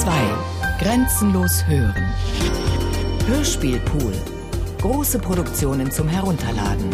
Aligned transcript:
2. 0.00 0.12
Grenzenlos 0.78 1.66
hören. 1.66 2.04
Hörspielpool. 3.26 4.12
Große 4.78 5.18
Produktionen 5.18 5.90
zum 5.90 6.06
Herunterladen. 6.06 6.90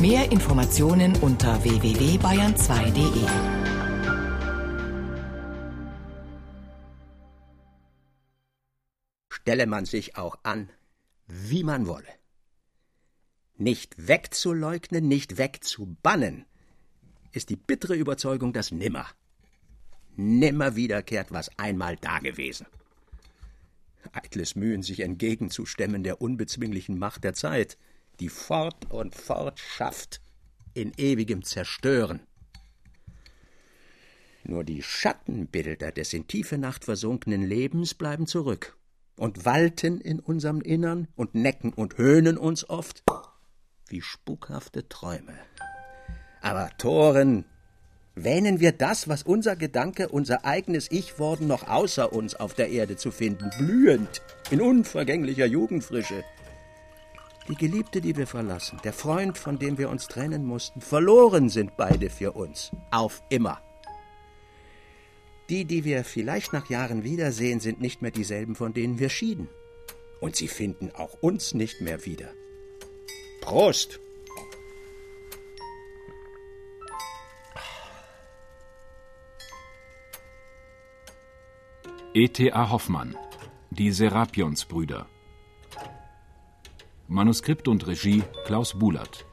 Mehr 0.00 0.32
Informationen 0.32 1.14
unter 1.22 1.62
www.bayern2.de. 1.62 3.26
Stelle 9.30 9.66
man 9.66 9.84
sich 9.84 10.16
auch 10.16 10.36
an, 10.42 10.70
wie 11.28 11.62
man 11.62 11.86
wolle. 11.86 12.08
Nicht 13.56 14.08
wegzuleugnen, 14.08 15.06
nicht 15.06 15.38
wegzubannen, 15.38 16.46
ist 17.30 17.50
die 17.50 17.56
bittere 17.56 17.94
Überzeugung, 17.94 18.52
dass 18.52 18.72
nimmer, 18.72 19.06
nimmer 20.16 20.76
wiederkehrt, 20.76 21.32
was 21.32 21.50
einmal 21.58 21.96
dagewesen. 21.96 22.66
Eitles 24.12 24.54
Mühen, 24.54 24.82
sich 24.82 25.00
entgegenzustemmen 25.00 26.04
der 26.04 26.20
unbezwinglichen 26.20 26.98
Macht 26.98 27.24
der 27.24 27.34
Zeit, 27.34 27.78
die 28.20 28.28
fort 28.28 28.90
und 28.90 29.14
fort 29.14 29.58
schafft 29.58 30.20
in 30.74 30.92
ewigem 30.96 31.42
Zerstören. 31.42 32.20
Nur 34.44 34.62
die 34.62 34.82
Schattenbilder 34.82 35.90
des 35.90 36.12
in 36.12 36.26
tiefe 36.26 36.58
Nacht 36.58 36.84
versunkenen 36.84 37.42
Lebens 37.42 37.94
bleiben 37.94 38.26
zurück 38.26 38.76
und 39.16 39.44
walten 39.44 40.00
in 40.00 40.20
unserem 40.20 40.60
Innern 40.60 41.08
und 41.16 41.34
necken 41.34 41.72
und 41.72 41.96
höhnen 41.96 42.36
uns 42.36 42.68
oft 42.68 43.02
wie 43.88 44.02
spukhafte 44.02 44.88
Träume. 44.88 45.34
Aber 46.42 46.70
Toren, 46.76 47.46
wähnen 48.14 48.60
wir 48.60 48.72
das, 48.72 49.08
was 49.08 49.22
unser 49.22 49.56
Gedanke, 49.56 50.08
unser 50.08 50.44
eigenes 50.44 50.90
Ich 50.90 51.18
worden, 51.18 51.46
noch 51.46 51.68
außer 51.68 52.12
uns 52.12 52.34
auf 52.34 52.54
der 52.54 52.68
Erde 52.68 52.96
zu 52.96 53.10
finden, 53.10 53.50
blühend, 53.58 54.22
in 54.50 54.60
unvergänglicher 54.60 55.46
Jugendfrische. 55.46 56.24
Die 57.48 57.56
Geliebte, 57.56 58.00
die 58.00 58.16
wir 58.16 58.26
verlassen, 58.26 58.80
der 58.84 58.92
Freund, 58.92 59.36
von 59.36 59.58
dem 59.58 59.76
wir 59.76 59.90
uns 59.90 60.06
trennen 60.06 60.44
mussten, 60.44 60.80
verloren 60.80 61.50
sind 61.50 61.76
beide 61.76 62.08
für 62.08 62.32
uns, 62.32 62.70
auf 62.90 63.22
immer. 63.28 63.60
Die, 65.50 65.66
die 65.66 65.84
wir 65.84 66.04
vielleicht 66.04 66.54
nach 66.54 66.70
Jahren 66.70 67.04
wiedersehen, 67.04 67.60
sind 67.60 67.80
nicht 67.80 68.00
mehr 68.00 68.10
dieselben, 68.10 68.54
von 68.54 68.72
denen 68.72 68.98
wir 68.98 69.10
schieden. 69.10 69.48
Und 70.20 70.36
sie 70.36 70.48
finden 70.48 70.90
auch 70.94 71.18
uns 71.20 71.52
nicht 71.52 71.82
mehr 71.82 72.06
wieder. 72.06 72.28
Prost! 73.42 74.00
E.T.A. 82.16 82.70
Hoffmann 82.70 83.16
Die 83.70 83.90
Serapionsbrüder 83.90 85.06
Manuskript 87.08 87.66
und 87.66 87.88
Regie 87.88 88.22
Klaus 88.44 88.78
Bulat 88.78 89.26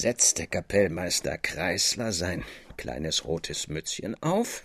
setzte 0.00 0.46
Kapellmeister 0.46 1.36
Kreisler 1.36 2.12
sein 2.12 2.42
kleines 2.78 3.26
rotes 3.26 3.68
Mützchen 3.68 4.20
auf, 4.22 4.62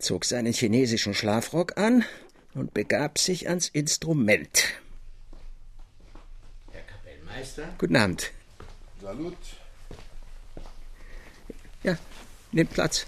zog 0.00 0.24
seinen 0.24 0.52
chinesischen 0.52 1.14
Schlafrock 1.14 1.78
an 1.78 2.04
und 2.52 2.74
begab 2.74 3.18
sich 3.18 3.48
ans 3.48 3.68
Instrument. 3.68 4.64
Herr 6.72 6.82
Kapellmeister? 6.82 7.74
Guten 7.78 7.94
Abend. 7.94 8.32
Salut. 9.00 9.36
Ja, 11.84 11.96
nehmt 12.50 12.72
Platz. 12.72 13.06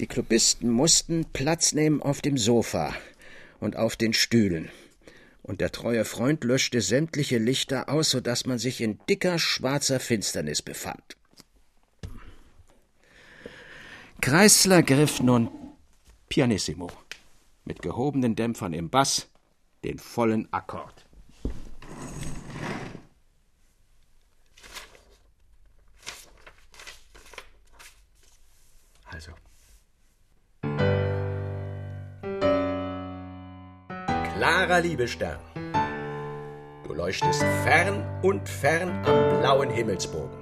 Die 0.00 0.06
Klubisten 0.06 0.70
mussten 0.70 1.26
Platz 1.34 1.72
nehmen 1.72 2.00
auf 2.00 2.22
dem 2.22 2.38
Sofa 2.38 2.94
und 3.60 3.76
auf 3.76 3.96
den 3.96 4.14
Stühlen. 4.14 4.70
Und 5.48 5.62
der 5.62 5.72
treue 5.72 6.04
Freund 6.04 6.44
löschte 6.44 6.82
sämtliche 6.82 7.38
Lichter 7.38 7.88
aus, 7.88 8.10
so 8.10 8.20
dass 8.20 8.44
man 8.44 8.58
sich 8.58 8.82
in 8.82 8.98
dicker, 9.08 9.38
schwarzer 9.38 9.98
Finsternis 9.98 10.60
befand. 10.60 11.16
Kreisler 14.20 14.82
griff 14.82 15.22
nun 15.22 15.48
pianissimo, 16.28 16.90
mit 17.64 17.80
gehobenen 17.80 18.36
Dämpfern 18.36 18.74
im 18.74 18.90
Bass, 18.90 19.28
den 19.84 19.98
vollen 19.98 20.52
Akkord. 20.52 20.97
Klarer 34.78 34.90
Liebestern, 34.90 35.38
du 36.86 36.94
leuchtest 36.94 37.42
fern 37.64 38.06
und 38.22 38.48
fern 38.48 38.90
am 39.04 39.40
blauen 39.40 39.70
Himmelsbogen. 39.70 40.38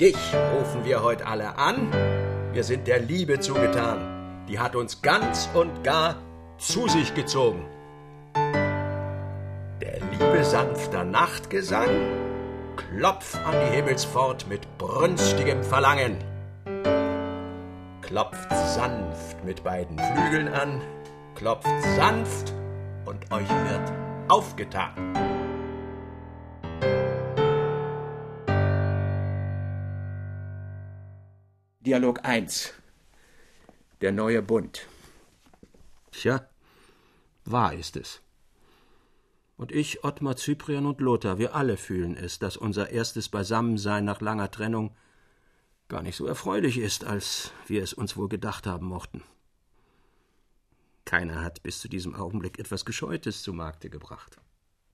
Dich 0.00 0.16
rufen 0.56 0.82
wir 0.82 1.02
heute 1.02 1.26
alle 1.26 1.58
an, 1.58 1.92
wir 2.54 2.64
sind 2.64 2.88
der 2.88 3.00
Liebe 3.00 3.40
zugetan, 3.40 4.46
die 4.48 4.58
hat 4.58 4.74
uns 4.74 5.02
ganz 5.02 5.50
und 5.52 5.84
gar 5.84 6.16
zu 6.56 6.88
sich 6.88 7.12
gezogen. 7.14 7.66
Der 8.34 10.00
Liebe 10.10 10.42
sanfter 10.42 11.04
Nachtgesang 11.04 11.90
klopft 12.76 13.36
an 13.44 13.54
die 13.66 13.76
Himmelspfort 13.76 14.46
mit 14.48 14.66
brünstigem 14.78 15.62
Verlangen. 15.62 16.16
Klopft 18.00 18.50
sanft 18.50 19.44
mit 19.44 19.62
beiden 19.62 19.98
Flügeln 19.98 20.48
an, 20.48 20.80
klopft 21.34 21.68
sanft 21.96 22.54
und 23.06 23.30
euch 23.30 23.48
wird 23.48 23.92
aufgetan. 24.28 24.92
Dialog 31.80 32.24
1 32.24 32.72
Der 34.00 34.12
neue 34.12 34.40
Bund. 34.40 34.86
Tja, 36.12 36.46
wahr 37.44 37.74
ist 37.74 37.96
es. 37.96 38.20
Und 39.56 39.72
ich, 39.72 40.04
Ottmar 40.04 40.36
Cyprian 40.36 40.86
und 40.86 41.00
Lothar, 41.00 41.38
wir 41.38 41.54
alle 41.54 41.76
fühlen 41.76 42.16
es, 42.16 42.38
dass 42.38 42.56
unser 42.56 42.90
erstes 42.90 43.28
Beisammensein 43.28 44.04
nach 44.04 44.20
langer 44.20 44.50
Trennung 44.50 44.94
gar 45.88 46.02
nicht 46.02 46.16
so 46.16 46.26
erfreulich 46.26 46.78
ist, 46.78 47.04
als 47.04 47.52
wir 47.66 47.82
es 47.82 47.92
uns 47.92 48.16
wohl 48.16 48.28
gedacht 48.28 48.66
haben 48.66 48.86
mochten. 48.86 49.22
Keiner 51.12 51.42
hat 51.42 51.62
bis 51.62 51.78
zu 51.78 51.90
diesem 51.90 52.14
Augenblick 52.14 52.58
etwas 52.58 52.86
Gescheutes 52.86 53.42
zu 53.42 53.52
Markte 53.52 53.90
gebracht, 53.90 54.40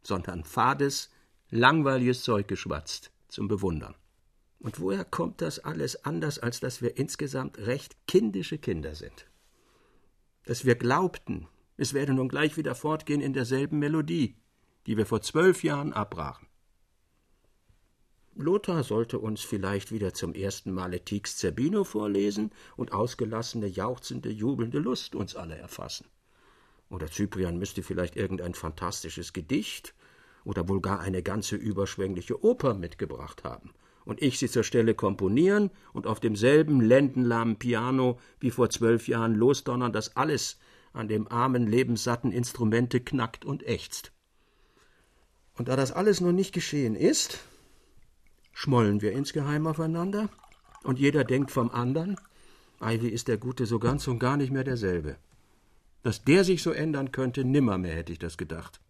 sondern 0.02 0.42
fades, 0.42 1.10
langweiliges 1.48 2.24
Zeug 2.24 2.48
geschwatzt 2.48 3.12
zum 3.28 3.46
Bewundern. 3.46 3.94
Und 4.58 4.80
woher 4.80 5.04
kommt 5.04 5.40
das 5.42 5.60
alles 5.60 6.04
anders, 6.04 6.40
als 6.40 6.58
dass 6.58 6.82
wir 6.82 6.96
insgesamt 6.96 7.58
recht 7.58 7.96
kindische 8.08 8.58
Kinder 8.58 8.96
sind? 8.96 9.28
Dass 10.44 10.64
wir 10.64 10.74
glaubten, 10.74 11.46
es 11.76 11.94
werde 11.94 12.14
nun 12.14 12.28
gleich 12.28 12.56
wieder 12.56 12.74
fortgehen 12.74 13.20
in 13.20 13.32
derselben 13.32 13.78
Melodie, 13.78 14.34
die 14.88 14.96
wir 14.96 15.06
vor 15.06 15.22
zwölf 15.22 15.62
Jahren 15.62 15.92
abbrachen. 15.92 16.47
Lothar 18.38 18.84
sollte 18.84 19.18
uns 19.18 19.42
vielleicht 19.42 19.90
wieder 19.90 20.14
zum 20.14 20.32
ersten 20.32 20.72
Male 20.72 21.04
Tiecks 21.04 21.36
Zerbino 21.36 21.82
vorlesen 21.82 22.52
und 22.76 22.92
ausgelassene, 22.92 23.66
jauchzende, 23.66 24.30
jubelnde 24.30 24.78
Lust 24.78 25.16
uns 25.16 25.34
alle 25.34 25.56
erfassen. 25.56 26.06
Oder 26.88 27.08
Cyprian 27.08 27.58
müsste 27.58 27.82
vielleicht 27.82 28.14
irgendein 28.14 28.54
fantastisches 28.54 29.32
Gedicht 29.32 29.94
oder 30.44 30.68
wohl 30.68 30.80
gar 30.80 31.00
eine 31.00 31.22
ganze 31.22 31.56
überschwängliche 31.56 32.42
Oper 32.44 32.74
mitgebracht 32.74 33.42
haben 33.42 33.72
und 34.04 34.22
ich 34.22 34.38
sie 34.38 34.48
zur 34.48 34.64
Stelle 34.64 34.94
komponieren 34.94 35.70
und 35.92 36.06
auf 36.06 36.20
demselben 36.20 36.80
lendenlahmen 36.80 37.56
Piano 37.56 38.18
wie 38.40 38.50
vor 38.50 38.70
zwölf 38.70 39.08
Jahren 39.08 39.34
losdonnern, 39.34 39.92
dass 39.92 40.16
alles 40.16 40.58
an 40.92 41.08
dem 41.08 41.28
armen, 41.28 41.66
lebenssatten 41.66 42.32
Instrumente 42.32 43.00
knackt 43.00 43.44
und 43.44 43.66
ächzt. 43.66 44.12
Und 45.54 45.68
da 45.68 45.76
das 45.76 45.92
alles 45.92 46.20
nun 46.20 46.36
nicht 46.36 46.54
geschehen 46.54 46.94
ist, 46.94 47.40
schmollen 48.58 49.00
wir 49.02 49.12
insgeheim 49.12 49.68
aufeinander 49.68 50.28
und 50.82 50.98
jeder 50.98 51.22
denkt 51.22 51.52
vom 51.52 51.70
andern, 51.70 52.16
Ivy 52.80 53.08
ist 53.08 53.28
der 53.28 53.38
Gute 53.38 53.66
so 53.66 53.78
ganz 53.78 54.08
und 54.08 54.18
gar 54.18 54.36
nicht 54.36 54.50
mehr 54.50 54.64
derselbe. 54.64 55.16
Dass 56.02 56.24
der 56.24 56.42
sich 56.42 56.60
so 56.60 56.72
ändern 56.72 57.12
könnte, 57.12 57.44
nimmermehr 57.44 57.94
hätte 57.94 58.12
ich 58.12 58.18
das 58.18 58.36
gedacht. 58.36 58.80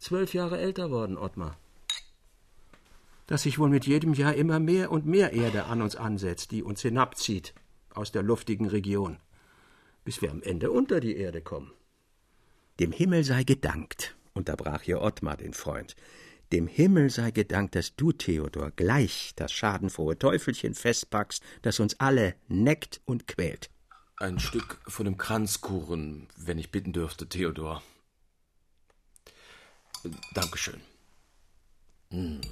Zwölf 0.00 0.34
Jahre 0.34 0.58
älter 0.58 0.90
worden, 0.90 1.16
Ottmar. 1.16 1.56
Dass 3.28 3.44
sich 3.44 3.60
wohl 3.60 3.68
mit 3.68 3.86
jedem 3.86 4.14
Jahr 4.14 4.34
immer 4.34 4.58
mehr 4.58 4.90
und 4.90 5.06
mehr 5.06 5.32
Erde 5.32 5.66
an 5.66 5.80
uns 5.80 5.94
ansetzt, 5.94 6.50
die 6.50 6.64
uns 6.64 6.82
hinabzieht 6.82 7.54
aus 7.94 8.10
der 8.10 8.24
luftigen 8.24 8.66
Region, 8.66 9.18
bis 10.04 10.20
wir 10.22 10.32
am 10.32 10.42
Ende 10.42 10.72
unter 10.72 10.98
die 10.98 11.16
Erde 11.16 11.40
kommen. 11.40 11.70
Dem 12.80 12.90
Himmel 12.90 13.22
sei 13.22 13.44
gedankt, 13.44 14.16
unterbrach 14.34 14.82
hier 14.82 15.00
Ottmar 15.00 15.36
den 15.36 15.54
Freund. 15.54 15.94
Dem 16.52 16.66
Himmel 16.66 17.08
sei 17.08 17.30
gedankt, 17.30 17.74
dass 17.74 17.96
du, 17.96 18.12
Theodor, 18.12 18.72
gleich 18.72 19.32
das 19.36 19.52
schadenfrohe 19.52 20.18
Teufelchen 20.18 20.74
festpackst, 20.74 21.42
das 21.62 21.80
uns 21.80 21.98
alle 21.98 22.34
neckt 22.46 23.00
und 23.06 23.26
quält. 23.26 23.70
Ein 24.18 24.38
Stück 24.38 24.78
von 24.86 25.06
dem 25.06 25.16
Kranzkuchen, 25.16 26.28
wenn 26.36 26.58
ich 26.58 26.70
bitten 26.70 26.92
dürfte, 26.92 27.26
Theodor. 27.26 27.82
Dankeschön. 30.34 30.80
Hm. 32.10 32.42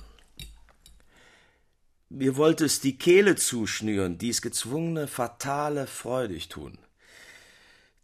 Mir 2.09 2.37
wollte 2.37 2.65
es 2.65 2.81
die 2.81 2.97
Kehle 2.97 3.37
zuschnüren, 3.37 4.17
dies 4.17 4.41
gezwungene, 4.41 5.09
fatale 5.09 5.87
freudig 5.87 6.49
tun. 6.49 6.79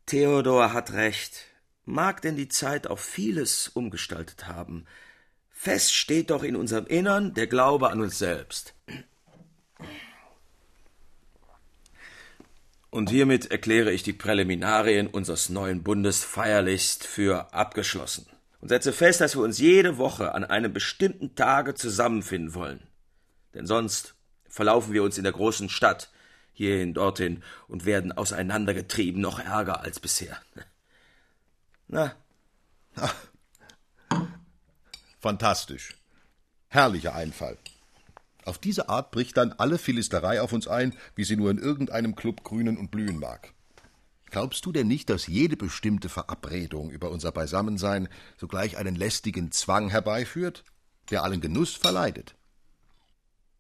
Theodor 0.05 0.75
hat 0.75 0.93
recht. 0.93 1.47
Mag 1.87 2.21
denn 2.21 2.37
die 2.37 2.49
Zeit 2.49 2.87
auch 2.87 2.99
vieles 2.99 3.69
umgestaltet 3.69 4.47
haben. 4.47 4.87
Fest 5.59 5.95
steht 5.95 6.31
doch 6.31 6.45
in 6.45 6.55
unserem 6.55 6.87
Innern 6.87 7.35
der 7.35 7.47
Glaube 7.47 7.91
an 7.91 8.01
uns 8.01 8.19
selbst. 8.19 8.75
Und 12.91 13.11
hiermit 13.11 13.51
erkläre 13.51 13.91
ich 13.91 14.03
die 14.05 14.13
Präliminarien 14.13 15.09
unseres 15.09 15.49
neuen 15.49 15.83
Bundes 15.83 16.23
feierlichst 16.23 17.05
für 17.05 17.53
abgeschlossen 17.53 18.27
und 18.61 18.69
setze 18.69 18.93
fest, 18.93 19.21
dass 19.21 19.35
wir 19.35 19.43
uns 19.43 19.59
jede 19.59 19.99
Woche 19.99 20.35
an 20.35 20.45
einem 20.45 20.73
bestimmten 20.73 21.35
Tage 21.35 21.75
zusammenfinden 21.75 22.55
wollen. 22.55 22.87
Denn 23.55 23.67
sonst 23.67 24.15
verlaufen 24.49 24.93
wir 24.93 25.03
uns 25.03 25.19
in 25.19 25.25
der 25.25 25.33
großen 25.33 25.69
Stadt, 25.69 26.11
hierhin, 26.53 26.95
dorthin, 26.95 27.43
und 27.67 27.87
werden 27.87 28.13
auseinandergetrieben, 28.13 29.21
noch 29.21 29.41
ärger 29.41 29.81
als 29.81 30.01
bisher. 30.01 30.39
Na? 31.89 32.15
Fantastisch. 35.27 35.97
Herrlicher 36.69 37.17
Einfall. 37.17 37.59
Auf 38.45 38.59
diese 38.59 38.89
Art 38.89 39.11
bricht 39.11 39.37
dann 39.37 39.51
alle 39.55 39.77
Philisterei 39.77 40.41
auf 40.41 40.53
uns 40.53 40.69
ein, 40.69 40.95
wie 41.17 41.25
sie 41.25 41.35
nur 41.35 41.51
in 41.51 41.59
irgendeinem 41.59 42.15
Club 42.15 42.45
grünen 42.45 42.77
und 42.77 42.93
blühen 42.93 43.19
mag. 43.19 43.53
Glaubst 44.31 44.65
du 44.65 44.71
denn 44.71 44.87
nicht, 44.87 45.11
dass 45.11 45.27
jede 45.27 45.57
bestimmte 45.57 46.09
Verabredung 46.09 46.93
über 46.93 47.11
unser 47.11 47.33
Beisammensein 47.33 48.09
sogleich 48.37 48.77
einen 48.77 48.95
lästigen 48.95 49.51
Zwang 49.51 49.89
herbeiführt, 49.89 50.63
der 51.11 51.25
allen 51.25 51.41
Genuss 51.41 51.75
verleidet? 51.75 52.37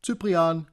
Cyprian. 0.04 0.68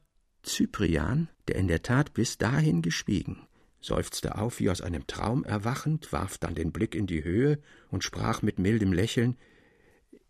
Cyprian, 0.46 1.28
der 1.48 1.56
in 1.56 1.70
der 1.70 1.82
Tat 1.82 2.14
bis 2.14 2.38
dahin 2.38 2.84
geschwiegen, 2.84 3.48
seufzte 3.82 4.38
auf 4.38 4.60
wie 4.60 4.70
aus 4.70 4.82
einem 4.82 5.08
Traum 5.08 5.44
erwachend, 5.44 6.14
warf 6.14 6.38
dann 6.38 6.54
den 6.54 6.72
Blick 6.72 6.94
in 6.94 7.08
die 7.08 7.24
Höhe 7.24 7.58
und 7.90 8.04
sprach 8.04 8.44
mit 8.44 8.60
mildem 8.60 8.94
Lächeln 8.94 9.38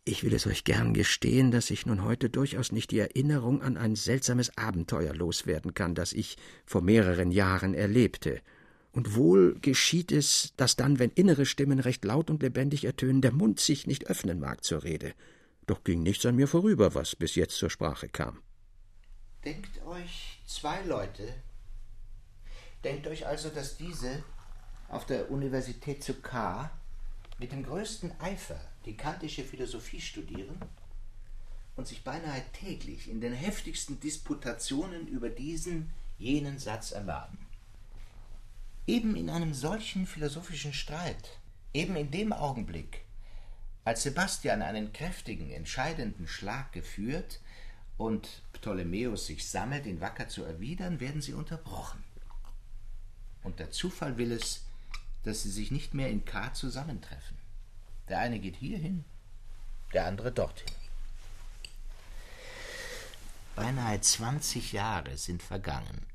Ich 0.06 0.26
will 0.26 0.34
es 0.34 0.46
euch 0.48 0.66
gern 0.66 0.94
gestehen, 0.94 1.52
dass 1.52 1.70
ich 1.70 1.86
nun 1.86 2.04
heute 2.04 2.30
durchaus 2.30 2.74
nicht 2.74 2.92
die 2.92 3.00
Erinnerung 3.00 3.62
an 3.62 3.78
ein 3.78 3.96
seltsames 3.96 4.58
Abenteuer 4.58 5.14
loswerden 5.14 5.74
kann, 5.74 5.96
das 5.96 6.12
ich 6.12 6.36
vor 6.66 6.82
mehreren 6.82 7.32
Jahren 7.32 7.74
erlebte. 7.74 8.42
Und 8.92 9.16
wohl 9.16 9.58
geschieht 9.62 10.12
es, 10.12 10.54
dass 10.58 10.76
dann, 10.76 11.00
wenn 11.00 11.10
innere 11.12 11.46
Stimmen 11.46 11.80
recht 11.80 12.04
laut 12.04 12.30
und 12.30 12.44
lebendig 12.44 12.84
ertönen, 12.84 13.22
der 13.22 13.32
Mund 13.32 13.62
sich 13.62 13.88
nicht 13.88 14.08
öffnen 14.08 14.42
mag 14.42 14.66
zur 14.66 14.84
Rede. 14.84 15.14
Doch 15.68 15.86
ging 15.86 16.04
nichts 16.04 16.26
an 16.26 16.36
mir 16.36 16.50
vorüber, 16.50 16.94
was 16.94 17.16
bis 17.16 17.36
jetzt 17.36 17.56
zur 17.58 17.70
Sprache 17.70 18.10
kam. 18.10 18.42
Denkt 19.46 19.82
euch 19.86 20.42
zwei 20.46 20.84
Leute. 20.84 21.34
Denkt 22.84 23.08
euch 23.08 23.26
also, 23.26 23.48
dass 23.48 23.78
diese 23.78 24.22
auf 24.90 25.06
der 25.06 25.32
Universität 25.32 26.04
zu 26.04 26.16
K 26.16 26.70
mit 27.40 27.54
dem 27.54 27.64
größten 27.64 28.12
Eifer 28.20 28.60
die 28.86 28.98
kantische 28.98 29.44
Philosophie 29.44 30.02
studieren 30.02 30.58
und 31.76 31.88
sich 31.88 32.04
beinahe 32.04 32.44
täglich 32.54 33.10
in 33.10 33.22
den 33.22 33.34
heftigsten 33.34 34.00
Disputationen 34.00 35.08
über 35.08 35.30
diesen, 35.30 35.92
jenen 36.18 36.60
Satz 36.60 36.92
erlaben. 36.92 37.38
Eben 38.86 39.16
in 39.16 39.30
einem 39.30 39.54
solchen 39.54 40.06
philosophischen 40.06 40.74
Streit, 40.74 41.40
eben 41.74 41.96
in 41.96 42.12
dem 42.12 42.34
Augenblick, 42.34 43.02
als 43.86 44.04
Sebastian 44.04 44.62
einen 44.62 44.94
kräftigen, 44.94 45.52
entscheidenden 45.52 46.28
Schlag 46.28 46.72
geführt 46.72 47.42
und 47.98 48.44
Ptolemäus 48.54 49.26
sich 49.26 49.50
sammelt, 49.50 49.86
ihn 49.86 50.02
wacker 50.02 50.28
zu 50.28 50.44
erwidern, 50.44 51.00
werden 51.00 51.22
sie 51.22 51.34
unterbrochen. 51.34 52.04
Und 53.44 53.60
der 53.60 53.72
Zufall 53.72 54.18
will 54.18 54.32
es, 54.32 54.66
dass 55.24 55.44
sie 55.44 55.52
sich 55.52 55.72
nicht 55.72 55.94
mehr 55.94 56.10
in 56.10 56.24
K 56.24 56.54
zusammentreffen. 56.54 57.43
Der 58.10 58.20
eine 58.20 58.40
geht 58.40 58.56
hierhin, 58.56 59.06
der 59.94 60.08
andere 60.08 60.32
dorthin. 60.32 60.76
Beinahe 63.56 64.02
zwanzig 64.02 64.74
Jahre 64.74 65.18
sind 65.18 65.44
vergangen. 65.44 66.06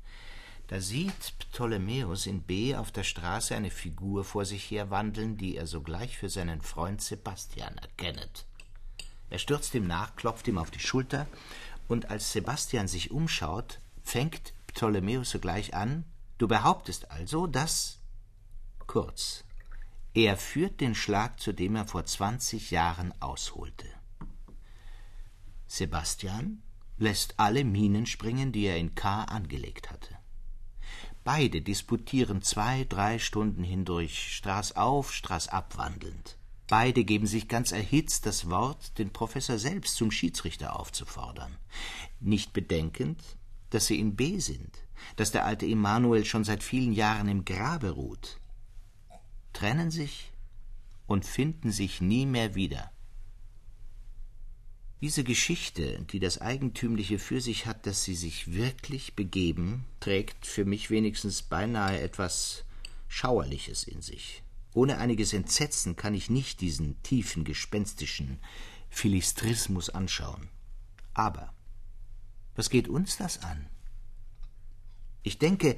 Da 0.67 0.81
sieht 0.81 1.39
Ptolemäus 1.39 2.27
in 2.27 2.43
B 2.43 2.75
auf 2.75 2.91
der 2.91 3.03
Straße 3.03 3.55
eine 3.55 3.71
Figur 3.71 4.23
vor 4.23 4.45
sich 4.45 4.69
herwandeln, 4.69 5.35
die 5.37 5.55
er 5.55 5.65
sogleich 5.65 6.17
für 6.17 6.29
seinen 6.29 6.61
Freund 6.61 7.01
Sebastian 7.01 7.77
erkennet. 7.77 8.45
Er 9.31 9.39
stürzt 9.39 9.73
ihm 9.73 9.87
nach, 9.87 10.15
klopft 10.15 10.47
ihm 10.47 10.59
auf 10.59 10.69
die 10.69 10.79
Schulter 10.79 11.27
und 11.87 12.11
als 12.11 12.31
Sebastian 12.31 12.87
sich 12.87 13.09
umschaut, 13.09 13.79
fängt 14.03 14.53
Ptolemäus 14.67 15.31
sogleich 15.31 15.73
an, 15.73 16.05
du 16.37 16.47
behauptest 16.47 17.09
also, 17.09 17.47
dass. 17.47 17.99
Kurz, 18.85 19.43
er 20.25 20.37
führt 20.37 20.81
den 20.81 20.95
Schlag, 20.95 21.39
zu 21.39 21.53
dem 21.53 21.75
er 21.75 21.87
vor 21.87 22.05
zwanzig 22.05 22.71
Jahren 22.71 23.13
ausholte. 23.21 23.87
Sebastian 25.67 26.61
lässt 26.97 27.39
alle 27.39 27.63
Minen 27.63 28.05
springen, 28.05 28.51
die 28.51 28.65
er 28.65 28.77
in 28.77 28.95
K 28.95 29.23
angelegt 29.23 29.89
hatte. 29.91 30.17
Beide 31.23 31.61
disputieren 31.61 32.41
zwei, 32.41 32.85
drei 32.85 33.19
Stunden 33.19 33.63
hindurch, 33.63 34.35
Straß 34.35 34.75
auf, 34.75 35.13
Straß 35.13 35.49
abwandelnd. 35.49 36.37
Beide 36.67 37.03
geben 37.03 37.27
sich 37.27 37.47
ganz 37.47 37.71
erhitzt 37.71 38.25
das 38.25 38.49
Wort, 38.49 38.97
den 38.97 39.11
Professor 39.11 39.57
selbst 39.57 39.95
zum 39.95 40.11
Schiedsrichter 40.11 40.79
aufzufordern, 40.79 41.55
nicht 42.19 42.53
bedenkend, 42.53 43.21
dass 43.69 43.87
sie 43.87 43.99
in 43.99 44.15
B 44.15 44.39
sind, 44.39 44.77
dass 45.15 45.31
der 45.31 45.45
alte 45.45 45.65
Emanuel 45.65 46.25
schon 46.25 46.43
seit 46.43 46.63
vielen 46.63 46.93
Jahren 46.93 47.27
im 47.27 47.45
Grabe 47.45 47.91
ruht, 47.91 48.38
trennen 49.53 49.91
sich 49.91 50.31
und 51.07 51.25
finden 51.25 51.71
sich 51.71 52.01
nie 52.01 52.25
mehr 52.25 52.55
wieder. 52.55 52.91
Diese 55.01 55.23
Geschichte, 55.23 56.05
die 56.11 56.19
das 56.19 56.39
Eigentümliche 56.39 57.19
für 57.19 57.39
sich 57.39 57.65
hat, 57.65 57.85
dass 57.85 58.03
sie 58.03 58.15
sich 58.15 58.51
wirklich 58.51 59.15
begeben, 59.15 59.85
trägt 60.01 60.45
für 60.45 60.65
mich 60.65 60.89
wenigstens 60.89 61.41
beinahe 61.41 62.01
etwas 62.01 62.65
Schauerliches 63.07 63.85
in 63.85 64.01
sich. 64.01 64.43
Ohne 64.73 64.97
einiges 64.97 65.33
Entsetzen 65.33 65.95
kann 65.95 66.13
ich 66.13 66.29
nicht 66.29 66.61
diesen 66.61 67.01
tiefen, 67.01 67.43
gespenstischen 67.43 68.39
Philistrismus 68.89 69.89
anschauen. 69.89 70.49
Aber 71.13 71.53
was 72.55 72.69
geht 72.69 72.89
uns 72.89 73.17
das 73.17 73.41
an? 73.41 73.67
Ich 75.23 75.39
denke, 75.39 75.77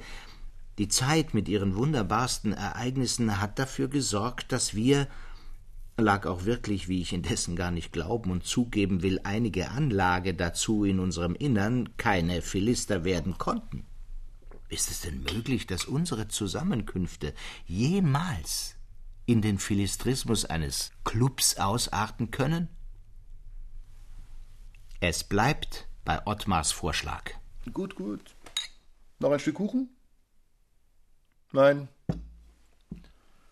die 0.78 0.88
Zeit 0.88 1.34
mit 1.34 1.48
ihren 1.48 1.76
wunderbarsten 1.76 2.52
Ereignissen 2.52 3.40
hat 3.40 3.58
dafür 3.58 3.88
gesorgt, 3.88 4.52
dass 4.52 4.74
wir, 4.74 5.06
lag 5.98 6.26
auch 6.26 6.44
wirklich, 6.44 6.88
wie 6.88 7.02
ich 7.02 7.12
indessen 7.12 7.56
gar 7.56 7.70
nicht 7.70 7.92
glauben 7.92 8.30
und 8.30 8.44
zugeben 8.44 9.02
will, 9.02 9.20
einige 9.24 9.70
Anlage 9.70 10.34
dazu 10.34 10.84
in 10.84 10.98
unserem 10.98 11.34
Innern, 11.34 11.96
keine 11.98 12.40
Philister 12.40 13.04
werden 13.04 13.36
konnten. 13.36 13.84
Ist 14.70 14.90
es 14.90 15.02
denn 15.02 15.22
möglich, 15.22 15.66
dass 15.66 15.84
unsere 15.84 16.28
Zusammenkünfte 16.28 17.34
jemals 17.66 18.76
in 19.26 19.42
den 19.42 19.58
Philistrismus 19.58 20.46
eines 20.46 20.92
Clubs 21.04 21.56
ausarten 21.56 22.30
können? 22.30 22.68
Es 25.00 25.24
bleibt 25.24 25.88
bei 26.06 26.26
Ottmars 26.26 26.72
Vorschlag. 26.72 27.32
Gut, 27.72 27.94
gut. 27.94 28.34
Noch 29.18 29.30
ein 29.30 29.38
Stück 29.38 29.56
Kuchen? 29.56 29.90
Nein. 31.52 31.88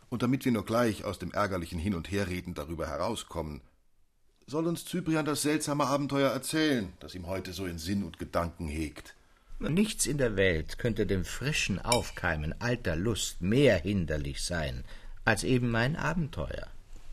Und 0.09 0.23
damit 0.23 0.45
wir 0.45 0.53
nur 0.53 0.65
gleich 0.65 1.05
aus 1.05 1.19
dem 1.19 1.31
ärgerlichen 1.33 1.79
Hin- 1.79 1.95
und 1.95 2.11
Herreden 2.11 2.55
darüber 2.55 2.87
herauskommen, 2.87 3.61
soll 4.47 4.67
uns 4.67 4.85
Cyprian 4.85 5.25
das 5.25 5.43
seltsame 5.43 5.87
Abenteuer 5.87 6.31
erzählen, 6.31 6.93
das 6.99 7.15
ihm 7.15 7.27
heute 7.27 7.53
so 7.53 7.67
in 7.67 7.79
Sinn 7.79 8.03
und 8.03 8.19
Gedanken 8.19 8.67
hegt. 8.67 9.15
Nichts 9.61 10.07
in 10.07 10.19
der 10.19 10.37
Welt 10.37 10.79
könnte 10.79 11.07
dem 11.07 11.25
frischen 11.25 11.79
Aufkeimen 11.79 12.55
alter 12.61 12.97
Lust 12.97 13.43
mehr 13.43 13.79
hinderlich 13.79 14.43
sein, 14.43 14.85
als 15.25 15.45
eben 15.45 15.71
mein 15.71 15.97
Abenteuer, 15.97 16.67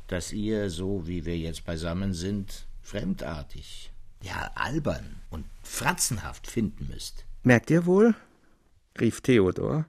das 0.08 0.32
ihr, 0.32 0.70
so 0.70 1.08
wie 1.08 1.26
wir 1.26 1.38
jetzt 1.38 1.66
beisammen 1.66 2.14
sind, 2.14 2.66
fremdartig, 2.82 3.92
ja 4.22 4.50
albern 4.56 5.18
und 5.30 5.46
fratzenhaft 5.62 6.48
finden 6.48 6.88
müsst. 6.88 7.26
Merkt 7.44 7.70
ihr 7.70 7.86
wohl, 7.86 8.16
rief 9.00 9.20
Theodor, 9.22 9.86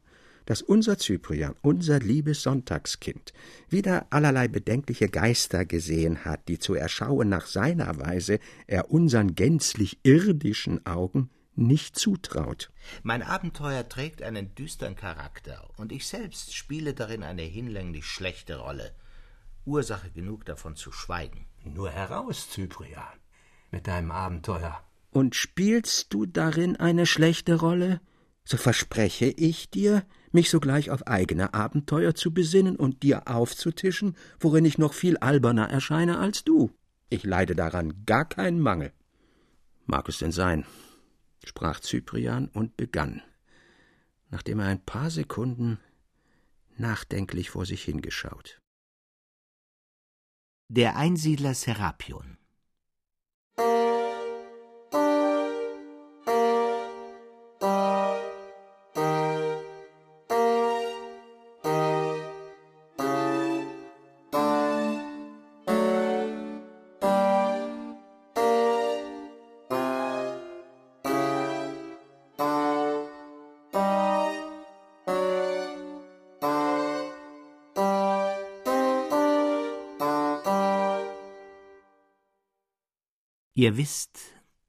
dass 0.49 0.63
unser 0.63 0.97
Cyprian, 0.97 1.57
unser 1.61 1.99
liebes 1.99 2.43
Sonntagskind, 2.43 3.35
wieder 3.69 4.07
allerlei 4.09 4.49
bedenkliche 4.49 5.11
Geister 5.11 5.67
gesehen 5.67 6.25
hat, 6.25 6.49
die 6.49 6.59
zu 6.59 6.73
erschauen 6.73 7.29
nach 7.29 7.45
seiner 7.45 8.01
Weise 8.01 8.41
er 8.67 8.91
unseren 8.91 9.35
gänzlich 9.35 9.99
irdischen 10.05 10.87
Augen 10.87 11.29
nicht 11.55 11.99
zutraut. 11.99 12.71
Mein 13.03 13.23
Abenteuer 13.23 13.87
trägt 13.91 14.23
einen 14.23 14.55
düstern 14.55 14.97
Charakter, 14.97 15.69
und 15.77 15.93
ich 15.93 16.07
selbst 16.07 16.57
spiele 16.57 16.95
darin 16.95 17.23
eine 17.23 17.43
hinlänglich 17.43 18.07
schlechte 18.07 18.57
Rolle. 18.57 18.95
Ursache 19.67 20.11
genug 20.11 20.47
davon 20.47 20.77
zu 20.77 20.93
schweigen. 20.93 21.45
Nur 21.63 21.91
heraus, 21.91 22.49
Cyprian, 22.51 23.05
mit 23.71 23.87
deinem 23.87 24.13
Abenteuer. 24.13 24.83
Und 25.11 25.35
spielst 25.35 26.15
du 26.15 26.25
darin 26.25 26.77
eine 26.77 27.05
schlechte 27.05 27.57
Rolle, 27.57 28.01
so 28.49 28.57
verspreche 28.57 29.27
ich 29.27 29.69
dir, 29.69 30.07
mich 30.33 30.49
sogleich 30.49 30.91
auf 30.91 31.07
eigene 31.07 31.53
Abenteuer 31.53 32.15
zu 32.15 32.33
besinnen 32.33 32.77
und 32.77 33.03
dir 33.03 33.29
aufzutischen, 33.29 34.17
worin 34.41 34.65
ich 34.65 34.79
noch 34.79 34.95
viel 34.95 35.19
alberner 35.19 35.69
erscheine 35.69 36.19
als 36.19 36.45
du. 36.45 36.71
Ich 37.11 37.25
leide 37.25 37.55
daran 37.55 38.07
gar 38.07 38.27
keinen 38.27 38.61
Mangel. 38.61 38.95
Mag 39.85 40.09
es 40.09 40.17
denn 40.17 40.33
sein, 40.33 40.65
sprach 41.45 41.81
Cyprian 41.81 42.49
und 42.49 42.79
begann, 42.79 43.21
nachdem 44.31 44.61
er 44.61 44.69
ein 44.69 44.83
paar 44.83 45.11
Sekunden 45.11 45.79
nachdenklich 46.79 47.51
vor 47.51 47.67
sich 47.67 47.85
hingeschaut. 47.85 48.63
Der 50.69 50.97
Einsiedler 50.97 51.53
Serapion 51.53 52.38
Ihr 83.59 83.77
wisst, 83.77 84.21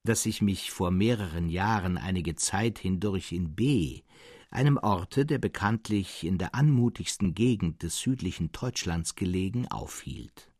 dass 0.02 0.26
ich 0.26 0.42
mich 0.42 0.72
vor 0.72 0.90
mehreren 0.90 1.48
Jahren 1.48 1.96
einige 1.96 2.34
Zeit 2.34 2.80
hindurch 2.80 3.30
in 3.30 3.54
B, 3.54 4.02
einem 4.50 4.78
Orte, 4.78 5.24
der 5.24 5.38
bekanntlich 5.38 6.24
in 6.24 6.38
der 6.38 6.56
anmutigsten 6.56 7.32
Gegend 7.32 7.84
des 7.84 8.00
südlichen 8.00 8.50
Deutschlands 8.50 9.14
gelegen, 9.14 9.68
aufhielt. 9.68 10.50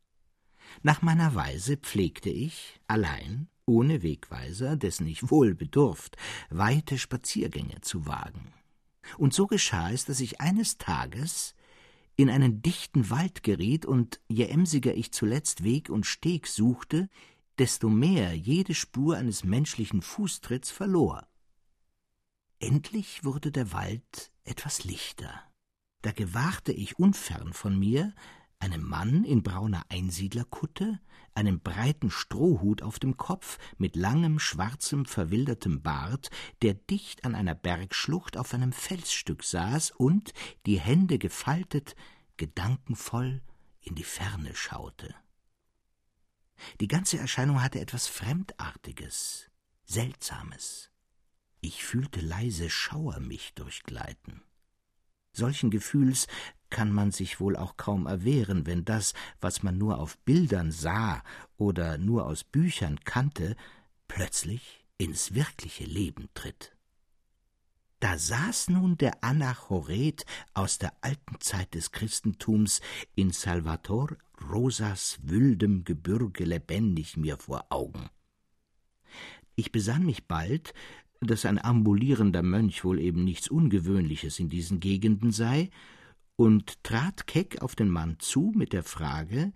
Nach 0.85 1.03
meiner 1.03 1.35
Weise 1.35 1.77
pflegte 1.77 2.31
ich, 2.31 2.79
allein, 2.87 3.49
ohne 3.67 4.05
Wegweiser, 4.05 4.77
dessen 4.77 5.09
ich 5.09 5.29
wohl 5.33 5.57
bedurft, 5.57 6.17
weite 6.51 6.99
Spaziergänge 6.99 7.81
zu 7.81 8.07
wagen. 8.07 8.53
Und 9.19 9.35
so 9.35 9.49
geschah 9.49 9.91
es, 9.91 10.05
dass 10.05 10.21
ich 10.21 10.41
eines 10.41 10.79
Tages 10.79 11.57
in 12.15 12.31
einen 12.31 12.63
dichten 12.63 13.11
Wald 13.11 13.43
geriet 13.43 13.87
und, 13.87 14.21
je 14.29 14.45
emsiger 14.45 14.95
ich 14.95 15.11
zuletzt 15.11 15.65
Weg 15.65 15.91
und 15.91 16.07
Steg 16.07 16.47
suchte, 16.47 17.09
desto 17.61 17.91
mehr 17.91 18.35
jede 18.35 18.75
Spur 18.75 19.19
eines 19.19 19.45
menschlichen 19.45 20.01
Fußtritts 20.01 20.71
verlor. 20.71 21.29
Endlich 22.59 23.23
wurde 23.23 23.53
der 23.53 23.71
Wald 23.73 24.33
etwas 24.45 24.85
lichter. 24.85 25.43
Da 26.01 26.13
gewahrte 26.13 26.73
ich 26.73 26.99
unfern 26.99 27.53
von 27.53 27.79
mir 27.79 28.15
einen 28.61 28.83
Mann 28.83 29.25
in 29.25 29.43
brauner 29.43 29.85
Einsiedlerkutte, 29.91 31.01
einen 31.35 31.61
breiten 31.61 32.11
Strohhut 32.11 32.81
auf 32.81 32.99
dem 32.99 33.19
Kopf, 33.19 33.59
mit 33.77 33.95
langem, 33.95 34.39
schwarzem, 34.39 35.05
verwildertem 35.05 35.83
Bart, 35.83 36.31
der 36.63 36.73
dicht 36.73 37.27
an 37.27 37.35
einer 37.35 37.55
Bergschlucht 37.55 38.39
auf 38.39 38.55
einem 38.55 38.73
Felsstück 38.73 39.45
saß 39.45 39.91
und, 39.91 40.33
die 40.65 40.81
Hände 40.81 41.19
gefaltet, 41.19 41.95
gedankenvoll 42.39 43.43
in 43.83 43.95
die 43.97 44.05
Ferne 44.05 44.55
schaute. 44.55 45.15
Die 46.81 46.89
ganze 46.89 47.19
Erscheinung 47.19 47.63
hatte 47.63 47.81
etwas 47.81 48.07
Fremdartiges, 48.07 49.51
Seltsames. 49.85 50.91
Ich 51.61 51.85
fühlte 51.85 52.21
leise 52.21 52.71
Schauer 52.71 53.21
mich 53.21 53.55
durchgleiten. 53.55 54.43
Solchen 55.33 55.71
Gefühls 55.71 56.27
kann 56.71 56.93
man 56.93 57.11
sich 57.11 57.41
wohl 57.41 57.57
auch 57.57 57.77
kaum 57.77 58.07
erwehren, 58.07 58.67
wenn 58.67 58.85
das, 58.85 59.13
was 59.41 59.63
man 59.63 59.79
nur 59.79 59.99
auf 59.99 60.19
Bildern 60.19 60.73
sah 60.73 61.23
oder 61.57 61.99
nur 61.99 62.27
aus 62.27 62.45
Büchern 62.45 63.01
kannte, 63.05 63.57
plötzlich 64.09 64.85
ins 64.99 65.35
wirkliche 65.35 65.85
Leben 65.85 66.29
tritt. 66.35 66.77
Da 68.01 68.17
saß 68.17 68.71
nun 68.71 68.97
der 68.97 69.23
Anachoret 69.23 70.25
aus 70.55 70.79
der 70.79 70.95
alten 71.03 71.39
Zeit 71.41 71.75
des 71.75 71.93
Christentums 71.93 72.81
in 73.15 73.31
Salvator 73.31 74.17
Rosas 74.51 75.19
wildem 75.23 75.85
Gebürge 75.85 76.45
lebendig 76.45 77.19
mir 77.19 77.37
vor 77.37 77.67
Augen. 77.69 78.09
Ich 79.55 79.71
besann 79.71 80.07
mich 80.07 80.27
bald, 80.27 80.73
dass 81.21 81.45
ein 81.45 81.63
ambulierender 81.63 82.43
Mönch 82.43 82.85
wohl 82.85 82.99
eben 82.99 83.23
nichts 83.23 83.49
Ungewöhnliches 83.49 84.41
in 84.41 84.49
diesen 84.49 84.81
Gegenden 84.81 85.31
sei, 85.31 85.71
und 86.37 86.83
trat 86.83 87.27
keck 87.27 87.61
auf 87.61 87.75
den 87.75 87.91
Mann 87.91 88.17
zu 88.19 88.55
mit 88.57 88.73
der 88.73 88.83
Frage, 88.83 89.53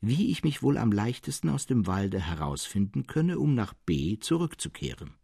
wie 0.00 0.30
ich 0.30 0.44
mich 0.44 0.62
wohl 0.62 0.78
am 0.78 0.92
leichtesten 0.92 1.48
aus 1.48 1.66
dem 1.66 1.88
Walde 1.88 2.20
herausfinden 2.20 3.08
könne, 3.08 3.40
um 3.40 3.56
nach 3.56 3.74
B 3.74 4.20
zurückzukehren. 4.20 5.17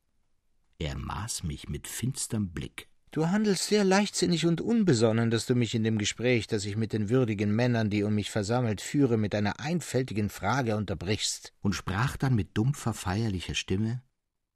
Er 0.78 0.98
maß 0.98 1.44
mich 1.44 1.68
mit 1.68 1.86
finsterm 1.86 2.48
Blick. 2.48 2.88
Du 3.14 3.28
handelst 3.28 3.68
sehr 3.68 3.84
leichtsinnig 3.84 4.44
und 4.44 4.60
unbesonnen, 4.60 5.30
dass 5.30 5.46
du 5.46 5.54
mich 5.54 5.76
in 5.76 5.84
dem 5.84 5.98
Gespräch, 5.98 6.48
das 6.48 6.64
ich 6.64 6.76
mit 6.76 6.92
den 6.92 7.10
würdigen 7.10 7.54
Männern, 7.54 7.88
die 7.88 8.02
um 8.02 8.16
mich 8.16 8.28
versammelt, 8.28 8.80
führe, 8.80 9.16
mit 9.16 9.36
einer 9.36 9.60
einfältigen 9.60 10.30
Frage 10.30 10.76
unterbrichst, 10.76 11.52
und 11.60 11.76
sprach 11.76 12.16
dann 12.16 12.34
mit 12.34 12.58
dumpfer, 12.58 12.92
feierlicher 12.92 13.54
Stimme 13.54 14.02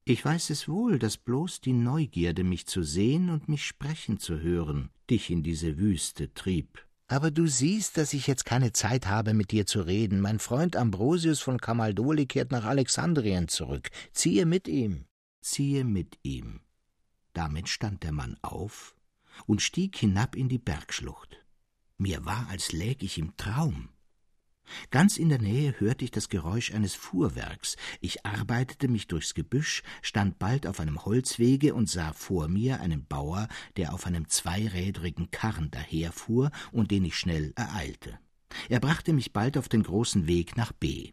Ich 0.05 0.25
weiß 0.25 0.51
es 0.51 0.67
wohl, 0.67 0.99
dass 0.99 1.19
bloß 1.19 1.61
die 1.61 1.73
Neugierde, 1.73 2.43
mich 2.43 2.67
zu 2.67 2.83
sehen 2.83 3.31
und 3.31 3.49
mich 3.49 3.65
sprechen 3.65 4.19
zu 4.19 4.41
hören, 4.41 4.91
dich 5.09 5.31
in 5.31 5.45
diese 5.45 5.79
Wüste 5.79 6.35
trieb. 6.35 6.85
Aber 7.07 7.31
du 7.31 7.47
siehst, 7.47 7.97
dass 7.97 8.13
ich 8.13 8.27
jetzt 8.27 8.45
keine 8.45 8.73
Zeit 8.73 9.07
habe, 9.07 9.35
mit 9.35 9.53
dir 9.53 9.67
zu 9.67 9.83
reden. 9.83 10.21
Mein 10.21 10.41
Freund 10.41 10.75
Ambrosius 10.75 11.39
von 11.39 11.59
Kamaldoli 11.59 12.27
kehrt 12.27 12.51
nach 12.51 12.65
Alexandrien 12.65 13.47
zurück. 13.47 13.89
Ziehe 14.13 14.47
mit 14.47 14.67
ihm 14.67 15.08
ziehe 15.51 15.85
mit 15.85 16.19
ihm. 16.23 16.61
Damit 17.33 17.69
stand 17.69 18.03
der 18.03 18.13
Mann 18.13 18.37
auf 18.43 18.95
und 19.47 19.63
stieg 19.63 19.97
hinab 19.97 20.37
in 20.37 20.49
die 20.49 20.59
Bergschlucht. 20.59 21.45
Mir 21.97 22.25
war, 22.25 22.49
als 22.49 22.73
läg 22.73 23.03
ich 23.03 23.19
im 23.19 23.37
Traum. 23.37 23.89
Ganz 24.91 25.17
in 25.17 25.31
der 25.31 25.41
Nähe 25.41 25.75
hörte 25.81 26.05
ich 26.05 26.11
das 26.11 26.29
Geräusch 26.29 26.73
eines 26.75 26.95
Fuhrwerks. 26.95 27.77
Ich 28.01 28.27
arbeitete 28.27 28.89
mich 28.89 29.07
durchs 29.07 29.35
Gebüsch, 29.35 29.83
stand 30.03 30.39
bald 30.39 30.67
auf 30.67 30.81
einem 30.81 31.05
Holzwege 31.05 31.75
und 31.75 31.89
sah 31.89 32.13
vor 32.13 32.49
mir 32.49 32.81
einen 32.81 33.07
Bauer, 33.07 33.49
der 33.77 33.95
auf 33.95 34.07
einem 34.07 34.29
zweirädrigen 34.29 35.31
Karren 35.31 35.71
daherfuhr 35.71 36.51
und 36.71 36.91
den 36.91 37.05
ich 37.05 37.17
schnell 37.17 37.53
ereilte. 37.57 38.19
Er 38.69 38.81
brachte 38.81 39.13
mich 39.13 39.33
bald 39.33 39.57
auf 39.57 39.69
den 39.69 39.83
großen 39.83 40.27
Weg 40.27 40.57
nach 40.57 40.73
B. 40.73 41.13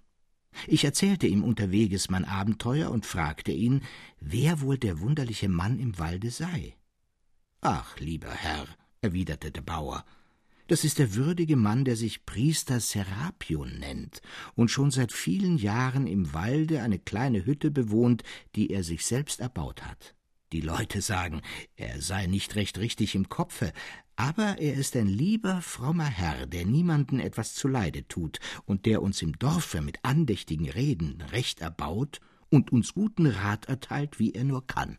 Ich 0.67 0.83
erzählte 0.83 1.27
ihm 1.27 1.43
unterweges 1.43 2.09
mein 2.09 2.25
Abenteuer 2.25 2.91
und 2.91 3.05
fragte 3.05 3.51
ihn, 3.51 3.81
wer 4.19 4.62
wohl 4.62 4.77
der 4.77 5.00
wunderliche 5.00 5.50
Mann 5.50 5.79
im 5.79 5.97
Walde 6.00 6.31
sei. 6.31 6.75
Ach, 7.62 8.00
lieber 8.00 8.31
Herr, 8.31 8.67
erwiderte 9.01 9.51
der 9.51 9.62
Bauer, 9.62 10.05
das 10.67 10.83
ist 10.83 10.97
der 10.97 11.13
würdige 11.13 11.57
Mann, 11.57 11.85
der 11.85 11.95
sich 11.95 12.25
Priester 12.25 12.79
Serapion 12.79 13.77
nennt 13.77 14.21
und 14.55 14.71
schon 14.71 14.89
seit 14.89 15.12
vielen 15.12 15.57
Jahren 15.57 16.07
im 16.07 16.33
Walde 16.33 16.81
eine 16.81 16.97
kleine 16.97 17.45
Hütte 17.45 17.69
bewohnt, 17.69 18.24
die 18.55 18.71
er 18.71 18.83
sich 18.83 19.05
selbst 19.05 19.41
erbaut 19.41 19.83
hat. 19.83 20.15
Die 20.53 20.62
Leute 20.62 21.01
sagen, 21.01 21.41
er 21.75 22.01
sei 22.01 22.25
nicht 22.25 22.55
recht 22.55 22.79
richtig 22.79 23.13
im 23.13 23.29
Kopfe, 23.29 23.74
aber 24.15 24.60
er 24.60 24.75
ist 24.75 24.95
ein 24.95 25.07
lieber, 25.07 25.62
frommer 25.62 26.05
Herr, 26.05 26.48
der 26.48 26.65
niemanden 26.65 27.19
etwas 27.19 27.53
zuleide 27.53 28.07
tut 28.07 28.39
und 28.65 28.86
der 28.86 29.01
uns 29.01 29.22
im 29.22 29.38
Dorfe 29.38 29.81
mit 29.81 30.00
andächtigen 30.03 30.69
Reden 30.69 31.22
recht 31.31 31.62
erbaut 31.62 32.22
und 32.50 32.72
uns 32.72 32.93
guten 32.93 33.25
Rat 33.27 33.65
erteilt, 33.65 34.19
wie 34.19 34.34
er 34.34 34.43
nur 34.43 34.65
kann. 34.65 34.98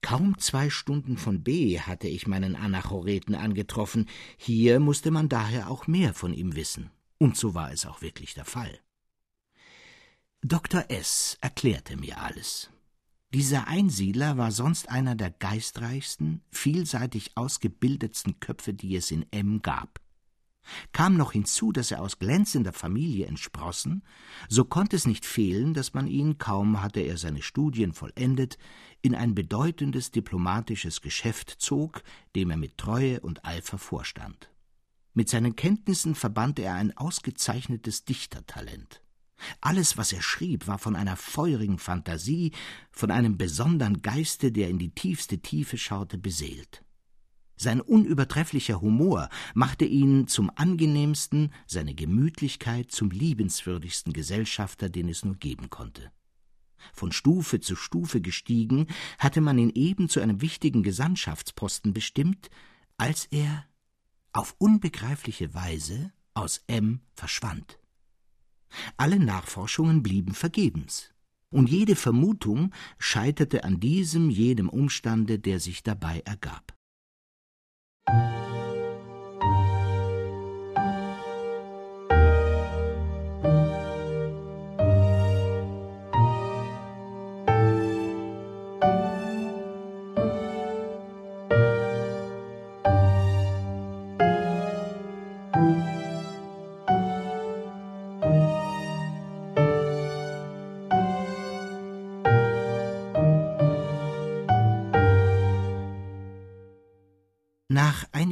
Kaum 0.00 0.36
zwei 0.38 0.68
Stunden 0.68 1.16
von 1.16 1.44
B 1.44 1.78
hatte 1.78 2.08
ich 2.08 2.26
meinen 2.26 2.56
Anachoreten 2.56 3.36
angetroffen, 3.36 4.08
hier 4.36 4.80
musste 4.80 5.12
man 5.12 5.28
daher 5.28 5.70
auch 5.70 5.86
mehr 5.86 6.12
von 6.12 6.34
ihm 6.34 6.56
wissen. 6.56 6.90
Und 7.18 7.36
so 7.36 7.54
war 7.54 7.70
es 7.70 7.86
auch 7.86 8.02
wirklich 8.02 8.34
der 8.34 8.44
Fall. 8.44 8.80
Dr. 10.40 10.86
S. 10.88 11.38
erklärte 11.40 11.96
mir 11.96 12.20
alles. 12.20 12.68
Dieser 13.34 13.66
Einsiedler 13.66 14.36
war 14.36 14.50
sonst 14.50 14.90
einer 14.90 15.14
der 15.14 15.30
geistreichsten, 15.30 16.42
vielseitig 16.50 17.32
ausgebildetsten 17.34 18.40
Köpfe, 18.40 18.74
die 18.74 18.94
es 18.94 19.10
in 19.10 19.24
M 19.30 19.62
gab. 19.62 20.00
Kam 20.92 21.16
noch 21.16 21.32
hinzu, 21.32 21.72
dass 21.72 21.90
er 21.90 22.02
aus 22.02 22.18
glänzender 22.18 22.74
Familie 22.74 23.26
entsprossen, 23.26 24.04
so 24.48 24.64
konnte 24.64 24.96
es 24.96 25.06
nicht 25.06 25.24
fehlen, 25.24 25.74
dass 25.74 25.94
man 25.94 26.06
ihn, 26.06 26.38
kaum 26.38 26.82
hatte 26.82 27.00
er 27.00 27.16
seine 27.16 27.42
Studien 27.42 27.94
vollendet, 27.94 28.58
in 29.00 29.14
ein 29.14 29.34
bedeutendes 29.34 30.10
diplomatisches 30.10 31.00
Geschäft 31.00 31.56
zog, 31.58 32.02
dem 32.36 32.50
er 32.50 32.58
mit 32.58 32.76
Treue 32.76 33.20
und 33.20 33.44
Eifer 33.44 33.78
vorstand. 33.78 34.50
Mit 35.14 35.28
seinen 35.28 35.56
Kenntnissen 35.56 36.14
verband 36.14 36.58
er 36.58 36.74
ein 36.74 36.96
ausgezeichnetes 36.96 38.04
Dichtertalent. 38.04 39.01
Alles, 39.60 39.96
was 39.96 40.12
er 40.12 40.22
schrieb, 40.22 40.66
war 40.66 40.78
von 40.78 40.96
einer 40.96 41.16
feurigen 41.16 41.78
Fantasie, 41.78 42.52
von 42.90 43.10
einem 43.10 43.36
besonderen 43.36 44.02
Geiste, 44.02 44.52
der 44.52 44.68
in 44.68 44.78
die 44.78 44.94
tiefste 44.94 45.38
Tiefe 45.38 45.78
schaute, 45.78 46.18
beseelt. 46.18 46.84
Sein 47.56 47.80
unübertrefflicher 47.80 48.80
Humor 48.80 49.28
machte 49.54 49.84
ihn 49.84 50.26
zum 50.26 50.50
angenehmsten, 50.54 51.52
seine 51.66 51.94
Gemütlichkeit 51.94 52.90
zum 52.90 53.10
liebenswürdigsten 53.10 54.12
Gesellschafter, 54.12 54.88
den 54.88 55.08
es 55.08 55.24
nur 55.24 55.36
geben 55.36 55.70
konnte. 55.70 56.10
Von 56.92 57.12
Stufe 57.12 57.60
zu 57.60 57.76
Stufe 57.76 58.20
gestiegen, 58.20 58.88
hatte 59.18 59.40
man 59.40 59.58
ihn 59.58 59.70
eben 59.70 60.08
zu 60.08 60.18
einem 60.18 60.40
wichtigen 60.40 60.82
Gesandtschaftsposten 60.82 61.92
bestimmt, 61.92 62.50
als 62.96 63.26
er 63.26 63.64
auf 64.32 64.56
unbegreifliche 64.58 65.54
Weise 65.54 66.12
aus 66.34 66.64
M 66.66 67.00
verschwand. 67.14 67.78
Alle 68.96 69.18
Nachforschungen 69.18 70.02
blieben 70.02 70.34
vergebens, 70.34 71.12
und 71.50 71.68
jede 71.68 71.96
Vermutung 71.96 72.72
scheiterte 72.98 73.64
an 73.64 73.80
diesem 73.80 74.30
jenem 74.30 74.68
Umstande, 74.68 75.38
der 75.38 75.60
sich 75.60 75.82
dabei 75.82 76.20
ergab. 76.24 76.74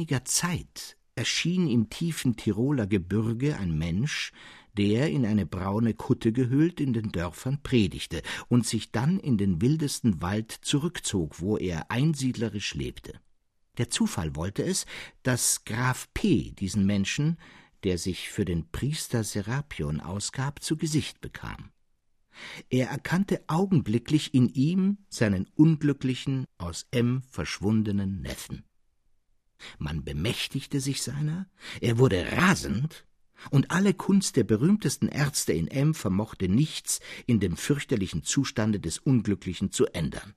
Einiger 0.01 0.25
Zeit 0.25 0.97
erschien 1.13 1.67
im 1.67 1.91
tiefen 1.91 2.35
Tiroler 2.35 2.87
Gebürge 2.87 3.57
ein 3.57 3.77
Mensch, 3.77 4.31
der 4.75 5.11
in 5.11 5.27
eine 5.27 5.45
braune 5.45 5.93
Kutte 5.93 6.31
gehüllt 6.31 6.81
in 6.81 6.91
den 6.91 7.11
Dörfern 7.11 7.61
predigte 7.61 8.23
und 8.47 8.65
sich 8.65 8.91
dann 8.91 9.19
in 9.19 9.37
den 9.37 9.61
wildesten 9.61 10.19
Wald 10.19 10.51
zurückzog, 10.51 11.39
wo 11.39 11.55
er 11.55 11.91
einsiedlerisch 11.91 12.73
lebte. 12.73 13.19
Der 13.77 13.91
Zufall 13.91 14.35
wollte 14.35 14.63
es, 14.63 14.87
dass 15.21 15.65
Graf 15.65 16.11
P. 16.15 16.51
diesen 16.53 16.87
Menschen, 16.87 17.37
der 17.83 17.99
sich 17.99 18.31
für 18.31 18.45
den 18.45 18.71
Priester 18.71 19.23
Serapion 19.23 19.99
ausgab, 19.99 20.63
zu 20.63 20.77
Gesicht 20.77 21.21
bekam. 21.21 21.69
Er 22.71 22.89
erkannte 22.89 23.43
augenblicklich 23.45 24.33
in 24.33 24.49
ihm 24.49 24.97
seinen 25.09 25.45
unglücklichen, 25.53 26.45
aus 26.57 26.87
M 26.89 27.21
verschwundenen 27.29 28.21
Neffen. 28.21 28.63
Man 29.77 30.03
bemächtigte 30.03 30.79
sich 30.79 31.01
seiner, 31.01 31.47
er 31.79 31.97
wurde 31.97 32.31
rasend, 32.31 33.05
und 33.49 33.71
alle 33.71 33.93
Kunst 33.93 34.35
der 34.35 34.43
berühmtesten 34.43 35.07
Ärzte 35.07 35.53
in 35.53 35.67
M 35.67 35.95
vermochte 35.95 36.47
nichts 36.47 36.99
in 37.25 37.39
dem 37.39 37.57
fürchterlichen 37.57 38.23
Zustande 38.23 38.79
des 38.79 38.99
Unglücklichen 38.99 39.71
zu 39.71 39.87
ändern. 39.87 40.35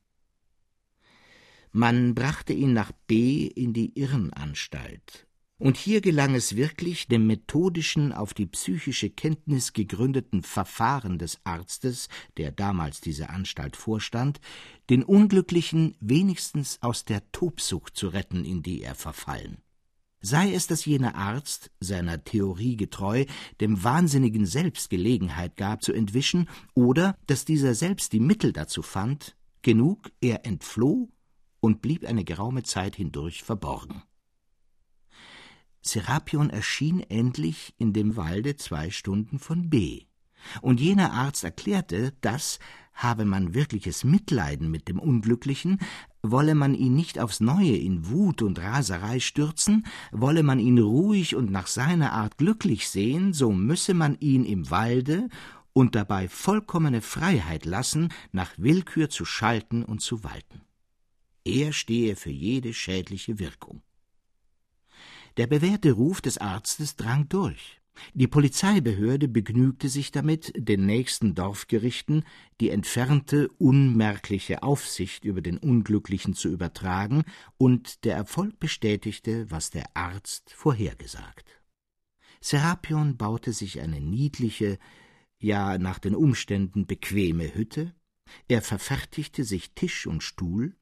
Man 1.71 2.15
brachte 2.15 2.53
ihn 2.53 2.73
nach 2.73 2.93
B 3.07 3.47
in 3.47 3.73
die 3.73 3.99
Irrenanstalt, 3.99 5.27
und 5.59 5.77
hier 5.77 6.01
gelang 6.01 6.35
es 6.35 6.57
wirklich, 6.57 7.07
dem 7.07 7.27
methodischen, 7.27 8.13
auf 8.13 8.35
die 8.35 8.47
psychische 8.47 9.09
Kenntnis 9.09 9.73
gegründeten 9.73 10.43
Verfahren 10.43 11.19
des 11.19 11.39
Arztes, 11.45 12.09
der 12.37 12.51
damals 12.51 13.01
diese 13.01 13.31
Anstalt 13.31 13.77
vorstand, 13.77 14.41
den 14.91 15.05
Unglücklichen 15.05 15.97
wenigstens 16.01 16.83
aus 16.83 17.05
der 17.05 17.31
Tobsucht 17.31 17.97
zu 17.97 18.09
retten, 18.09 18.45
in 18.45 18.63
die 18.63 18.83
er 18.83 18.95
verfallen. 18.95 19.59
Sei 20.21 20.55
es, 20.55 20.67
dass 20.67 20.87
jener 20.87 21.17
Arzt, 21.17 21.71
seiner 21.81 22.25
Theorie 22.25 22.77
getreu, 22.77 23.27
dem 23.61 23.85
Wahnsinnigen 23.85 24.47
selbst 24.47 24.89
Gelegenheit 24.89 25.57
gab 25.57 25.83
zu 25.83 25.93
entwischen, 25.93 26.49
oder 26.75 27.17
dass 27.27 27.45
dieser 27.45 27.75
selbst 27.75 28.13
die 28.13 28.21
Mittel 28.21 28.53
dazu 28.53 28.83
fand, 28.83 29.37
genug, 29.61 30.11
er 30.21 30.47
entfloh 30.47 31.11
und 31.61 31.83
blieb 31.83 32.07
eine 32.07 32.25
geraume 32.25 32.63
Zeit 32.63 32.97
hindurch 32.97 33.43
verborgen. 33.43 34.03
Serapion 35.87 36.51
erschien 36.51 37.01
endlich 37.01 37.75
in 37.79 37.93
dem 37.93 38.17
Walde 38.17 38.57
zwei 38.57 38.91
Stunden 38.91 39.39
von 39.39 39.71
B. 39.71 40.03
Und 40.61 40.81
jener 40.81 41.13
Arzt 41.13 41.45
erklärte, 41.45 42.13
dass, 42.21 42.59
habe 42.95 43.25
man 43.25 43.55
wirkliches 43.55 44.05
Mitleiden 44.05 44.71
mit 44.71 44.89
dem 44.89 44.99
Unglücklichen, 44.99 45.79
wolle 46.23 46.55
man 46.55 46.75
ihn 46.75 46.95
nicht 46.95 47.19
aufs 47.19 47.41
Neue 47.41 47.77
in 47.77 48.09
Wut 48.09 48.43
und 48.43 48.59
Raserei 48.59 49.21
stürzen, 49.21 49.87
wolle 50.13 50.43
man 50.43 50.59
ihn 50.59 50.79
ruhig 50.79 51.35
und 51.35 51.51
nach 51.51 51.67
seiner 51.67 52.13
Art 52.13 52.39
glücklich 52.39 52.89
sehen, 52.89 53.33
so 53.33 53.53
müsse 53.53 53.95
man 53.95 54.19
ihn 54.21 54.45
im 54.45 54.71
Walde 54.71 55.29
und 55.73 55.95
dabei 55.95 56.29
vollkommene 56.29 57.03
Freiheit 57.03 57.67
lassen, 57.67 58.11
nach 58.33 58.53
Willkür 58.57 59.11
zu 59.11 59.25
schalten 59.25 59.85
und 59.85 60.01
zu 60.01 60.25
walten. 60.25 60.63
Er 61.45 61.73
stehe 61.73 62.17
für 62.17 62.31
jede 62.31 62.73
schädliche 62.73 63.39
Wirkung. 63.39 63.83
Der 65.37 65.47
bewährte 65.47 65.93
Ruf 65.93 66.21
des 66.21 66.39
Arztes 66.39 66.97
drang 66.97 67.29
durch. 67.29 67.81
Die 68.13 68.27
Polizeibehörde 68.27 69.29
begnügte 69.29 69.89
sich 69.89 70.11
damit, 70.11 70.53
den 70.57 70.85
nächsten 70.85 71.35
Dorfgerichten 71.35 72.25
die 72.61 72.71
entfernte, 72.71 73.49
unmerkliche 73.59 74.63
Aufsicht 74.63 75.25
über 75.25 75.41
den 75.41 75.59
Unglücklichen 75.59 76.35
zu 76.35 76.49
übertragen, 76.49 77.25
und 77.57 78.05
der 78.05 78.17
Erfolg 78.17 78.59
bestätigte, 78.59 79.51
was 79.51 79.71
der 79.71 79.97
Arzt 79.97 80.53
vorhergesagt. 80.53 81.61
Serapion 82.41 83.17
baute 83.17 83.53
sich 83.53 83.81
eine 83.81 84.01
niedliche, 84.01 84.79
ja 85.39 85.79
nach 85.79 85.99
den 85.99 86.15
Umständen 86.15 86.87
bequeme 86.87 87.55
Hütte, 87.55 87.95
er 88.49 88.63
verfertigte 88.63 89.45
sich 89.45 89.75
Tisch 89.75 90.07
und 90.07 90.23
Stuhl, 90.23 90.77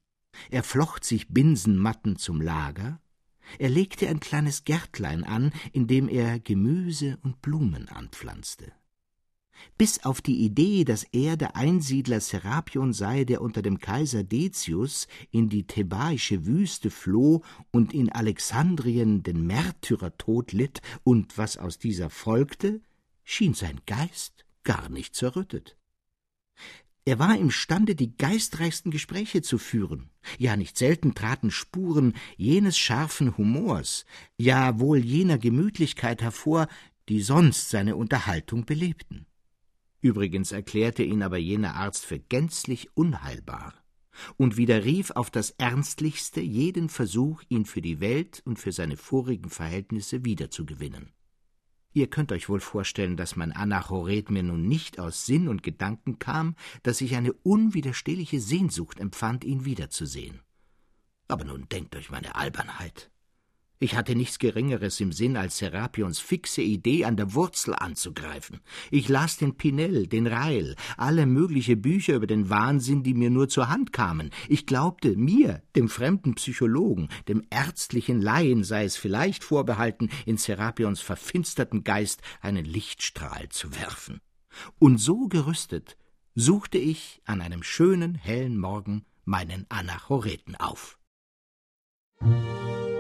er 0.50 0.62
flocht 0.62 1.04
sich 1.04 1.28
Binsenmatten 1.28 2.16
zum 2.16 2.40
Lager, 2.40 3.00
er 3.59 3.68
legte 3.68 4.09
ein 4.09 4.20
kleines 4.20 4.64
Gärtlein 4.64 5.24
an, 5.24 5.52
in 5.72 5.87
dem 5.87 6.09
er 6.09 6.38
Gemüse 6.38 7.18
und 7.22 7.42
Blumen 7.42 7.88
anpflanzte. 7.88 8.72
Bis 9.78 10.05
auf 10.05 10.20
die 10.20 10.44
Idee, 10.44 10.85
dass 10.85 11.05
er 11.05 11.37
der 11.37 11.57
Einsiedler 11.57 12.20
Serapion 12.20 12.92
sei, 12.92 13.24
der 13.24 13.40
unter 13.42 13.62
dem 13.62 13.78
Kaiser 13.78 14.24
Decius 14.24 15.09
in 15.31 15.48
die 15.48 15.66
thebaische 15.66 16.46
Wüste 16.46 16.90
floh 16.90 17.42
und 17.70 17.92
in 17.94 18.11
Alexandrien 18.11 19.22
den 19.22 19.46
Märtyrertod 19.46 20.52
litt 20.52 20.81
und 21.05 21.38
was 21.38 21.57
aus 21.57 21.78
dieser 21.78 22.11
folgte, 22.11 22.81
schien 23.24 23.55
sein 23.55 23.81
Geist 23.87 24.44
gar 24.64 24.88
nicht 24.88 25.14
zerrüttet. 25.14 25.76
Er 27.04 27.18
war 27.18 27.36
imstande, 27.36 27.96
die 27.96 28.16
geistreichsten 28.16 28.92
Gespräche 28.92 29.42
zu 29.42 29.58
führen. 29.58 30.10
Ja, 30.38 30.56
nicht 30.56 30.78
selten 30.78 31.14
traten 31.14 31.50
Spuren 31.50 32.14
jenes 32.36 32.78
scharfen 32.78 33.36
Humors, 33.36 34.06
ja 34.36 34.78
wohl 34.78 34.98
jener 34.98 35.38
Gemütlichkeit 35.38 36.22
hervor, 36.22 36.68
die 37.08 37.20
sonst 37.20 37.70
seine 37.70 37.96
Unterhaltung 37.96 38.64
belebten. 38.64 39.26
Übrigens 40.00 40.52
erklärte 40.52 41.02
ihn 41.02 41.22
aber 41.22 41.38
jener 41.38 41.74
Arzt 41.74 42.04
für 42.04 42.20
gänzlich 42.20 42.96
unheilbar 42.96 43.74
und 44.36 44.56
widerrief 44.56 45.10
auf 45.12 45.30
das 45.30 45.50
Ernstlichste 45.50 46.40
jeden 46.40 46.88
Versuch, 46.88 47.42
ihn 47.48 47.64
für 47.64 47.82
die 47.82 48.00
Welt 48.00 48.42
und 48.44 48.58
für 48.58 48.72
seine 48.72 48.96
vorigen 48.96 49.50
Verhältnisse 49.50 50.24
wiederzugewinnen. 50.24 51.12
Ihr 51.94 52.09
könnt 52.09 52.33
euch 52.33 52.48
wohl 52.48 52.61
vorstellen, 52.61 53.16
dass 53.16 53.37
mein 53.37 53.52
Anachoret 53.52 54.31
mir 54.31 54.42
nun 54.42 54.66
nicht 54.66 54.98
aus 54.98 55.26
Sinn 55.26 55.48
und 55.48 55.62
Gedanken 55.62 56.18
kam, 56.18 56.57
dass 56.83 57.00
ich 57.00 57.16
eine 57.16 57.33
unwiderstehliche 57.33 58.40
Sehnsucht 58.40 58.98
empfand, 58.98 59.44
ihn 59.44 59.64
wiederzusehen. 59.64 60.40
Aber 61.28 61.44
nun 61.44 61.68
denkt 61.70 61.94
euch 61.96 62.11
meine 62.11 62.35
Albernheit. 62.35 63.11
Ich 63.82 63.96
hatte 63.96 64.14
nichts 64.14 64.38
Geringeres 64.38 65.00
im 65.00 65.10
Sinn, 65.10 65.36
als 65.36 65.58
Serapions 65.58 66.20
fixe 66.20 66.62
Idee 66.62 67.04
an 67.04 67.16
der 67.16 67.34
Wurzel 67.34 67.74
anzugreifen. 67.74 68.60
Ich 68.92 69.08
las 69.08 69.38
den 69.38 69.56
Pinel, 69.56 70.06
den 70.06 70.28
Reil, 70.28 70.76
alle 70.96 71.26
mögliche 71.26 71.74
Bücher 71.76 72.14
über 72.14 72.28
den 72.28 72.48
Wahnsinn, 72.48 73.02
die 73.02 73.12
mir 73.12 73.28
nur 73.28 73.48
zur 73.48 73.70
Hand 73.70 73.92
kamen. 73.92 74.30
Ich 74.48 74.66
glaubte, 74.66 75.16
mir, 75.16 75.64
dem 75.74 75.88
fremden 75.88 76.36
Psychologen, 76.36 77.08
dem 77.26 77.42
ärztlichen 77.50 78.22
Laien 78.22 78.62
sei 78.62 78.84
es 78.84 78.94
vielleicht 78.94 79.42
vorbehalten, 79.42 80.10
in 80.26 80.36
Serapions 80.36 81.00
verfinsterten 81.00 81.82
Geist 81.82 82.22
einen 82.40 82.64
Lichtstrahl 82.64 83.48
zu 83.48 83.74
werfen. 83.74 84.20
Und 84.78 84.98
so 84.98 85.26
gerüstet 85.26 85.96
suchte 86.36 86.78
ich 86.78 87.20
an 87.24 87.40
einem 87.40 87.64
schönen, 87.64 88.14
hellen 88.14 88.58
Morgen 88.58 89.06
meinen 89.24 89.66
Anachoreten 89.70 90.54
auf. 90.54 91.00
Ich 92.20 92.91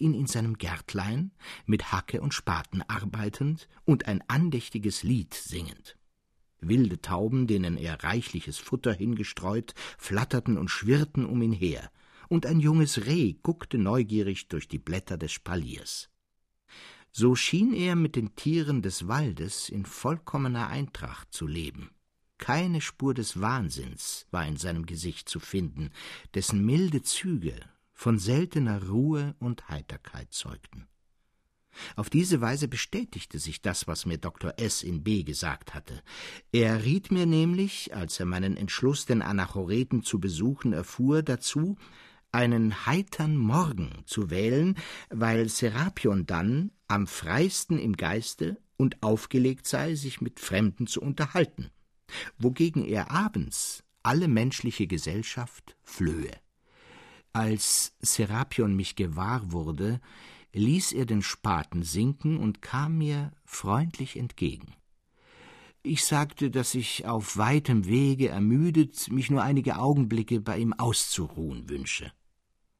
ihn 0.00 0.14
in 0.14 0.26
seinem 0.26 0.58
Gärtlein 0.58 1.32
mit 1.66 1.92
Hacke 1.92 2.20
und 2.20 2.34
Spaten 2.34 2.82
arbeitend 2.82 3.68
und 3.84 4.06
ein 4.06 4.22
andächtiges 4.28 5.02
Lied 5.02 5.34
singend. 5.34 5.96
Wilde 6.60 7.00
Tauben, 7.00 7.46
denen 7.46 7.76
er 7.76 8.02
reichliches 8.02 8.58
Futter 8.58 8.92
hingestreut, 8.92 9.74
flatterten 9.96 10.58
und 10.58 10.68
schwirrten 10.68 11.24
um 11.24 11.42
ihn 11.42 11.52
her, 11.52 11.90
und 12.28 12.46
ein 12.46 12.60
junges 12.60 13.06
Reh 13.06 13.34
guckte 13.42 13.78
neugierig 13.78 14.48
durch 14.48 14.68
die 14.68 14.78
Blätter 14.78 15.16
des 15.16 15.32
Spaliers. 15.32 16.10
So 17.10 17.34
schien 17.34 17.72
er 17.72 17.96
mit 17.96 18.16
den 18.16 18.34
Tieren 18.36 18.82
des 18.82 19.08
Waldes 19.08 19.68
in 19.68 19.86
vollkommener 19.86 20.68
Eintracht 20.68 21.32
zu 21.32 21.46
leben. 21.46 21.90
Keine 22.36 22.80
Spur 22.80 23.14
des 23.14 23.40
Wahnsinns 23.40 24.26
war 24.30 24.46
in 24.46 24.56
seinem 24.56 24.86
Gesicht 24.86 25.28
zu 25.28 25.40
finden, 25.40 25.90
dessen 26.34 26.64
milde 26.64 27.02
Züge 27.02 27.58
von 27.98 28.20
seltener 28.20 28.86
Ruhe 28.88 29.34
und 29.40 29.68
Heiterkeit 29.68 30.32
zeugten. 30.32 30.86
Auf 31.96 32.08
diese 32.08 32.40
Weise 32.40 32.68
bestätigte 32.68 33.40
sich 33.40 33.60
das, 33.60 33.88
was 33.88 34.06
mir 34.06 34.18
Dr. 34.18 34.54
S. 34.56 34.84
in 34.84 35.02
B. 35.02 35.24
gesagt 35.24 35.74
hatte. 35.74 36.00
Er 36.52 36.84
riet 36.84 37.10
mir 37.10 37.26
nämlich, 37.26 37.92
als 37.94 38.20
er 38.20 38.26
meinen 38.26 38.56
Entschluss, 38.56 39.04
den 39.04 39.20
Anachoreten 39.20 40.04
zu 40.04 40.20
besuchen, 40.20 40.72
erfuhr, 40.72 41.24
dazu, 41.24 41.76
einen 42.30 42.86
heitern 42.86 43.36
Morgen 43.36 43.90
zu 44.06 44.30
wählen, 44.30 44.76
weil 45.10 45.48
Serapion 45.48 46.24
dann 46.24 46.70
am 46.86 47.08
freisten 47.08 47.80
im 47.80 47.96
Geiste 47.96 48.58
und 48.76 49.02
aufgelegt 49.02 49.66
sei, 49.66 49.96
sich 49.96 50.20
mit 50.20 50.38
Fremden 50.38 50.86
zu 50.86 51.00
unterhalten, 51.00 51.70
wogegen 52.38 52.84
er 52.84 53.10
abends 53.10 53.82
alle 54.04 54.28
menschliche 54.28 54.86
Gesellschaft 54.86 55.76
flöhe. 55.82 56.30
Als 57.38 57.92
Serapion 58.00 58.74
mich 58.74 58.96
gewahr 58.96 59.52
wurde, 59.52 60.00
ließ 60.54 60.90
er 60.90 61.06
den 61.06 61.22
Spaten 61.22 61.84
sinken 61.84 62.36
und 62.36 62.62
kam 62.62 62.98
mir 62.98 63.30
freundlich 63.44 64.16
entgegen. 64.16 64.74
Ich 65.84 66.04
sagte, 66.04 66.50
dass 66.50 66.74
ich 66.74 67.06
auf 67.06 67.36
weitem 67.36 67.86
Wege 67.86 68.28
ermüdet 68.28 69.12
mich 69.12 69.30
nur 69.30 69.40
einige 69.40 69.78
Augenblicke 69.78 70.40
bei 70.40 70.58
ihm 70.58 70.72
auszuruhen 70.72 71.68
wünsche. 71.68 72.12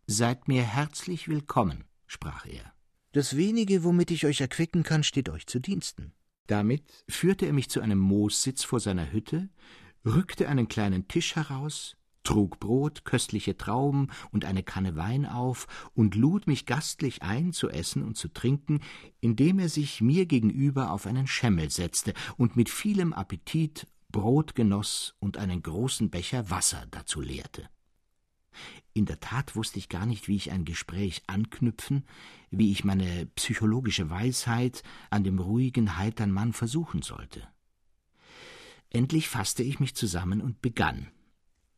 Seid 0.09 0.49
mir 0.49 0.65
herzlich 0.65 1.29
willkommen, 1.29 1.85
sprach 2.09 2.45
er. 2.45 2.73
Das 3.13 3.37
wenige, 3.37 3.85
womit 3.85 4.11
ich 4.11 4.27
euch 4.27 4.41
erquicken 4.41 4.83
kann, 4.83 5.05
steht 5.05 5.29
euch 5.29 5.47
zu 5.47 5.61
Diensten. 5.61 6.15
Damit 6.49 6.83
führte 7.09 7.47
er 7.47 7.53
mich 7.53 7.71
zu 7.71 7.81
einem 7.81 8.01
Moossitz 8.01 8.65
vor 8.65 8.81
seiner 8.81 9.13
Hütte, 9.13 9.51
rückte 10.05 10.49
einen 10.49 10.67
kleinen 10.67 11.07
Tisch 11.07 11.37
heraus, 11.37 11.98
trug 12.29 12.61
Brot, 12.61 13.07
köstliche 13.07 13.57
Trauben 13.57 14.09
und 14.33 14.45
eine 14.45 14.63
Kanne 14.63 14.97
Wein 14.97 15.25
auf 15.25 15.67
und 15.95 16.15
lud 16.15 16.47
mich 16.47 16.67
gastlich 16.67 17.23
ein, 17.23 17.55
zu 17.55 17.71
essen 17.71 18.03
und 18.03 18.19
zu 18.19 18.29
trinken, 18.29 18.81
indem 19.23 19.59
er 19.59 19.71
sich 19.71 20.03
mir 20.03 20.27
gegenüber 20.27 20.93
auf 20.93 21.07
einen 21.07 21.27
Schemmel 21.27 21.71
setzte 21.71 22.13
und 22.37 22.55
mit 22.55 22.69
vielem 22.69 23.15
Appetit 23.15 23.87
Brot 24.13 24.55
genoss 24.55 25.15
und 25.21 25.39
einen 25.39 25.63
großen 25.63 26.11
Becher 26.11 26.51
Wasser 26.51 26.85
dazu 26.91 27.23
leerte. 27.23 27.71
In 28.93 29.07
der 29.07 29.21
Tat 29.21 29.57
wusste 29.57 29.79
ich 29.79 29.89
gar 29.89 30.05
nicht, 30.05 30.29
wie 30.29 30.37
ich 30.37 30.51
ein 30.51 30.67
Gespräch 30.67 31.23
anknüpfen, 31.29 32.05
wie 32.51 32.73
ich 32.73 32.85
meine 32.85 33.25
psychologische 33.37 34.11
Weisheit 34.11 34.83
an 35.09 35.25
dem 35.25 35.39
ruhigen, 35.39 35.97
heitern 35.97 36.33
Mann 36.33 36.53
versuchen 36.53 37.01
sollte. 37.01 37.49
Endlich 38.91 39.31
fasste 39.31 39.63
ich 39.63 39.81
mich 39.81 39.95
zusammen 39.95 40.43
und 40.43 40.61
begann. 40.61 41.09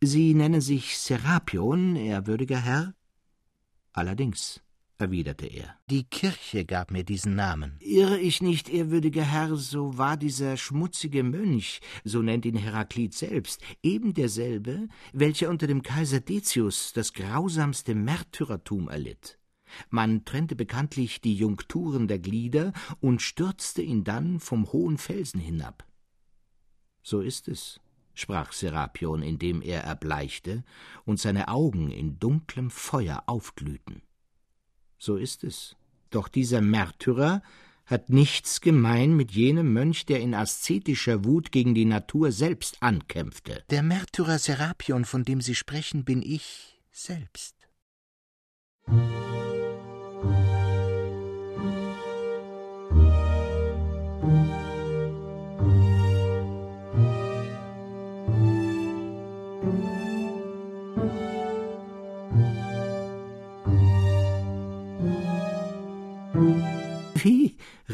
Sie 0.02 0.32
nennen 0.32 0.62
sich 0.62 0.96
Serapion, 0.96 1.94
ehrwürdiger 1.94 2.58
Herr? 2.58 2.94
Allerdings, 3.92 4.62
erwiderte 4.96 5.46
er. 5.46 5.76
Die 5.90 6.04
Kirche 6.04 6.64
gab 6.64 6.90
mir 6.90 7.04
diesen 7.04 7.34
Namen. 7.34 7.76
Irre 7.80 8.18
ich 8.18 8.40
nicht, 8.40 8.70
ehrwürdiger 8.70 9.24
Herr, 9.24 9.54
so 9.56 9.98
war 9.98 10.16
dieser 10.16 10.56
schmutzige 10.56 11.22
Mönch, 11.22 11.82
so 12.02 12.22
nennt 12.22 12.46
ihn 12.46 12.56
Heraklit 12.56 13.12
selbst, 13.12 13.60
eben 13.82 14.14
derselbe, 14.14 14.88
welcher 15.12 15.50
unter 15.50 15.66
dem 15.66 15.82
Kaiser 15.82 16.20
Decius 16.20 16.94
das 16.94 17.12
grausamste 17.12 17.94
Märtyrertum 17.94 18.88
erlitt. 18.88 19.38
Man 19.90 20.24
trennte 20.24 20.56
bekanntlich 20.56 21.20
die 21.20 21.34
Junkturen 21.34 22.08
der 22.08 22.20
Glieder 22.20 22.72
und 23.00 23.20
stürzte 23.20 23.82
ihn 23.82 24.02
dann 24.02 24.40
vom 24.40 24.72
hohen 24.72 24.96
Felsen 24.96 25.40
hinab. 25.40 25.86
So 27.02 27.20
ist 27.20 27.48
es 27.48 27.80
sprach 28.20 28.52
Serapion, 28.52 29.22
indem 29.22 29.62
er 29.62 29.82
erbleichte 29.82 30.64
und 31.04 31.18
seine 31.18 31.48
Augen 31.48 31.90
in 31.90 32.18
dunklem 32.18 32.70
Feuer 32.70 33.24
aufglühten. 33.26 34.02
So 34.98 35.16
ist 35.16 35.44
es. 35.44 35.76
Doch 36.10 36.28
dieser 36.28 36.60
Märtyrer 36.60 37.42
hat 37.86 38.08
nichts 38.08 38.60
gemein 38.60 39.16
mit 39.16 39.32
jenem 39.32 39.72
Mönch, 39.72 40.06
der 40.06 40.20
in 40.20 40.34
aszetischer 40.34 41.24
Wut 41.24 41.50
gegen 41.50 41.74
die 41.74 41.84
Natur 41.84 42.30
selbst 42.30 42.82
ankämpfte. 42.82 43.64
Der 43.70 43.82
Märtyrer 43.82 44.38
Serapion, 44.38 45.04
von 45.04 45.24
dem 45.24 45.40
Sie 45.40 45.56
sprechen, 45.56 46.04
bin 46.04 46.22
ich 46.22 46.80
selbst. 46.92 47.56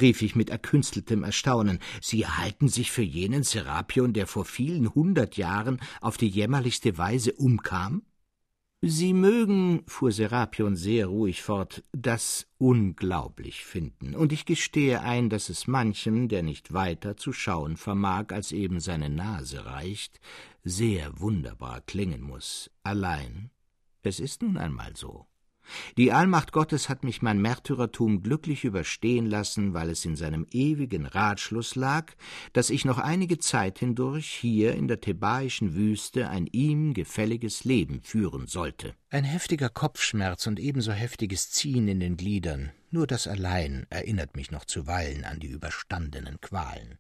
Rief 0.01 0.23
ich 0.23 0.37
mit 0.37 0.51
erkünsteltem 0.51 1.25
Erstaunen. 1.25 1.79
Sie 2.01 2.27
halten 2.27 2.69
sich 2.69 2.91
für 2.91 3.03
jenen 3.03 3.43
Serapion, 3.43 4.13
der 4.13 4.27
vor 4.27 4.45
vielen 4.45 4.95
hundert 4.95 5.37
Jahren 5.37 5.81
auf 6.01 6.17
die 6.17 6.29
jämmerlichste 6.29 6.99
Weise 6.99 7.33
umkam? 7.33 8.03
Sie 8.83 9.15
mögen, 9.15 9.83
fuhr 9.87 10.13
Serapion 10.13 10.77
sehr 10.77 11.07
ruhig 11.07 11.43
fort, 11.43 11.83
das 11.93 12.47
unglaublich 12.59 13.65
finden, 13.65 14.15
und 14.15 14.33
ich 14.33 14.45
gestehe 14.45 15.01
ein, 15.01 15.31
dass 15.31 15.49
es 15.49 15.67
manchem, 15.67 16.29
der 16.29 16.43
nicht 16.43 16.75
weiter 16.75 17.17
zu 17.17 17.33
schauen 17.33 17.79
vermag, 17.79 18.27
als 18.33 18.53
eben 18.53 18.79
seine 18.81 19.09
Nase 19.09 19.65
reicht, 19.65 20.21
sehr 20.63 21.19
wunderbar 21.19 21.81
klingen 21.81 22.21
muss. 22.21 22.71
Allein, 22.83 23.51
es 24.03 24.21
ist 24.21 24.43
nun 24.43 24.59
einmal 24.59 24.95
so. 24.95 25.27
Die 25.97 26.13
Allmacht 26.13 26.53
Gottes 26.53 26.89
hat 26.89 27.05
mich 27.05 27.23
mein 27.23 27.41
Märtyrertum 27.41 28.23
glücklich 28.23 28.65
überstehen 28.65 29.27
lassen, 29.27 29.75
weil 29.75 29.91
es 29.91 30.05
in 30.05 30.17
seinem 30.17 30.47
ewigen 30.51 31.07
Ratschluss 31.07 31.75
lag, 31.75 32.13
dass 32.53 32.71
ich 32.71 32.85
noch 32.85 32.99
einige 32.99 33.39
Zeit 33.39 33.79
hindurch 33.79 34.29
hier 34.29 34.75
in 34.75 34.89
der 34.89 35.01
thebaischen 35.01 35.75
Wüste 35.75 36.29
ein 36.29 36.47
ihm 36.47 36.95
gefälliges 36.95 37.65
Leben 37.65 38.01
führen 38.03 38.47
sollte. 38.47 38.95
Ein 39.11 39.25
heftiger 39.25 39.69
Kopfschmerz 39.69 40.47
und 40.47 40.59
ebenso 40.59 40.93
heftiges 40.93 41.51
Ziehen 41.51 41.89
in 41.89 42.01
den 42.01 42.17
Gliedern, 42.17 42.71
nur 42.91 43.07
das 43.07 43.27
allein 43.27 43.87
erinnert 43.91 44.37
mich 44.37 44.51
noch 44.51 44.65
zuweilen 44.65 45.25
an 45.25 45.41
die 45.41 45.49
überstandenen 45.49 46.41
Qualen. 46.41 46.99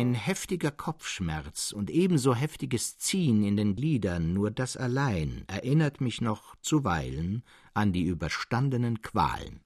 Ein 0.00 0.14
heftiger 0.14 0.70
Kopfschmerz 0.70 1.72
und 1.72 1.90
ebenso 1.90 2.34
heftiges 2.34 2.96
Ziehen 2.96 3.44
in 3.44 3.58
den 3.58 3.76
Gliedern, 3.76 4.32
nur 4.32 4.50
das 4.50 4.78
allein 4.78 5.44
erinnert 5.46 6.00
mich 6.00 6.22
noch 6.22 6.56
zuweilen 6.62 7.42
an 7.74 7.92
die 7.92 8.04
überstandenen 8.04 9.02
Qualen. 9.02 9.60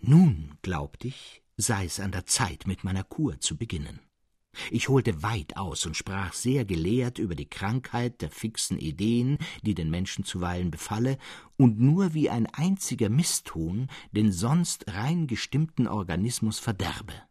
Nun, 0.00 0.58
glaubt 0.62 1.04
ich, 1.04 1.40
sei 1.56 1.84
es 1.84 2.00
an 2.00 2.10
der 2.10 2.26
Zeit, 2.26 2.66
mit 2.66 2.82
meiner 2.82 3.04
Kur 3.04 3.38
zu 3.38 3.56
beginnen. 3.56 4.00
Ich 4.72 4.88
holte 4.88 5.22
weit 5.22 5.56
aus 5.56 5.86
und 5.86 5.96
sprach 5.96 6.32
sehr 6.32 6.64
gelehrt 6.64 7.20
über 7.20 7.36
die 7.36 7.48
Krankheit 7.48 8.20
der 8.22 8.32
fixen 8.32 8.76
Ideen, 8.76 9.38
die 9.62 9.74
den 9.76 9.88
Menschen 9.88 10.24
zuweilen 10.24 10.72
befalle 10.72 11.16
und 11.56 11.78
nur 11.78 12.12
wie 12.12 12.28
ein 12.28 12.46
einziger 12.46 13.08
Misston 13.08 13.86
den 14.10 14.32
sonst 14.32 14.88
rein 14.88 15.28
gestimmten 15.28 15.86
Organismus 15.86 16.58
verderbe. 16.58 17.27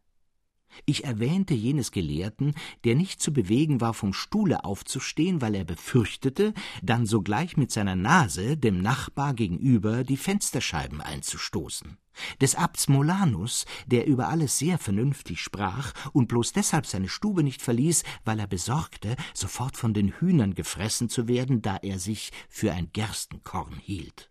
Ich 0.86 1.04
erwähnte 1.04 1.54
jenes 1.54 1.92
Gelehrten, 1.92 2.54
der 2.84 2.94
nicht 2.94 3.20
zu 3.20 3.32
bewegen 3.32 3.80
war, 3.80 3.94
vom 3.94 4.12
Stuhle 4.12 4.64
aufzustehen, 4.64 5.40
weil 5.40 5.54
er 5.54 5.64
befürchtete, 5.64 6.54
dann 6.82 7.06
sogleich 7.06 7.56
mit 7.56 7.70
seiner 7.70 7.96
Nase 7.96 8.56
dem 8.56 8.80
Nachbar 8.80 9.34
gegenüber 9.34 10.04
die 10.04 10.16
Fensterscheiben 10.16 11.00
einzustoßen. 11.00 11.98
Des 12.40 12.54
Abts 12.54 12.88
Molanus, 12.88 13.64
der 13.86 14.06
über 14.06 14.28
alles 14.28 14.58
sehr 14.58 14.78
vernünftig 14.78 15.40
sprach 15.40 15.92
und 16.12 16.28
bloß 16.28 16.52
deshalb 16.52 16.86
seine 16.86 17.08
Stube 17.08 17.42
nicht 17.42 17.62
verließ, 17.62 18.02
weil 18.24 18.40
er 18.40 18.46
besorgte, 18.46 19.16
sofort 19.34 19.76
von 19.76 19.94
den 19.94 20.12
Hühnern 20.12 20.54
gefressen 20.54 21.08
zu 21.08 21.28
werden, 21.28 21.62
da 21.62 21.76
er 21.76 21.98
sich 21.98 22.32
für 22.48 22.72
ein 22.72 22.90
Gerstenkorn 22.92 23.76
hielt. 23.80 24.30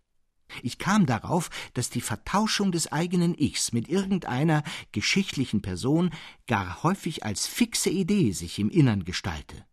Ich 0.62 0.78
kam 0.78 1.06
darauf, 1.06 1.50
dass 1.74 1.90
die 1.90 2.00
Vertauschung 2.00 2.72
des 2.72 2.90
eigenen 2.90 3.34
Ichs 3.38 3.72
mit 3.72 3.88
irgendeiner 3.88 4.62
geschichtlichen 4.92 5.62
Person 5.62 6.10
gar 6.46 6.82
häufig 6.82 7.24
als 7.24 7.46
fixe 7.46 7.90
Idee 7.90 8.32
sich 8.32 8.58
im 8.58 8.70
Innern 8.70 9.04
gestalte. 9.04 9.64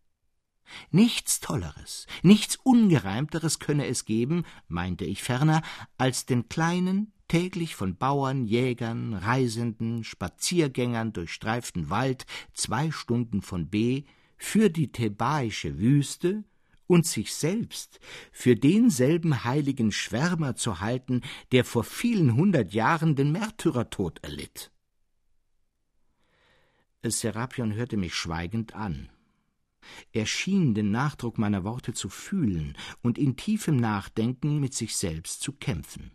Nichts 0.90 1.40
Tolleres, 1.40 2.06
nichts 2.22 2.56
Ungereimteres 2.56 3.58
könne 3.58 3.86
es 3.86 4.04
geben, 4.04 4.44
meinte 4.68 5.04
ich 5.04 5.22
ferner, 5.22 5.62
als 5.96 6.26
den 6.26 6.48
kleinen, 6.48 7.12
täglich 7.28 7.74
von 7.74 7.96
Bauern, 7.96 8.44
Jägern, 8.44 9.14
Reisenden, 9.14 10.04
Spaziergängern 10.04 11.12
durchstreiften 11.12 11.90
Wald 11.90 12.26
zwei 12.52 12.90
Stunden 12.90 13.42
von 13.42 13.68
B 13.68 14.04
für 14.36 14.70
die 14.70 14.92
thebaische 14.92 15.78
Wüste 15.78 16.44
und 16.86 17.06
sich 17.06 17.34
selbst 17.34 18.00
für 18.32 18.56
denselben 18.56 19.44
heiligen 19.44 19.92
Schwärmer 19.92 20.56
zu 20.56 20.80
halten, 20.80 21.22
der 21.52 21.64
vor 21.64 21.84
vielen 21.84 22.34
hundert 22.34 22.72
Jahren 22.72 23.16
den 23.16 23.32
Märtyrertod 23.32 24.22
erlitt. 24.22 24.70
Serapion 27.02 27.74
hörte 27.74 27.96
mich 27.96 28.14
schweigend 28.14 28.74
an. 28.74 29.08
Er 30.12 30.26
schien 30.26 30.74
den 30.74 30.90
Nachdruck 30.90 31.38
meiner 31.38 31.62
Worte 31.64 31.92
zu 31.94 32.08
fühlen 32.08 32.76
und 33.02 33.18
in 33.18 33.36
tiefem 33.36 33.76
Nachdenken 33.76 34.58
mit 34.58 34.74
sich 34.74 34.96
selbst 34.96 35.40
zu 35.42 35.52
kämpfen. 35.52 36.10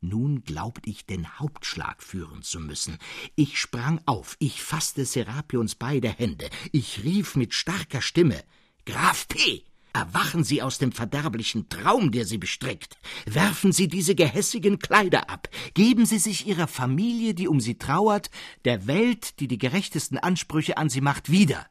Nun 0.00 0.42
glaubt 0.42 0.86
ich, 0.86 1.06
den 1.06 1.38
Hauptschlag 1.38 2.02
führen 2.02 2.42
zu 2.42 2.60
müssen. 2.60 2.98
Ich 3.36 3.58
sprang 3.58 4.00
auf, 4.04 4.36
ich 4.38 4.62
fasste 4.62 5.04
Serapions 5.06 5.76
beide 5.76 6.08
Hände, 6.08 6.50
ich 6.72 7.04
rief 7.04 7.36
mit 7.36 7.54
starker 7.54 8.02
Stimme 8.02 8.42
Graf 8.84 9.26
P. 9.28 9.64
Erwachen 9.94 10.42
Sie 10.42 10.60
aus 10.60 10.78
dem 10.78 10.90
verderblichen 10.90 11.68
Traum, 11.68 12.10
der 12.10 12.26
Sie 12.26 12.36
bestrickt. 12.36 12.98
Werfen 13.26 13.70
Sie 13.70 13.86
diese 13.86 14.16
gehässigen 14.16 14.80
Kleider 14.80 15.30
ab. 15.30 15.48
Geben 15.74 16.04
Sie 16.04 16.18
sich 16.18 16.48
Ihrer 16.48 16.66
Familie, 16.66 17.32
die 17.32 17.46
um 17.46 17.60
Sie 17.60 17.78
trauert, 17.78 18.28
der 18.64 18.88
Welt, 18.88 19.38
die 19.38 19.46
die 19.46 19.56
gerechtesten 19.56 20.18
Ansprüche 20.18 20.78
an 20.78 20.90
Sie 20.90 21.00
macht, 21.00 21.30
wieder. 21.30 21.64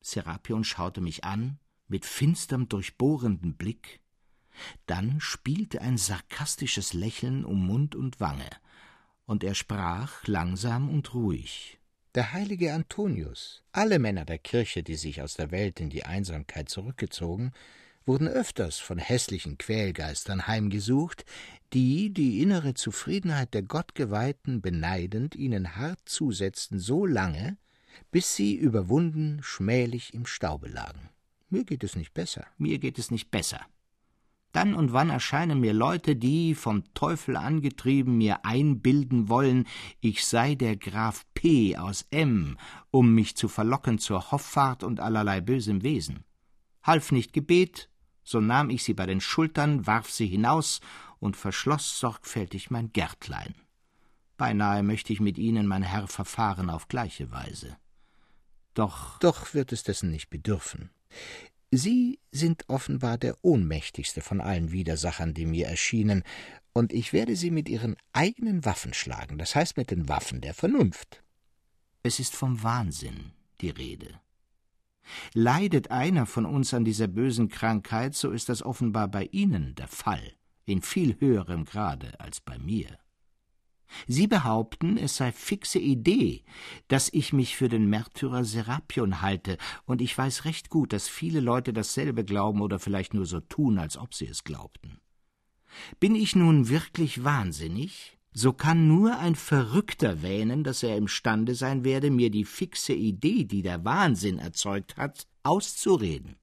Serapion 0.00 0.64
schaute 0.64 1.00
mich 1.00 1.22
an, 1.22 1.60
mit 1.86 2.04
finsterm, 2.04 2.68
durchbohrendem 2.68 3.54
Blick. 3.54 4.00
Dann 4.86 5.20
spielte 5.20 5.80
ein 5.80 5.96
sarkastisches 5.96 6.92
Lächeln 6.92 7.44
um 7.44 7.64
Mund 7.64 7.94
und 7.94 8.18
Wange, 8.18 8.50
und 9.26 9.44
er 9.44 9.54
sprach 9.54 10.26
langsam 10.26 10.90
und 10.90 11.14
ruhig 11.14 11.77
der 12.14 12.32
heilige 12.32 12.72
Antonius, 12.72 13.62
alle 13.72 13.98
Männer 13.98 14.24
der 14.24 14.38
Kirche, 14.38 14.82
die 14.82 14.96
sich 14.96 15.22
aus 15.22 15.34
der 15.34 15.50
Welt 15.50 15.80
in 15.80 15.90
die 15.90 16.04
Einsamkeit 16.04 16.68
zurückgezogen, 16.68 17.52
wurden 18.06 18.26
öfters 18.26 18.78
von 18.78 18.98
hässlichen 18.98 19.58
Quälgeistern 19.58 20.46
heimgesucht, 20.46 21.24
die 21.74 22.10
die 22.10 22.42
innere 22.42 22.74
Zufriedenheit 22.74 23.52
der 23.52 23.62
Gottgeweihten 23.62 24.62
beneidend 24.62 25.36
ihnen 25.36 25.76
hart 25.76 26.00
zusetzten 26.06 26.78
so 26.78 27.04
lange, 27.04 27.58
bis 28.10 28.34
sie 28.34 28.54
überwunden 28.54 29.40
schmählich 29.42 30.14
im 30.14 30.24
Staube 30.24 30.68
lagen. 30.68 31.10
Mir 31.50 31.64
geht 31.64 31.84
es 31.84 31.96
nicht 31.96 32.14
besser, 32.14 32.46
mir 32.56 32.78
geht 32.78 32.98
es 32.98 33.10
nicht 33.10 33.30
besser. 33.30 33.60
Dann 34.52 34.74
und 34.74 34.92
wann 34.92 35.10
erscheinen 35.10 35.60
mir 35.60 35.74
Leute, 35.74 36.16
die, 36.16 36.54
vom 36.54 36.82
Teufel 36.94 37.36
angetrieben, 37.36 38.16
mir 38.16 38.44
einbilden 38.44 39.28
wollen, 39.28 39.66
ich 40.00 40.24
sei 40.24 40.54
der 40.54 40.76
Graf 40.76 41.26
P. 41.34 41.76
aus 41.76 42.06
M., 42.10 42.56
um 42.90 43.14
mich 43.14 43.36
zu 43.36 43.48
verlocken 43.48 43.98
zur 43.98 44.30
Hoffart 44.30 44.82
und 44.82 45.00
allerlei 45.00 45.40
bösem 45.40 45.82
Wesen. 45.82 46.24
Half 46.82 47.12
nicht 47.12 47.32
Gebet, 47.32 47.90
so 48.24 48.40
nahm 48.40 48.70
ich 48.70 48.84
sie 48.84 48.94
bei 48.94 49.06
den 49.06 49.20
Schultern, 49.20 49.86
warf 49.86 50.10
sie 50.10 50.26
hinaus 50.26 50.80
und 51.18 51.36
verschloss 51.36 51.98
sorgfältig 51.98 52.70
mein 52.70 52.92
Gärtlein. 52.92 53.54
Beinahe 54.38 54.82
möchte 54.82 55.12
ich 55.12 55.20
mit 55.20 55.36
ihnen, 55.36 55.66
mein 55.66 55.82
Herr, 55.82 56.06
verfahren 56.06 56.70
auf 56.70 56.88
gleiche 56.88 57.30
Weise. 57.30 57.76
Doch, 58.74 59.18
doch 59.18 59.52
wird 59.52 59.72
es 59.72 59.82
dessen 59.82 60.10
nicht 60.10 60.30
bedürfen. 60.30 60.90
Sie 61.70 62.18
sind 62.32 62.64
offenbar 62.68 63.18
der 63.18 63.36
ohnmächtigste 63.42 64.22
von 64.22 64.40
allen 64.40 64.72
Widersachern, 64.72 65.34
die 65.34 65.46
mir 65.46 65.66
erschienen, 65.66 66.22
und 66.72 66.92
ich 66.92 67.12
werde 67.12 67.36
Sie 67.36 67.50
mit 67.50 67.68
Ihren 67.68 67.96
eigenen 68.12 68.64
Waffen 68.64 68.94
schlagen, 68.94 69.36
das 69.36 69.54
heißt 69.54 69.76
mit 69.76 69.90
den 69.90 70.08
Waffen 70.08 70.40
der 70.40 70.54
Vernunft. 70.54 71.22
Es 72.02 72.20
ist 72.20 72.34
vom 72.34 72.62
Wahnsinn 72.62 73.32
die 73.60 73.70
Rede. 73.70 74.20
Leidet 75.34 75.90
einer 75.90 76.26
von 76.26 76.46
uns 76.46 76.72
an 76.72 76.84
dieser 76.84 77.08
bösen 77.08 77.48
Krankheit, 77.48 78.14
so 78.14 78.30
ist 78.30 78.48
das 78.48 78.62
offenbar 78.62 79.08
bei 79.08 79.24
Ihnen 79.24 79.74
der 79.74 79.88
Fall, 79.88 80.34
in 80.64 80.82
viel 80.82 81.18
höherem 81.20 81.64
Grade 81.64 82.18
als 82.20 82.40
bei 82.40 82.58
mir. 82.58 82.98
Sie 84.06 84.26
behaupten, 84.26 84.96
es 84.96 85.16
sei 85.16 85.32
fixe 85.32 85.78
Idee, 85.78 86.44
dass 86.88 87.08
ich 87.12 87.32
mich 87.32 87.56
für 87.56 87.68
den 87.68 87.88
Märtyrer 87.88 88.44
Serapion 88.44 89.22
halte, 89.22 89.58
und 89.86 90.00
ich 90.00 90.16
weiß 90.16 90.44
recht 90.44 90.68
gut, 90.70 90.92
dass 90.92 91.08
viele 91.08 91.40
Leute 91.40 91.72
dasselbe 91.72 92.24
glauben 92.24 92.60
oder 92.60 92.78
vielleicht 92.78 93.14
nur 93.14 93.26
so 93.26 93.40
tun, 93.40 93.78
als 93.78 93.96
ob 93.96 94.14
sie 94.14 94.26
es 94.26 94.44
glaubten. 94.44 95.00
Bin 96.00 96.14
ich 96.14 96.36
nun 96.36 96.68
wirklich 96.68 97.24
wahnsinnig? 97.24 98.18
So 98.32 98.52
kann 98.52 98.86
nur 98.86 99.18
ein 99.18 99.34
Verrückter 99.34 100.22
wähnen, 100.22 100.62
dass 100.62 100.82
er 100.82 100.96
imstande 100.96 101.54
sein 101.54 101.82
werde, 101.82 102.10
mir 102.10 102.30
die 102.30 102.44
fixe 102.44 102.92
Idee, 102.92 103.44
die 103.44 103.62
der 103.62 103.84
Wahnsinn 103.84 104.38
erzeugt 104.38 104.96
hat, 104.96 105.26
auszureden. 105.42 106.36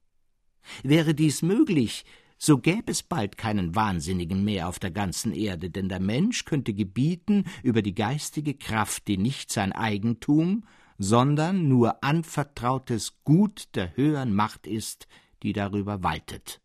Wäre 0.83 1.13
dies 1.13 1.41
möglich, 1.41 2.05
so 2.37 2.57
gäbe 2.57 2.91
es 2.91 3.03
bald 3.03 3.37
keinen 3.37 3.75
Wahnsinnigen 3.75 4.43
mehr 4.43 4.67
auf 4.67 4.79
der 4.79 4.91
ganzen 4.91 5.33
Erde, 5.33 5.69
denn 5.69 5.89
der 5.89 5.99
Mensch 5.99 6.45
könnte 6.45 6.73
gebieten 6.73 7.45
über 7.63 7.81
die 7.81 7.95
geistige 7.95 8.53
Kraft, 8.53 9.07
die 9.07 9.17
nicht 9.17 9.51
sein 9.51 9.71
Eigentum, 9.71 10.65
sondern 10.97 11.67
nur 11.67 12.03
anvertrautes 12.03 13.23
Gut 13.23 13.69
der 13.75 13.95
höheren 13.95 14.33
Macht 14.33 14.67
ist, 14.67 15.07
die 15.43 15.53
darüber 15.53 16.03
waltet. 16.03 16.61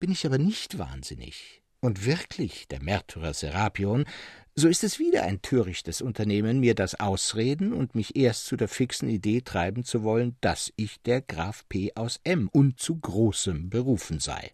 Bin 0.00 0.10
ich 0.10 0.26
aber 0.26 0.38
nicht 0.38 0.78
wahnsinnig, 0.78 1.62
und 1.80 2.06
wirklich 2.06 2.66
der 2.68 2.82
Märtyrer 2.82 3.34
Serapion, 3.34 4.04
so 4.56 4.68
ist 4.68 4.84
es 4.84 4.98
wieder 4.98 5.24
ein 5.24 5.42
törichtes 5.42 6.00
Unternehmen, 6.00 6.60
mir 6.60 6.74
das 6.74 6.98
ausreden 6.98 7.72
und 7.72 7.94
mich 7.94 8.16
erst 8.16 8.46
zu 8.46 8.56
der 8.56 8.68
fixen 8.68 9.08
Idee 9.08 9.40
treiben 9.40 9.84
zu 9.84 10.02
wollen, 10.02 10.36
dass 10.40 10.72
ich 10.76 11.02
der 11.02 11.20
Graf 11.20 11.68
P. 11.68 11.92
aus 11.94 12.20
M. 12.24 12.48
und 12.52 12.78
zu 12.78 12.98
Großem 12.98 13.68
berufen 13.68 14.20
sei. 14.20 14.52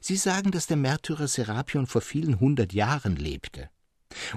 Sie 0.00 0.16
sagen, 0.16 0.50
dass 0.50 0.66
der 0.66 0.76
Märtyrer 0.76 1.28
Serapion 1.28 1.86
vor 1.86 2.00
vielen 2.00 2.40
hundert 2.40 2.72
Jahren 2.72 3.16
lebte 3.16 3.68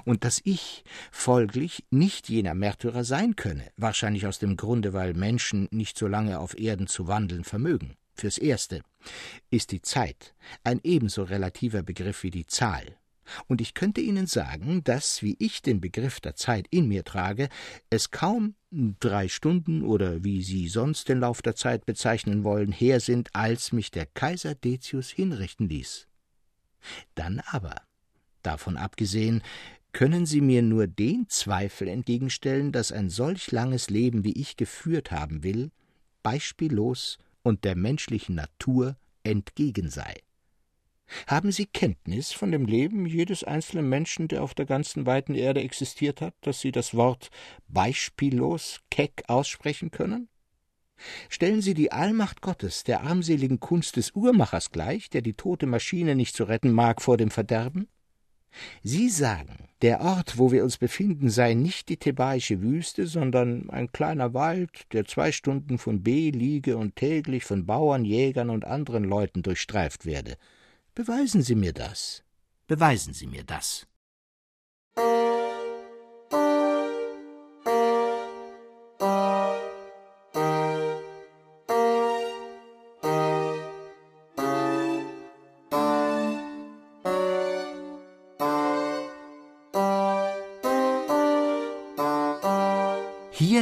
und 0.04 0.24
dass 0.24 0.40
ich 0.44 0.84
folglich 1.10 1.84
nicht 1.90 2.28
jener 2.28 2.54
Märtyrer 2.54 3.04
sein 3.04 3.36
könne, 3.36 3.70
wahrscheinlich 3.76 4.26
aus 4.26 4.38
dem 4.38 4.56
Grunde, 4.56 4.92
weil 4.92 5.14
Menschen 5.14 5.68
nicht 5.70 5.98
so 5.98 6.06
lange 6.06 6.38
auf 6.38 6.58
Erden 6.58 6.86
zu 6.86 7.06
wandeln 7.06 7.44
vermögen. 7.44 7.96
Fürs 8.14 8.38
Erste 8.38 8.82
ist 9.50 9.72
die 9.72 9.80
Zeit 9.80 10.34
ein 10.62 10.80
ebenso 10.82 11.22
relativer 11.22 11.82
Begriff 11.82 12.22
wie 12.22 12.30
die 12.30 12.46
Zahl, 12.46 12.96
Und 13.46 13.60
ich 13.60 13.74
könnte 13.74 14.00
Ihnen 14.00 14.26
sagen, 14.26 14.82
dass, 14.84 15.22
wie 15.22 15.36
ich 15.38 15.62
den 15.62 15.80
Begriff 15.80 16.20
der 16.20 16.34
Zeit 16.34 16.66
in 16.70 16.88
mir 16.88 17.04
trage, 17.04 17.48
es 17.90 18.10
kaum 18.10 18.54
drei 18.70 19.28
Stunden 19.28 19.82
oder 19.82 20.24
wie 20.24 20.42
Sie 20.42 20.68
sonst 20.68 21.08
den 21.08 21.20
Lauf 21.20 21.42
der 21.42 21.56
Zeit 21.56 21.86
bezeichnen 21.86 22.44
wollen, 22.44 22.72
her 22.72 23.00
sind, 23.00 23.30
als 23.34 23.72
mich 23.72 23.90
der 23.90 24.06
Kaiser 24.06 24.54
Decius 24.54 25.10
hinrichten 25.10 25.68
ließ. 25.68 26.06
Dann 27.14 27.40
aber, 27.46 27.82
davon 28.42 28.76
abgesehen, 28.76 29.42
können 29.92 30.24
Sie 30.24 30.40
mir 30.40 30.62
nur 30.62 30.86
den 30.86 31.28
Zweifel 31.28 31.88
entgegenstellen, 31.88 32.72
dass 32.72 32.92
ein 32.92 33.10
solch 33.10 33.50
langes 33.50 33.90
Leben, 33.90 34.24
wie 34.24 34.32
ich 34.32 34.56
geführt 34.56 35.10
haben 35.10 35.42
will, 35.42 35.72
beispiellos 36.22 37.18
und 37.42 37.64
der 37.64 37.76
menschlichen 37.76 38.36
Natur 38.36 38.96
entgegen 39.22 39.90
sei. 39.90 40.14
Haben 41.26 41.52
Sie 41.52 41.66
Kenntnis 41.66 42.32
von 42.32 42.52
dem 42.52 42.66
Leben 42.66 43.06
jedes 43.06 43.44
einzelnen 43.44 43.88
Menschen, 43.88 44.28
der 44.28 44.42
auf 44.42 44.54
der 44.54 44.66
ganzen 44.66 45.06
weiten 45.06 45.34
Erde 45.34 45.60
existiert 45.60 46.20
hat, 46.20 46.34
dass 46.42 46.60
Sie 46.60 46.72
das 46.72 46.94
Wort 46.94 47.30
beispiellos 47.68 48.80
keck 48.90 49.24
aussprechen 49.26 49.90
können? 49.90 50.28
Stellen 51.28 51.62
Sie 51.62 51.74
die 51.74 51.92
Allmacht 51.92 52.42
Gottes 52.42 52.84
der 52.84 53.02
armseligen 53.02 53.58
Kunst 53.58 53.96
des 53.96 54.12
Uhrmachers 54.12 54.70
gleich, 54.70 55.08
der 55.08 55.22
die 55.22 55.34
tote 55.34 55.66
Maschine 55.66 56.14
nicht 56.14 56.36
zu 56.36 56.44
retten 56.44 56.72
mag 56.72 57.00
vor 57.00 57.16
dem 57.16 57.30
Verderben? 57.30 57.88
Sie 58.82 59.08
sagen, 59.08 59.68
der 59.80 60.00
Ort, 60.00 60.36
wo 60.36 60.50
wir 60.50 60.64
uns 60.64 60.76
befinden, 60.76 61.30
sei 61.30 61.54
nicht 61.54 61.88
die 61.88 61.96
thebaische 61.96 62.60
Wüste, 62.60 63.06
sondern 63.06 63.70
ein 63.70 63.92
kleiner 63.92 64.34
Wald, 64.34 64.92
der 64.92 65.04
zwei 65.04 65.32
Stunden 65.32 65.78
von 65.78 66.02
B 66.02 66.30
liege 66.30 66.76
und 66.76 66.96
täglich 66.96 67.44
von 67.44 67.64
Bauern, 67.64 68.04
Jägern 68.04 68.50
und 68.50 68.64
anderen 68.64 69.04
Leuten 69.04 69.42
durchstreift 69.42 70.04
werde. 70.04 70.36
Beweisen 71.00 71.40
Sie 71.40 71.54
mir 71.54 71.72
das. 71.72 72.22
Beweisen 72.66 73.14
Sie 73.14 73.26
mir 73.26 73.42
das. 73.42 73.86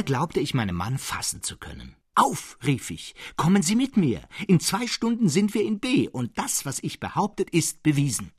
Glaubte 0.09 0.39
ich 0.39 0.55
meinen 0.55 0.75
Mann 0.75 0.97
fassen 0.97 1.43
zu 1.43 1.59
können. 1.59 1.95
Auf, 2.15 2.57
rief 2.65 2.89
ich, 2.89 3.13
kommen 3.35 3.61
Sie 3.61 3.75
mit 3.75 3.95
mir. 3.95 4.27
In 4.47 4.59
zwei 4.59 4.87
Stunden 4.87 5.29
sind 5.29 5.53
wir 5.53 5.63
in 5.63 5.79
B, 5.79 6.09
und 6.09 6.35
das, 6.39 6.65
was 6.65 6.79
ich 6.81 6.99
behauptet, 6.99 7.51
ist 7.51 7.83
bewiesen. 7.83 8.31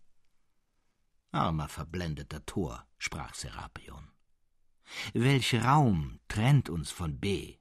Armer 1.31 1.69
verblendeter 1.69 2.45
Tor, 2.45 2.85
sprach 2.99 3.35
Serapion. 3.35 4.11
Welch 5.15 5.55
Raum 5.63 6.19
trennt 6.27 6.69
uns 6.71 6.91
von 6.91 7.21
B? 7.21 7.60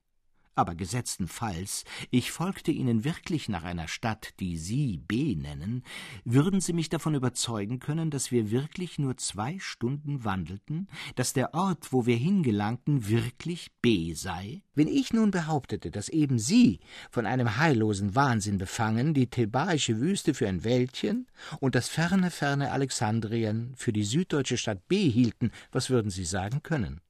Aber 0.60 0.76
gesetztenfalls 0.76 1.86
ich 2.12 2.32
folgte 2.32 2.72
Ihnen 2.72 3.04
wirklich 3.04 3.50
nach 3.50 3.64
einer 3.64 3.88
Stadt, 3.88 4.34
die 4.40 4.58
Sie 4.58 4.98
B 4.98 5.36
nennen, 5.36 5.84
würden 6.26 6.62
Sie 6.62 6.74
mich 6.74 6.90
davon 6.90 7.16
überzeugen 7.16 7.80
können, 7.80 8.12
dass 8.12 8.32
wir 8.32 8.52
wirklich 8.52 9.00
nur 9.00 9.18
zwei 9.18 9.58
Stunden 9.60 10.24
wandelten, 10.24 10.88
dass 11.16 11.34
der 11.34 11.54
Ort, 11.54 11.92
wo 11.92 12.06
wir 12.06 12.18
hingelangten, 12.18 13.08
wirklich 13.08 13.72
B 13.82 14.14
sei? 14.14 14.62
Wenn 14.76 14.88
ich 14.88 15.14
nun 15.14 15.32
behauptete, 15.32 15.92
dass 15.92 16.10
eben 16.10 16.40
Sie, 16.40 16.80
von 17.12 17.26
einem 17.26 17.58
heillosen 17.58 18.16
Wahnsinn 18.16 18.58
befangen, 18.58 19.14
die 19.14 19.28
thebaische 19.28 20.00
Wüste 20.00 20.34
für 20.34 20.48
ein 20.48 20.64
Wäldchen 20.64 21.28
und 21.60 21.76
das 21.76 21.90
ferne, 21.90 22.32
ferne 22.32 22.72
Alexandrien 22.72 23.74
für 23.76 23.94
die 23.94 24.04
süddeutsche 24.04 24.58
Stadt 24.58 24.88
B 24.88 25.10
hielten, 25.10 25.52
was 25.72 25.90
würden 25.90 26.12
Sie 26.12 26.26
sagen 26.26 26.64
können? 26.64 27.02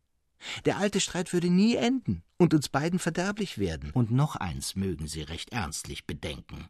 Der 0.66 0.78
alte 0.78 1.00
Streit 1.00 1.34
würde 1.34 1.50
nie 1.50 1.76
enden 1.76 2.24
und 2.38 2.54
uns 2.54 2.70
beiden 2.70 3.00
verderblich 3.00 3.58
werden. 3.58 3.92
Und 3.92 4.12
noch 4.12 4.36
eins 4.36 4.76
mögen 4.76 5.08
Sie 5.08 5.22
recht 5.22 5.52
ernstlich 5.52 6.06
bedenken. 6.06 6.68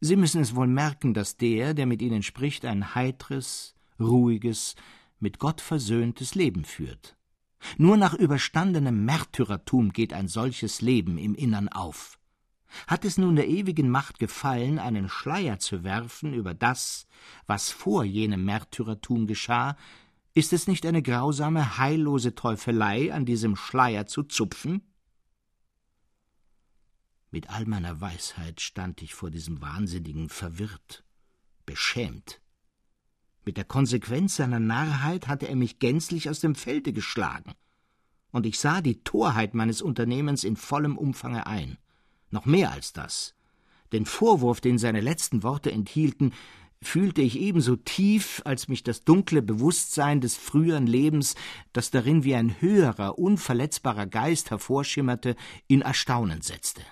Sie 0.00 0.16
müssen 0.16 0.40
es 0.40 0.54
wohl 0.54 0.68
merken, 0.68 1.14
dass 1.14 1.36
der, 1.36 1.74
der 1.74 1.86
mit 1.86 2.02
Ihnen 2.02 2.22
spricht, 2.22 2.64
ein 2.64 2.94
heitres, 2.94 3.74
ruhiges, 3.98 4.76
mit 5.18 5.38
Gott 5.38 5.60
versöhntes 5.60 6.34
Leben 6.34 6.64
führt. 6.64 7.16
Nur 7.76 7.96
nach 7.96 8.14
überstandenem 8.14 9.04
Märtyrertum 9.04 9.92
geht 9.92 10.12
ein 10.12 10.28
solches 10.28 10.80
Leben 10.80 11.18
im 11.18 11.34
Innern 11.34 11.68
auf. 11.68 12.18
Hat 12.86 13.04
es 13.04 13.18
nun 13.18 13.36
der 13.36 13.48
ewigen 13.48 13.88
Macht 13.90 14.18
gefallen, 14.18 14.78
einen 14.78 15.08
Schleier 15.08 15.58
zu 15.58 15.82
werfen 15.84 16.34
über 16.34 16.54
das, 16.54 17.06
was 17.46 17.70
vor 17.70 18.04
jenem 18.04 18.44
Märtyrertum 18.44 19.26
geschah, 19.26 19.76
ist 20.38 20.52
es 20.52 20.68
nicht 20.68 20.86
eine 20.86 21.02
grausame, 21.02 21.78
heillose 21.78 22.36
Teufelei, 22.36 23.12
an 23.12 23.26
diesem 23.26 23.56
Schleier 23.56 24.06
zu 24.06 24.22
zupfen? 24.22 24.82
Mit 27.32 27.50
all 27.50 27.66
meiner 27.66 28.00
Weisheit 28.00 28.60
stand 28.60 29.02
ich 29.02 29.14
vor 29.14 29.30
diesem 29.30 29.60
Wahnsinnigen 29.60 30.28
verwirrt, 30.28 31.04
beschämt. 31.66 32.40
Mit 33.44 33.56
der 33.56 33.64
Konsequenz 33.64 34.36
seiner 34.36 34.60
Narrheit 34.60 35.26
hatte 35.26 35.48
er 35.48 35.56
mich 35.56 35.80
gänzlich 35.80 36.30
aus 36.30 36.38
dem 36.38 36.54
Felde 36.54 36.92
geschlagen, 36.92 37.54
und 38.30 38.46
ich 38.46 38.60
sah 38.60 38.80
die 38.80 39.02
Torheit 39.02 39.54
meines 39.54 39.82
Unternehmens 39.82 40.44
in 40.44 40.54
vollem 40.54 40.96
Umfange 40.96 41.48
ein. 41.48 41.78
Noch 42.30 42.46
mehr 42.46 42.70
als 42.70 42.92
das. 42.92 43.34
Den 43.90 44.06
Vorwurf, 44.06 44.60
den 44.60 44.78
seine 44.78 45.00
letzten 45.00 45.42
Worte 45.42 45.72
enthielten, 45.72 46.32
fühlte 46.82 47.22
ich 47.22 47.38
ebenso 47.38 47.76
tief, 47.76 48.42
als 48.44 48.68
mich 48.68 48.82
das 48.82 49.04
dunkle 49.04 49.42
Bewusstsein 49.42 50.20
des 50.20 50.36
früheren 50.36 50.86
Lebens, 50.86 51.34
das 51.72 51.90
darin 51.90 52.24
wie 52.24 52.34
ein 52.34 52.60
höherer, 52.60 53.18
unverletzbarer 53.18 54.06
Geist 54.06 54.50
hervorschimmerte, 54.50 55.36
in 55.66 55.82
Erstaunen 55.82 56.40
setzte. 56.40 56.82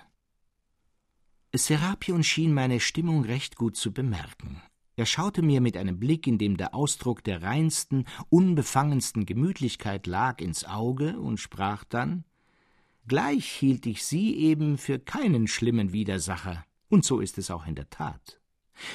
Serapion 1.53 2.23
schien 2.23 2.53
meine 2.53 2.79
Stimmung 2.79 3.23
recht 3.23 3.55
gut 3.55 3.75
zu 3.75 3.91
bemerken. 3.91 4.61
Er 4.95 5.05
schaute 5.05 5.41
mir 5.41 5.61
mit 5.61 5.77
einem 5.77 5.99
Blick, 5.99 6.27
in 6.27 6.37
dem 6.37 6.57
der 6.57 6.73
Ausdruck 6.73 7.23
der 7.23 7.43
reinsten, 7.43 8.05
unbefangensten 8.29 9.25
Gemütlichkeit 9.25 10.07
lag, 10.07 10.41
ins 10.41 10.65
Auge 10.65 11.19
und 11.19 11.39
sprach 11.39 11.83
dann 11.83 12.25
Gleich 13.07 13.45
hielt 13.45 13.85
ich 13.85 14.03
Sie 14.03 14.35
eben 14.35 14.77
für 14.77 14.99
keinen 14.99 15.47
schlimmen 15.47 15.93
Widersacher, 15.93 16.65
und 16.89 17.05
so 17.05 17.21
ist 17.21 17.37
es 17.37 17.49
auch 17.51 17.65
in 17.65 17.75
der 17.75 17.89
Tat. 17.89 18.41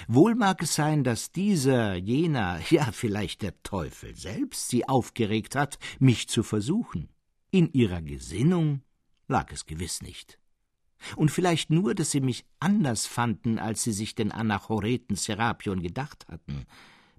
Wohl 0.09 0.35
mag 0.35 0.63
es 0.63 0.75
sein, 0.75 1.05
dass 1.05 1.33
dieser, 1.33 1.95
jener, 1.97 2.61
ja 2.71 2.91
vielleicht 2.93 3.43
der 3.43 3.61
Teufel 3.63 4.15
selbst 4.17 4.69
sie 4.69 4.89
aufgeregt 4.89 5.57
hat, 5.57 5.79
mich 5.99 6.29
zu 6.29 6.43
versuchen. 6.43 7.09
In 7.51 7.73
ihrer 7.73 8.03
Gesinnung 8.03 8.83
lag 9.29 9.53
es 9.53 9.67
gewiss 9.67 10.03
nicht. 10.03 10.39
Und 11.17 11.31
vielleicht 11.31 11.71
nur, 11.71 11.95
dass 11.95 12.13
sie 12.13 12.21
mich 12.21 12.45
anders 12.61 13.07
fanden, 13.07 13.59
als 13.59 13.83
sie 13.83 13.93
sich 13.93 14.15
den 14.15 14.31
Anachoreten 14.31 15.17
Serapion 15.17 15.83
gedacht 15.83 16.27
hatten, 16.29 16.67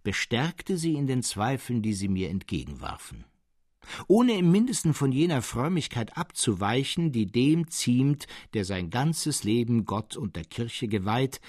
bestärkte 0.04 0.78
sie 0.78 0.94
in 0.94 1.08
den 1.08 1.24
Zweifeln, 1.24 1.82
die 1.82 1.94
sie 1.94 2.08
mir 2.08 2.30
entgegenwarfen. 2.30 3.26
Ohne 4.08 4.38
im 4.38 4.52
mindesten 4.52 4.94
von 4.94 5.12
jener 5.12 5.42
Frömmigkeit 5.42 6.18
abzuweichen, 6.18 7.12
die 7.12 7.26
dem 7.26 7.70
ziemt, 7.70 8.28
der 8.54 8.64
sein 8.64 8.90
ganzes 8.90 9.44
Leben 9.44 9.86
Gott 9.86 10.16
und 10.16 10.38
der 10.38 10.46
Kirche 10.46 10.88
geweiht, 10.88 11.42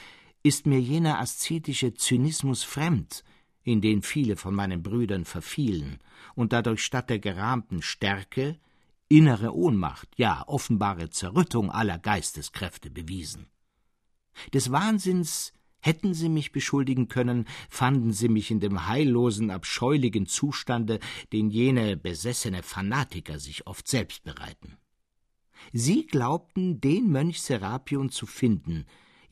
ist 0.44 0.66
mir 0.66 0.78
jener 0.78 1.18
aszetische 1.18 1.94
Zynismus 1.94 2.62
fremd, 2.62 3.24
in 3.62 3.80
den 3.80 4.02
viele 4.02 4.36
von 4.36 4.54
meinen 4.54 4.82
Brüdern 4.82 5.24
verfielen 5.24 5.98
und 6.34 6.52
dadurch 6.52 6.84
statt 6.84 7.08
der 7.08 7.18
gerahmten 7.18 7.80
Stärke 7.80 8.60
innere 9.08 9.54
Ohnmacht, 9.54 10.08
ja 10.16 10.44
offenbare 10.46 11.08
Zerrüttung 11.08 11.70
aller 11.70 11.98
Geisteskräfte 11.98 12.90
bewiesen. 12.90 13.46
Des 14.52 14.70
Wahnsinns 14.70 15.54
hätten 15.80 16.12
sie 16.12 16.28
mich 16.28 16.52
beschuldigen 16.52 17.08
können, 17.08 17.46
fanden 17.70 18.12
sie 18.12 18.28
mich 18.28 18.50
in 18.50 18.60
dem 18.60 18.86
heillosen, 18.86 19.50
abscheulichen 19.50 20.26
Zustande, 20.26 20.98
den 21.32 21.50
jene 21.50 21.96
besessene 21.96 22.62
Fanatiker 22.62 23.38
sich 23.38 23.66
oft 23.66 23.88
selbst 23.88 24.24
bereiten. 24.24 24.76
Sie 25.72 26.06
glaubten, 26.06 26.80
den 26.80 27.10
Mönch 27.10 27.40
Serapion 27.40 28.10
zu 28.10 28.26
finden, 28.26 28.84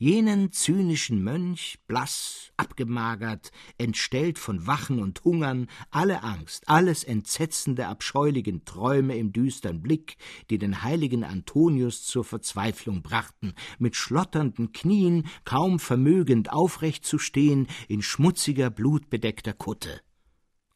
jenen 0.03 0.51
zynischen 0.51 1.23
Mönch, 1.23 1.79
blass, 1.87 2.51
abgemagert, 2.57 3.53
entstellt 3.77 4.37
von 4.37 4.67
Wachen 4.67 4.99
und 4.99 5.23
Hungern, 5.23 5.67
alle 5.91 6.23
Angst, 6.23 6.67
alles 6.67 7.05
Entsetzen 7.05 7.77
der 7.77 7.87
abscheulichen 7.87 8.65
Träume 8.65 9.15
im 9.15 9.31
düstern 9.31 9.81
Blick, 9.81 10.17
die 10.49 10.57
den 10.57 10.83
heiligen 10.83 11.23
Antonius 11.23 12.03
zur 12.03 12.25
Verzweiflung 12.25 13.01
brachten, 13.01 13.53
mit 13.79 13.95
schlotternden 13.95 14.73
Knien, 14.73 15.25
kaum 15.45 15.79
vermögend 15.79 16.51
aufrecht 16.51 17.05
zu 17.05 17.17
stehen, 17.17 17.67
in 17.87 18.01
schmutziger, 18.01 18.69
blutbedeckter 18.69 19.53
Kutte, 19.53 20.01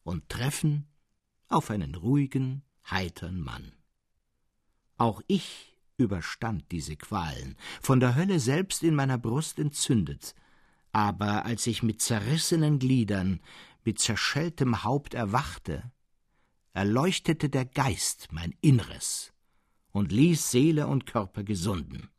und 0.04 0.30
treffen 0.30 0.88
auf 1.50 1.70
einen 1.70 1.96
ruhigen, 1.96 2.64
heitern 2.90 3.42
Mann. 3.42 3.74
Auch 4.96 5.22
ich 5.28 5.77
überstand 5.98 6.72
diese 6.72 6.96
Qualen, 6.96 7.56
von 7.82 8.00
der 8.00 8.16
Hölle 8.16 8.40
selbst 8.40 8.84
in 8.84 8.96
meiner 8.96 9.18
Brust 9.18 9.60
entzündet, 9.60 10.36
aber 10.92 11.46
als 11.46 11.68
ich 11.68 11.84
mit 11.84 12.02
zerrissenen 12.02 12.80
Gliedern, 12.80 13.42
mit 13.84 14.00
zerschelltem 14.00 14.84
Haupt 14.84 15.14
erwachte, 15.14 15.92
erleuchtete 16.74 17.50
der 17.50 17.66
Geist 17.66 18.28
mein 18.32 18.54
Inneres 18.62 19.34
und 19.92 20.12
ließ 20.12 20.52
Seele 20.52 20.88
und 20.88 21.06
Körper 21.06 21.44
gesunden. 21.44 22.10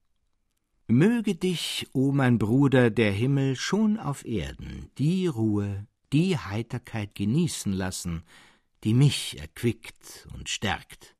Möge 0.88 1.34
dich, 1.34 1.86
o 1.92 2.12
mein 2.12 2.38
Bruder, 2.38 2.90
der 2.90 3.12
Himmel 3.12 3.56
schon 3.56 3.98
auf 3.98 4.24
Erden 4.24 4.90
die 4.98 5.26
Ruhe, 5.26 5.86
die 6.12 6.38
Heiterkeit 6.38 7.14
genießen 7.14 7.72
lassen, 7.72 8.24
die 8.84 8.94
mich 8.94 9.38
erquickt 9.38 10.26
und 10.34 10.48
stärkt. 10.48 11.17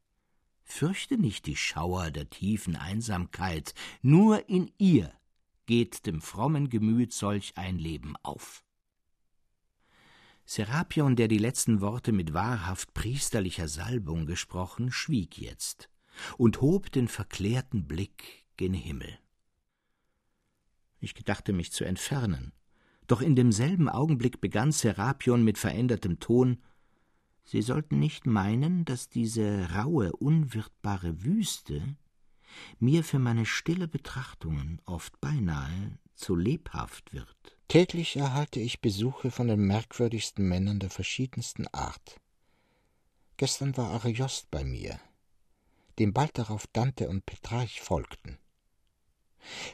Fürchte 0.69 1.17
nicht 1.19 1.47
die 1.47 1.57
Schauer 1.57 2.11
der 2.11 2.29
tiefen 2.29 2.77
Einsamkeit, 2.77 3.75
nur 4.03 4.49
in 4.49 4.71
ihr 4.79 5.13
geht 5.67 6.07
dem 6.07 6.21
frommen 6.21 6.69
Gemüt 6.69 7.13
solch 7.13 7.57
ein 7.57 7.79
Leben 7.79 8.15
auf. 8.23 8.63
Serapion, 10.45 11.17
der 11.17 11.27
die 11.27 11.39
letzten 11.39 11.81
Worte 11.81 12.13
mit 12.13 12.33
wahrhaft 12.33 12.95
priesterlicher 12.95 13.67
Salbung 13.67 14.27
gesprochen, 14.27 14.93
schwieg 14.93 15.39
jetzt 15.39 15.91
und 16.37 16.61
hob 16.61 16.93
den 16.93 17.09
verklärten 17.09 17.87
Blick 17.87 18.47
gen 18.57 18.75
Himmel. 18.75 19.19
Ich 21.01 21.15
gedachte 21.15 21.53
mich 21.53 21.73
zu 21.73 21.85
entfernen, 21.85 22.53
doch 23.07 23.21
in 23.23 23.37
demselben 23.37 23.89
Augenblick 23.89 24.41
begann 24.41 24.71
Serapion 24.71 25.43
mit 25.45 25.59
verändertem 25.59 26.21
Ton 26.21 26.63
Sie 27.51 27.63
sollten 27.63 27.99
nicht 27.99 28.27
meinen, 28.27 28.85
dass 28.85 29.09
diese 29.09 29.71
raue, 29.71 30.13
unwirtbare 30.13 31.25
Wüste 31.25 31.97
mir 32.79 33.03
für 33.03 33.19
meine 33.19 33.47
stille 33.47 33.89
Betrachtungen 33.89 34.83
oft 34.85 35.19
beinahe 35.23 35.99
zu 36.15 36.37
lebhaft 36.37 37.15
wird. 37.15 37.57
Täglich 37.69 38.17
erhalte 38.17 38.61
ich 38.61 38.83
Besuche 38.83 39.31
von 39.31 39.49
den 39.49 39.61
merkwürdigsten 39.61 40.47
Männern 40.47 40.79
der 40.79 40.91
verschiedensten 40.91 41.67
Art. 41.69 42.21
Gestern 43.39 43.75
war 43.79 43.93
Ariost 43.93 44.51
bei 44.51 44.63
mir, 44.63 45.01
dem 45.99 46.13
bald 46.13 46.37
darauf 46.37 46.67
Dante 46.75 47.09
und 47.09 47.25
Petrarch 47.25 47.81
folgten. 47.81 48.37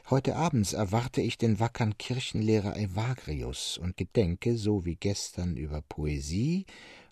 Heute 0.09 0.37
abends 0.37 0.71
erwarte 0.71 1.19
ich 1.19 1.37
den 1.37 1.59
wackern 1.59 1.97
Kirchenlehrer 1.97 2.77
Evagrius 2.77 3.77
und 3.77 3.97
gedenke, 3.97 4.55
so 4.57 4.85
wie 4.85 4.95
gestern 4.95 5.57
über 5.57 5.81
Poesie, 5.81 6.65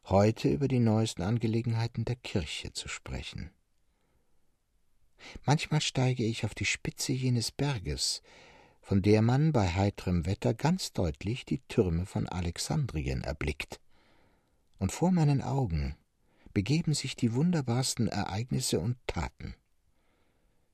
heute 0.05 0.49
über 0.49 0.67
die 0.67 0.79
neuesten 0.79 1.21
Angelegenheiten 1.21 2.05
der 2.05 2.15
Kirche 2.15 2.73
zu 2.73 2.87
sprechen. 2.87 3.51
Manchmal 5.45 5.81
steige 5.81 6.25
ich 6.25 6.43
auf 6.45 6.53
die 6.53 6.65
Spitze 6.65 7.13
jenes 7.13 7.51
Berges, 7.51 8.21
von 8.81 9.01
der 9.01 9.21
man 9.21 9.53
bei 9.53 9.69
heiterem 9.69 10.25
Wetter 10.25 10.53
ganz 10.53 10.91
deutlich 10.91 11.45
die 11.45 11.59
Türme 11.69 12.05
von 12.05 12.27
Alexandrien 12.27 13.23
erblickt. 13.23 13.79
Und 14.77 14.91
vor 14.91 15.11
meinen 15.11 15.41
Augen 15.41 15.95
begeben 16.53 16.93
sich 16.93 17.15
die 17.15 17.33
wunderbarsten 17.33 18.09
Ereignisse 18.09 18.81
und 18.81 18.97
Taten. 19.07 19.55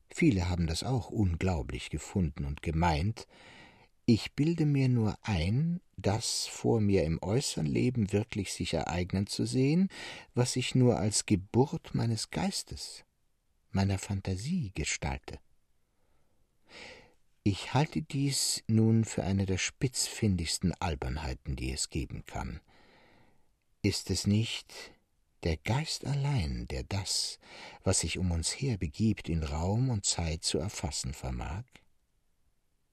Viele 0.09 0.49
haben 0.49 0.65
das 0.65 0.83
auch 0.83 1.11
unglaublich 1.11 1.91
gefunden 1.91 2.45
und 2.45 2.63
gemeint, 2.63 3.27
ich 4.13 4.33
bilde 4.33 4.65
mir 4.65 4.89
nur 4.89 5.19
ein, 5.21 5.81
das 5.95 6.47
vor 6.47 6.81
mir 6.81 7.03
im 7.03 7.21
äußern 7.21 7.67
Leben 7.67 8.11
wirklich 8.11 8.51
sich 8.53 8.73
ereignen 8.73 9.27
zu 9.27 9.45
sehen, 9.45 9.87
was 10.33 10.55
ich 10.55 10.73
nur 10.73 10.97
als 10.97 11.27
Geburt 11.27 11.93
meines 11.93 12.31
Geistes, 12.31 13.05
meiner 13.69 13.99
Fantasie 13.99 14.71
gestalte. 14.73 15.37
Ich 17.43 17.75
halte 17.75 18.01
dies 18.01 18.63
nun 18.65 19.05
für 19.05 19.23
eine 19.23 19.45
der 19.45 19.59
spitzfindigsten 19.59 20.73
Albernheiten, 20.81 21.55
die 21.55 21.71
es 21.71 21.91
geben 21.91 22.25
kann. 22.25 22.61
Ist 23.83 24.09
es 24.09 24.25
nicht 24.25 24.73
der 25.43 25.57
Geist 25.57 26.07
allein, 26.07 26.67
der 26.67 26.81
das, 26.81 27.37
was 27.83 27.99
sich 27.99 28.17
um 28.17 28.31
uns 28.31 28.49
her 28.49 28.79
begibt, 28.79 29.29
in 29.29 29.43
Raum 29.43 29.91
und 29.91 30.03
Zeit 30.03 30.43
zu 30.43 30.57
erfassen 30.57 31.13
vermag? 31.13 31.63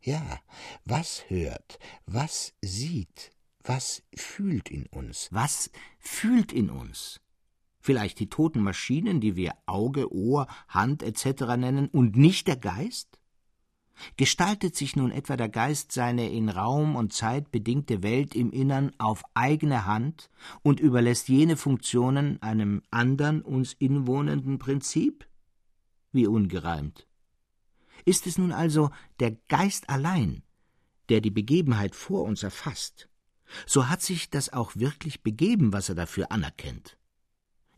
Ja, 0.00 0.40
was 0.84 1.24
hört, 1.28 1.78
was 2.06 2.54
sieht, 2.62 3.32
was 3.64 4.02
fühlt 4.14 4.70
in 4.70 4.86
uns? 4.86 5.28
Was 5.32 5.70
fühlt 5.98 6.52
in 6.52 6.70
uns? 6.70 7.20
Vielleicht 7.80 8.20
die 8.20 8.28
toten 8.28 8.60
Maschinen, 8.60 9.20
die 9.20 9.36
wir 9.36 9.54
Auge, 9.66 10.12
Ohr, 10.12 10.46
Hand 10.68 11.02
etc. 11.02 11.56
nennen, 11.56 11.88
und 11.88 12.16
nicht 12.16 12.46
der 12.46 12.56
Geist? 12.56 13.20
Gestaltet 14.16 14.76
sich 14.76 14.94
nun 14.94 15.10
etwa 15.10 15.36
der 15.36 15.48
Geist 15.48 15.92
seine 15.92 16.30
in 16.30 16.48
Raum 16.48 16.96
und 16.96 17.12
Zeit 17.12 17.50
bedingte 17.50 18.02
Welt 18.02 18.34
im 18.34 18.50
Innern 18.50 18.92
auf 18.98 19.22
eigene 19.34 19.86
Hand 19.86 20.30
und 20.62 20.80
überlässt 20.80 21.28
jene 21.28 21.56
Funktionen 21.56 22.40
einem 22.42 22.82
andern 22.90 23.40
uns 23.40 23.72
inwohnenden 23.72 24.58
Prinzip? 24.58 25.26
Wie 26.12 26.26
ungereimt. 26.26 27.05
Ist 28.06 28.26
es 28.28 28.38
nun 28.38 28.52
also 28.52 28.90
der 29.20 29.32
Geist 29.48 29.90
allein, 29.90 30.42
der 31.08 31.20
die 31.20 31.30
Begebenheit 31.30 31.96
vor 31.96 32.22
uns 32.22 32.44
erfasst, 32.44 33.08
so 33.66 33.88
hat 33.88 34.00
sich 34.00 34.30
das 34.30 34.52
auch 34.52 34.76
wirklich 34.76 35.22
begeben, 35.22 35.72
was 35.72 35.88
er 35.88 35.96
dafür 35.96 36.30
anerkennt. 36.30 36.96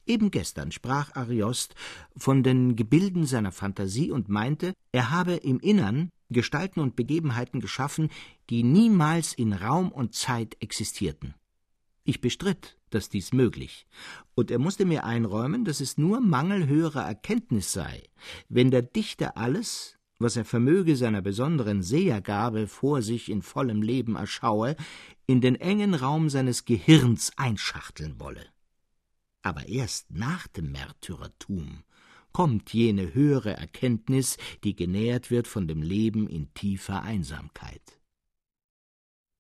Eben 0.07 0.31
gestern 0.31 0.71
sprach 0.71 1.15
Ariost 1.17 1.75
von 2.17 2.43
den 2.43 2.77
Gebilden 2.77 3.27
seiner 3.27 3.53
Fantasie 3.53 4.11
und 4.11 4.29
meinte, 4.29 4.75
er 4.93 5.11
habe 5.11 5.35
im 5.35 5.61
Innern 5.61 6.11
Gestalten 6.31 6.81
und 6.81 6.95
Begebenheiten 6.95 7.61
geschaffen, 7.61 8.11
die 8.51 8.63
niemals 8.63 9.33
in 9.33 9.55
Raum 9.55 9.91
und 9.91 10.15
Zeit 10.15 10.57
existierten. 10.61 11.35
Ich 12.05 12.21
bestritt, 12.21 12.79
dass 12.91 13.09
dies 13.09 13.33
möglich, 13.33 13.87
und 14.35 14.51
er 14.51 14.59
musste 14.59 14.85
mir 14.85 15.05
einräumen, 15.05 15.65
dass 15.65 15.81
es 15.81 15.99
nur 15.99 16.21
Mangel 16.21 16.67
höherer 16.67 17.07
Erkenntnis 17.07 17.73
sei, 17.73 18.03
wenn 18.49 18.71
der 18.71 18.83
Dichter 18.83 19.37
alles, 19.37 19.98
was 20.19 20.37
er 20.37 20.45
vermöge 20.45 20.97
seiner 20.97 21.23
besonderen 21.23 21.83
Sehergabe 21.83 22.67
vor 22.67 23.03
sich 23.03 23.31
in 23.31 23.43
vollem 23.43 23.83
Leben 23.83 24.17
erschaue, 24.17 24.77
in 25.27 25.41
den 25.41 25.57
engen 25.57 25.95
Raum 25.95 26.31
seines 26.31 26.65
Gehirns 26.65 27.33
einschachteln 27.37 28.19
wolle 28.19 28.45
aber 29.49 29.67
erst 29.67 30.11
nach 30.11 30.47
dem 30.49 30.73
Märtyrertum 30.73 31.83
kommt 32.33 32.75
jene 32.75 33.15
höhere 33.15 33.57
Erkenntnis, 33.57 34.37
die 34.63 34.77
genährt 34.77 35.31
wird 35.31 35.49
von 35.49 35.67
dem 35.67 35.83
Leben 35.83 36.29
in 36.29 36.53
tiefer 36.53 37.03
Einsamkeit. 37.03 37.99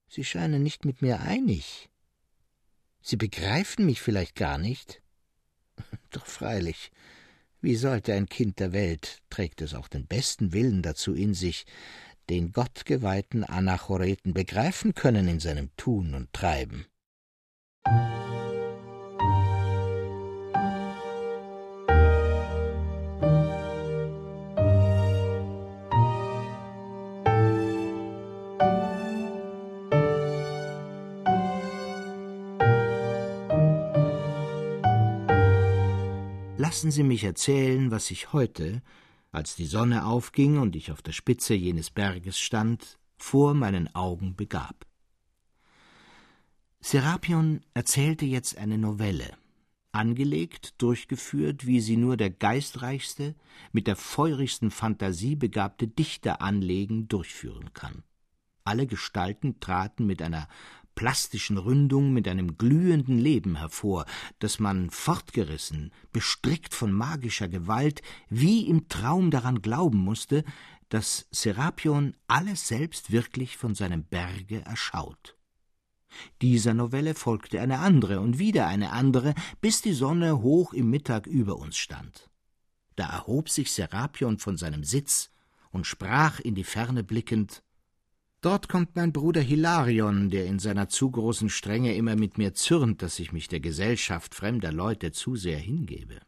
Sie 0.09 0.25
scheinen 0.25 0.63
nicht 0.63 0.87
mit 0.87 1.03
mir 1.03 1.21
einig. 1.21 1.91
Sie 3.03 3.17
begreifen 3.17 3.85
mich 3.85 4.01
vielleicht 4.01 4.35
gar 4.35 4.57
nicht. 4.57 5.03
Doch 6.11 6.25
freilich, 6.25 6.91
wie 7.61 7.77
sollte 7.77 8.15
ein 8.15 8.29
Kind 8.29 8.61
der 8.61 8.73
Welt, 8.73 9.19
trägt 9.31 9.61
es 9.63 9.75
auch 9.75 9.89
den 9.89 10.07
besten 10.07 10.53
Willen 10.53 10.83
dazu 10.83 11.15
in 11.15 11.35
sich, 11.35 11.67
den 12.29 12.53
gottgeweihten 12.53 13.45
Anachoreten 13.45 14.35
begreifen 14.35 14.95
können 14.95 15.29
in 15.29 15.41
seinem 15.41 15.71
Tun 15.77 16.15
und 16.15 16.33
Treiben. 16.33 16.87
Lassen 36.69 36.91
Sie 36.91 37.03
mich 37.03 37.25
erzählen, 37.25 37.91
was 37.91 38.09
sich 38.09 38.35
heute, 38.35 38.83
als 39.33 39.57
die 39.57 39.65
Sonne 39.65 40.05
aufging 40.05 40.59
und 40.59 40.77
ich 40.77 40.93
auf 40.93 41.01
der 41.01 41.13
Spitze 41.13 41.55
jenes 41.55 41.89
Berges 41.89 42.39
stand, 42.39 42.99
vor 43.17 43.55
meinen 43.55 43.95
Augen 43.95 44.37
begab. 44.37 44.85
Serapion 46.81 47.63
erzählte 47.73 48.27
jetzt 48.27 48.59
eine 48.59 48.77
Novelle, 48.77 49.33
angelegt, 49.93 50.75
durchgeführt, 50.77 51.67
wie 51.67 51.81
sie 51.81 51.97
nur 51.97 52.19
der 52.19 52.29
geistreichste, 52.29 53.35
mit 53.73 53.87
der 53.87 53.97
feurigsten 53.97 54.71
Fantasie 54.71 55.37
begabte 55.37 55.89
Dichter 55.89 56.43
anlegen, 56.43 57.09
durchführen 57.09 57.73
kann. 57.73 58.03
Alle 58.65 58.87
Gestalten 58.87 59.59
traten 59.59 60.05
mit 60.05 60.21
einer 60.21 60.49
plastischen 60.99 61.59
Ründung 61.59 62.13
mit 62.13 62.27
einem 62.27 62.59
glühenden 62.59 63.21
Leben 63.21 63.55
hervor, 63.55 64.05
das 64.41 64.59
man 64.59 64.91
fortgerissen, 64.91 65.93
bestrickt 66.11 66.75
von 66.75 66.91
magischer 66.91 67.47
Gewalt, 67.47 68.03
wie 68.31 68.67
im 68.67 68.89
Traum 68.89 69.31
daran 69.31 69.63
glauben 69.63 69.99
musste, 69.99 70.43
dass 70.89 71.29
Serapion 71.31 72.17
alles 72.27 72.67
selbst 72.67 73.13
wirklich 73.13 73.57
von 73.57 73.77
seinem 73.77 74.03
Berge 74.03 74.65
erschaut. 74.65 75.37
Dieser 76.43 76.75
Novelle 76.75 77.15
folgte 77.15 77.61
eine 77.61 77.79
andere 77.79 78.19
und 78.19 78.41
wieder 78.41 78.67
eine 78.67 78.91
andere, 78.91 79.37
bis 79.61 79.83
die 79.83 79.93
Sonne 79.93 80.43
hoch 80.43 80.73
im 80.73 80.91
Mittag 80.91 81.29
über 81.29 81.59
uns 81.59 81.77
stand. 81.77 82.29
Da 82.97 83.09
erhob 83.09 83.51
sich 83.51 83.71
Serapion 83.71 84.39
von 84.39 84.57
seinem 84.57 84.83
Sitz 84.83 85.31
und 85.71 85.87
sprach 85.87 86.41
in 86.41 86.57
die 86.57 86.65
Ferne 86.65 87.05
blickend 87.05 87.63
Dort 88.41 88.69
kommt 88.69 88.95
mein 88.95 89.13
Bruder 89.13 89.41
Hilarion, 89.41 90.31
der 90.31 90.47
in 90.47 90.61
seiner 90.61 90.89
zu 90.89 91.11
großen 91.11 91.49
Strenge 91.49 91.95
immer 91.97 92.15
mit 92.15 92.39
mir 92.39 92.55
zürnt, 92.55 93.03
dass 93.03 93.19
ich 93.19 93.33
mich 93.33 93.49
der 93.49 93.59
Gesellschaft 93.59 94.35
fremder 94.35 94.71
Leute 94.71 95.11
zu 95.11 95.35
sehr 95.35 95.59
hingebe. 95.59 96.21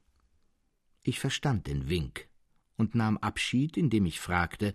Ich 1.02 1.20
verstand 1.20 1.68
den 1.68 1.88
Wink 1.88 2.28
und 2.76 2.96
nahm 2.96 3.16
Abschied, 3.18 3.76
indem 3.76 4.06
ich 4.06 4.18
fragte, 4.18 4.74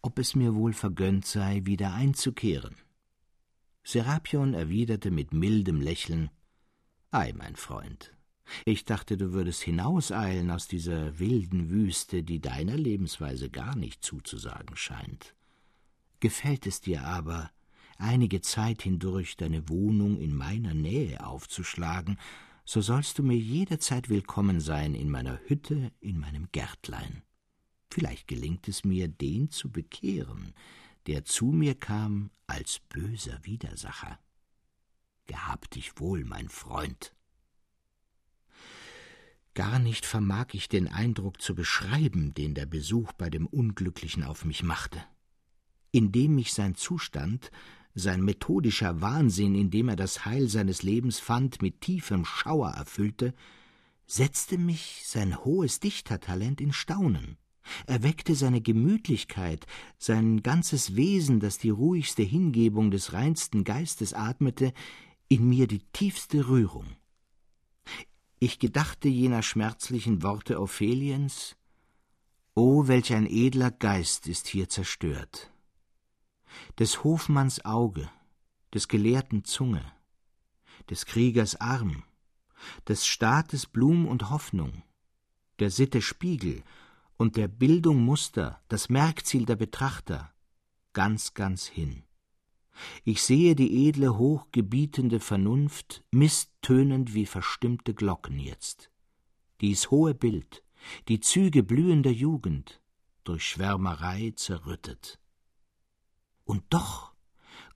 ob 0.00 0.18
es 0.18 0.34
mir 0.34 0.54
wohl 0.54 0.72
vergönnt 0.72 1.26
sei, 1.26 1.60
wieder 1.64 1.92
einzukehren. 1.92 2.76
Serapion 3.84 4.54
erwiderte 4.54 5.10
mit 5.10 5.32
mildem 5.32 5.80
Lächeln 5.80 6.30
Ei, 7.10 7.34
mein 7.36 7.56
Freund, 7.56 8.16
ich 8.64 8.86
dachte, 8.86 9.18
du 9.18 9.32
würdest 9.32 9.62
hinauseilen 9.62 10.50
aus 10.50 10.68
dieser 10.68 11.18
wilden 11.18 11.68
Wüste, 11.68 12.22
die 12.22 12.40
deiner 12.40 12.76
Lebensweise 12.76 13.50
gar 13.50 13.76
nicht 13.76 14.02
zuzusagen 14.02 14.76
scheint. 14.76 15.34
Gefällt 16.22 16.68
es 16.68 16.80
dir 16.80 17.02
aber, 17.02 17.50
einige 17.98 18.40
Zeit 18.42 18.82
hindurch 18.82 19.36
deine 19.36 19.68
Wohnung 19.68 20.20
in 20.20 20.36
meiner 20.36 20.72
Nähe 20.72 21.26
aufzuschlagen, 21.26 22.16
so 22.64 22.80
sollst 22.80 23.18
du 23.18 23.24
mir 23.24 23.36
jederzeit 23.36 24.08
willkommen 24.08 24.60
sein 24.60 24.94
in 24.94 25.10
meiner 25.10 25.40
Hütte, 25.48 25.90
in 25.98 26.20
meinem 26.20 26.46
Gärtlein. 26.52 27.22
Vielleicht 27.90 28.28
gelingt 28.28 28.68
es 28.68 28.84
mir, 28.84 29.08
den 29.08 29.50
zu 29.50 29.72
bekehren, 29.72 30.54
der 31.08 31.24
zu 31.24 31.46
mir 31.46 31.74
kam 31.74 32.30
als 32.46 32.78
böser 32.88 33.40
Widersacher. 33.42 34.20
Gehab 35.26 35.68
dich 35.72 35.98
wohl, 35.98 36.24
mein 36.24 36.48
Freund. 36.48 37.12
Gar 39.54 39.80
nicht 39.80 40.06
vermag 40.06 40.50
ich 40.52 40.68
den 40.68 40.86
Eindruck 40.86 41.42
zu 41.42 41.56
beschreiben, 41.56 42.32
den 42.32 42.54
der 42.54 42.66
Besuch 42.66 43.12
bei 43.12 43.28
dem 43.28 43.48
Unglücklichen 43.48 44.22
auf 44.22 44.44
mich 44.44 44.62
machte. 44.62 45.04
Indem 45.92 46.34
mich 46.34 46.52
sein 46.52 46.74
Zustand, 46.74 47.50
sein 47.94 48.22
methodischer 48.22 49.00
Wahnsinn, 49.00 49.54
in 49.54 49.70
dem 49.70 49.88
er 49.88 49.96
das 49.96 50.24
Heil 50.24 50.48
seines 50.48 50.82
Lebens 50.82 51.20
fand, 51.20 51.62
mit 51.62 51.82
tiefem 51.82 52.24
Schauer 52.24 52.70
erfüllte, 52.70 53.34
setzte 54.06 54.58
mich 54.58 55.02
sein 55.04 55.44
hohes 55.44 55.80
Dichtertalent 55.80 56.60
in 56.60 56.72
Staunen, 56.72 57.36
erweckte 57.86 58.34
seine 58.34 58.60
Gemütlichkeit, 58.60 59.66
sein 59.98 60.42
ganzes 60.42 60.96
Wesen, 60.96 61.40
das 61.40 61.58
die 61.58 61.70
ruhigste 61.70 62.22
Hingebung 62.22 62.90
des 62.90 63.12
reinsten 63.12 63.62
Geistes 63.62 64.14
atmete, 64.14 64.72
in 65.28 65.48
mir 65.48 65.66
die 65.66 65.82
tiefste 65.92 66.48
Rührung. 66.48 66.86
Ich 68.38 68.58
gedachte 68.58 69.08
jener 69.08 69.42
schmerzlichen 69.42 70.22
Worte 70.22 70.60
Opheliens 70.60 71.56
O, 72.54 72.86
welch 72.86 73.14
ein 73.14 73.26
edler 73.26 73.70
Geist 73.70 74.26
ist 74.26 74.48
hier 74.48 74.68
zerstört. 74.68 75.51
Des 76.78 77.04
Hofmanns 77.04 77.64
Auge, 77.64 78.08
des 78.74 78.88
Gelehrten 78.88 79.44
Zunge, 79.44 79.84
des 80.90 81.06
Kriegers 81.06 81.56
Arm, 81.60 82.02
des 82.88 83.06
Staates 83.06 83.66
Blum 83.66 84.06
und 84.06 84.30
Hoffnung, 84.30 84.82
der 85.58 85.70
Sitte 85.70 86.02
Spiegel 86.02 86.62
und 87.16 87.36
der 87.36 87.48
Bildung 87.48 88.04
Muster, 88.04 88.60
das 88.68 88.88
Merkziel 88.88 89.44
der 89.44 89.56
Betrachter, 89.56 90.32
ganz, 90.92 91.34
ganz 91.34 91.66
hin. 91.66 92.02
Ich 93.04 93.22
sehe 93.22 93.54
die 93.54 93.88
edle, 93.88 94.16
hochgebietende 94.16 95.20
Vernunft 95.20 96.04
misstönend 96.10 97.14
wie 97.14 97.26
verstimmte 97.26 97.94
Glocken 97.94 98.38
jetzt. 98.38 98.90
Dies 99.60 99.90
hohe 99.90 100.14
Bild, 100.14 100.64
die 101.08 101.20
Züge 101.20 101.62
blühender 101.62 102.10
Jugend, 102.10 102.80
durch 103.24 103.46
Schwärmerei 103.46 104.32
zerrüttet. 104.34 105.20
Und 106.52 106.64
doch 106.68 107.14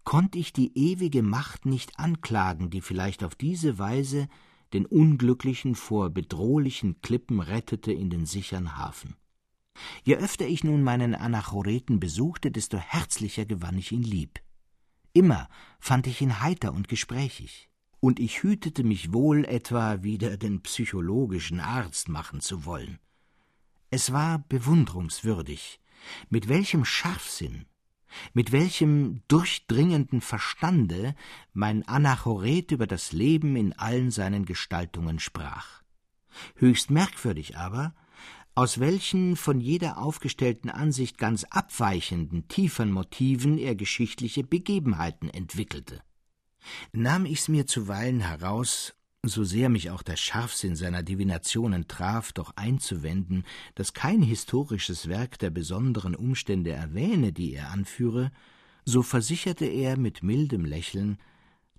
konnt 0.04 0.36
ich 0.36 0.52
die 0.52 0.76
ewige 0.76 1.22
Macht 1.22 1.64
nicht 1.64 1.98
anklagen, 1.98 2.68
die 2.68 2.82
vielleicht 2.82 3.24
auf 3.24 3.34
diese 3.34 3.78
Weise 3.78 4.28
den 4.74 4.84
Unglücklichen 4.84 5.74
vor 5.74 6.10
bedrohlichen 6.10 7.00
Klippen 7.00 7.40
rettete 7.40 7.90
in 7.90 8.10
den 8.10 8.26
sichern 8.26 8.76
Hafen. 8.76 9.16
Je 10.04 10.16
öfter 10.16 10.46
ich 10.46 10.62
nun 10.62 10.82
meinen 10.82 11.14
Anachoreten 11.14 12.00
besuchte, 12.00 12.50
desto 12.50 12.76
herzlicher 12.76 13.46
gewann 13.46 13.78
ich 13.78 13.92
ihn 13.92 14.02
lieb. 14.02 14.42
Immer 15.14 15.48
fand 15.80 16.06
ich 16.06 16.20
ihn 16.20 16.42
heiter 16.42 16.74
und 16.74 16.86
gesprächig, 16.86 17.70
und 18.00 18.20
ich 18.20 18.42
hütete 18.42 18.84
mich 18.84 19.14
wohl, 19.14 19.46
etwa 19.46 20.02
wieder 20.02 20.36
den 20.36 20.60
psychologischen 20.60 21.60
Arzt 21.60 22.10
machen 22.10 22.42
zu 22.42 22.66
wollen. 22.66 22.98
Es 23.88 24.12
war 24.12 24.40
bewundrungswürdig, 24.50 25.80
mit 26.28 26.48
welchem 26.48 26.84
Scharfsinn, 26.84 27.64
mit 28.34 28.52
welchem 28.52 29.22
durchdringenden 29.28 30.20
Verstande 30.20 31.14
mein 31.52 31.86
Anachoret 31.86 32.72
über 32.72 32.86
das 32.86 33.12
Leben 33.12 33.56
in 33.56 33.72
allen 33.72 34.10
seinen 34.10 34.44
Gestaltungen 34.44 35.18
sprach. 35.18 35.82
Höchst 36.56 36.90
merkwürdig 36.90 37.56
aber, 37.56 37.94
aus 38.54 38.80
welchen 38.80 39.36
von 39.36 39.60
jeder 39.60 39.98
aufgestellten 39.98 40.70
Ansicht 40.70 41.18
ganz 41.18 41.44
abweichenden, 41.44 42.48
tieferen 42.48 42.90
Motiven 42.90 43.58
er 43.58 43.74
geschichtliche 43.74 44.44
Begebenheiten 44.44 45.28
entwickelte. 45.28 46.02
Nahm 46.92 47.26
ich's 47.26 47.48
mir 47.48 47.66
zuweilen 47.66 48.20
heraus, 48.20 48.94
so 49.28 49.44
sehr 49.44 49.68
mich 49.68 49.90
auch 49.90 50.02
der 50.02 50.16
Scharfsinn 50.16 50.76
seiner 50.76 51.02
Divinationen 51.02 51.88
traf, 51.88 52.32
doch 52.32 52.52
einzuwenden, 52.56 53.44
dass 53.74 53.92
kein 53.92 54.22
historisches 54.22 55.08
Werk 55.08 55.38
der 55.38 55.50
besonderen 55.50 56.14
Umstände 56.14 56.70
erwähne, 56.70 57.32
die 57.32 57.54
er 57.54 57.70
anführe, 57.70 58.32
so 58.84 59.02
versicherte 59.02 59.66
er 59.66 59.96
mit 59.96 60.22
mildem 60.22 60.64
Lächeln, 60.64 61.18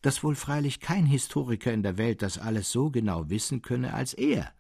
dass 0.02 0.24
wohl 0.24 0.36
freilich 0.36 0.80
kein 0.80 1.06
Historiker 1.06 1.74
in 1.74 1.84
der 1.84 1.98
Welt 1.98 2.22
das 2.22 2.38
alles 2.38 2.72
so 2.72 2.92
genau 2.92 3.30
wissen 3.30 3.62
könne 3.62 3.94
als 3.94 4.14
er, 4.14 4.54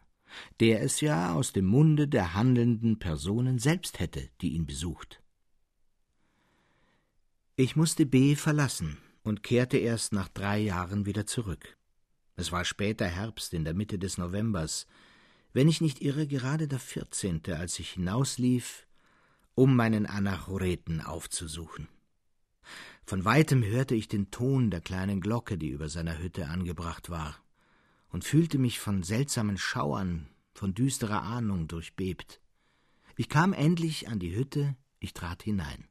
der 0.60 0.82
es 0.82 1.02
ja 1.02 1.34
aus 1.34 1.54
dem 1.54 1.66
Munde 1.66 2.08
der 2.08 2.34
handelnden 2.34 3.00
Personen 3.00 3.60
selbst 3.60 4.00
hätte, 4.00 4.30
die 4.42 4.54
ihn 4.54 4.66
besucht. 4.66 5.22
Ich 7.56 7.76
musste 7.76 8.06
B 8.06 8.36
verlassen 8.36 8.98
und 9.24 9.44
kehrte 9.44 9.78
erst 9.78 10.14
nach 10.14 10.28
drei 10.28 10.60
Jahren 10.60 11.06
wieder 11.06 11.26
zurück. 11.26 11.77
Es 12.38 12.52
war 12.52 12.64
später 12.66 13.08
Herbst 13.08 13.54
in 13.56 13.66
der 13.66 13.74
Mitte 13.74 13.98
des 13.98 14.20
Novembers, 14.20 14.86
wenn 15.54 15.68
ich 15.68 15.82
nicht 15.82 16.02
irre, 16.04 16.28
gerade 16.28 16.68
der 16.68 16.80
vierzehnte, 16.80 17.58
als 17.58 17.80
ich 17.80 17.92
hinauslief, 17.92 18.86
um 19.56 19.76
meinen 19.76 20.06
Anachoreten 20.06 21.02
aufzusuchen. 21.02 21.88
Von 23.06 23.26
weitem 23.26 23.64
hörte 23.64 23.96
ich 23.96 24.08
den 24.08 24.30
Ton 24.30 24.70
der 24.70 24.82
kleinen 24.82 25.20
Glocke, 25.20 25.58
die 25.58 25.70
über 25.70 25.90
seiner 25.90 26.20
Hütte 26.20 26.48
angebracht 26.48 27.10
war 27.10 27.36
und 28.10 28.24
fühlte 28.24 28.60
mich 28.60 28.80
von 28.80 29.02
seltsamen 29.02 29.58
Schauern, 29.58 30.28
von 30.54 30.76
düsterer 30.76 31.24
Ahnung 31.24 31.68
durchbebt. 31.68 32.40
Ich 33.16 33.30
kam 33.30 33.52
endlich 33.54 34.10
an 34.10 34.20
die 34.20 34.36
Hütte, 34.36 34.76
ich 35.00 35.14
trat 35.14 35.42
hinein. 35.42 35.88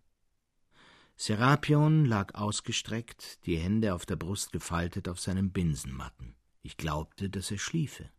Serapion 1.17 2.05
lag 2.05 2.35
ausgestreckt, 2.35 3.45
die 3.47 3.57
Hände 3.57 3.95
auf 3.95 4.07
der 4.07 4.17
Brust 4.17 4.53
gefaltet 4.53 5.09
auf 5.09 5.19
seinem 5.19 5.51
Binsenmatten. 5.51 6.36
Ich 6.67 6.77
glaubte, 6.77 7.31
dass 7.31 7.53
er 7.53 7.59
schliefe. 7.59 8.11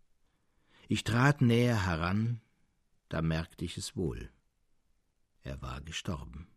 Ich 0.87 1.03
trat 1.03 1.41
näher 1.41 1.85
heran, 1.85 2.39
da 3.09 3.21
merkte 3.21 3.65
ich 3.65 3.77
es 3.77 3.97
wohl. 3.97 4.31
Er 5.41 5.61
war 5.61 5.81
gestorben. 5.81 6.47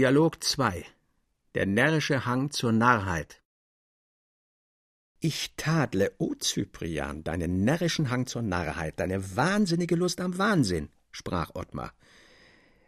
Dialog 0.00 0.42
2 0.42 0.86
Der 1.54 1.66
närrische 1.66 2.24
Hang 2.24 2.50
zur 2.50 2.72
Narrheit 2.72 3.42
Ich 5.18 5.52
tadle, 5.58 6.14
o 6.16 6.34
Cyprian, 6.40 7.22
deinen 7.22 7.64
närrischen 7.64 8.08
Hang 8.08 8.26
zur 8.26 8.40
Narrheit, 8.40 8.98
deine 8.98 9.36
wahnsinnige 9.36 9.96
Lust 9.96 10.22
am 10.22 10.38
Wahnsinn, 10.38 10.88
sprach 11.10 11.50
Ottmar. 11.54 11.92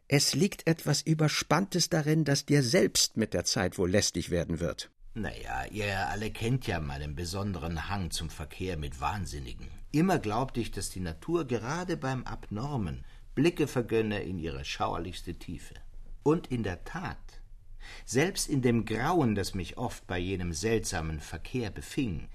Es 0.08 0.32
liegt 0.32 0.66
etwas 0.66 1.02
Überspanntes 1.02 1.90
darin, 1.90 2.24
das 2.24 2.46
dir 2.46 2.62
selbst 2.62 3.18
mit 3.18 3.34
der 3.34 3.44
Zeit 3.44 3.76
wohl 3.76 3.90
lästig 3.90 4.30
werden 4.30 4.58
wird. 4.58 4.90
Naja, 5.12 5.66
ihr 5.70 6.08
alle 6.08 6.30
kennt 6.30 6.66
ja 6.66 6.80
meinen 6.80 7.14
besonderen 7.14 7.90
Hang 7.90 8.10
zum 8.10 8.30
Verkehr 8.30 8.78
mit 8.78 9.02
Wahnsinnigen. 9.02 9.68
Immer 9.90 10.18
glaubte 10.18 10.60
ich, 10.60 10.70
dass 10.70 10.88
die 10.88 11.00
Natur 11.00 11.46
gerade 11.46 11.98
beim 11.98 12.24
Abnormen 12.24 13.04
Blicke 13.34 13.66
vergönne 13.66 14.22
in 14.22 14.38
ihre 14.38 14.64
schauerlichste 14.64 15.34
Tiefe. 15.34 15.74
Und 16.22 16.48
in 16.48 16.62
der 16.62 16.84
Tat, 16.84 17.18
Selbst 18.04 18.48
in 18.48 18.62
dem 18.62 18.84
Grauen, 18.84 19.34
das 19.34 19.54
mich 19.54 19.76
oft 19.76 20.06
bei 20.06 20.18
jenem 20.18 20.52
seltsamen 20.52 21.20
Verkehr 21.20 21.70
befing, 21.70 22.28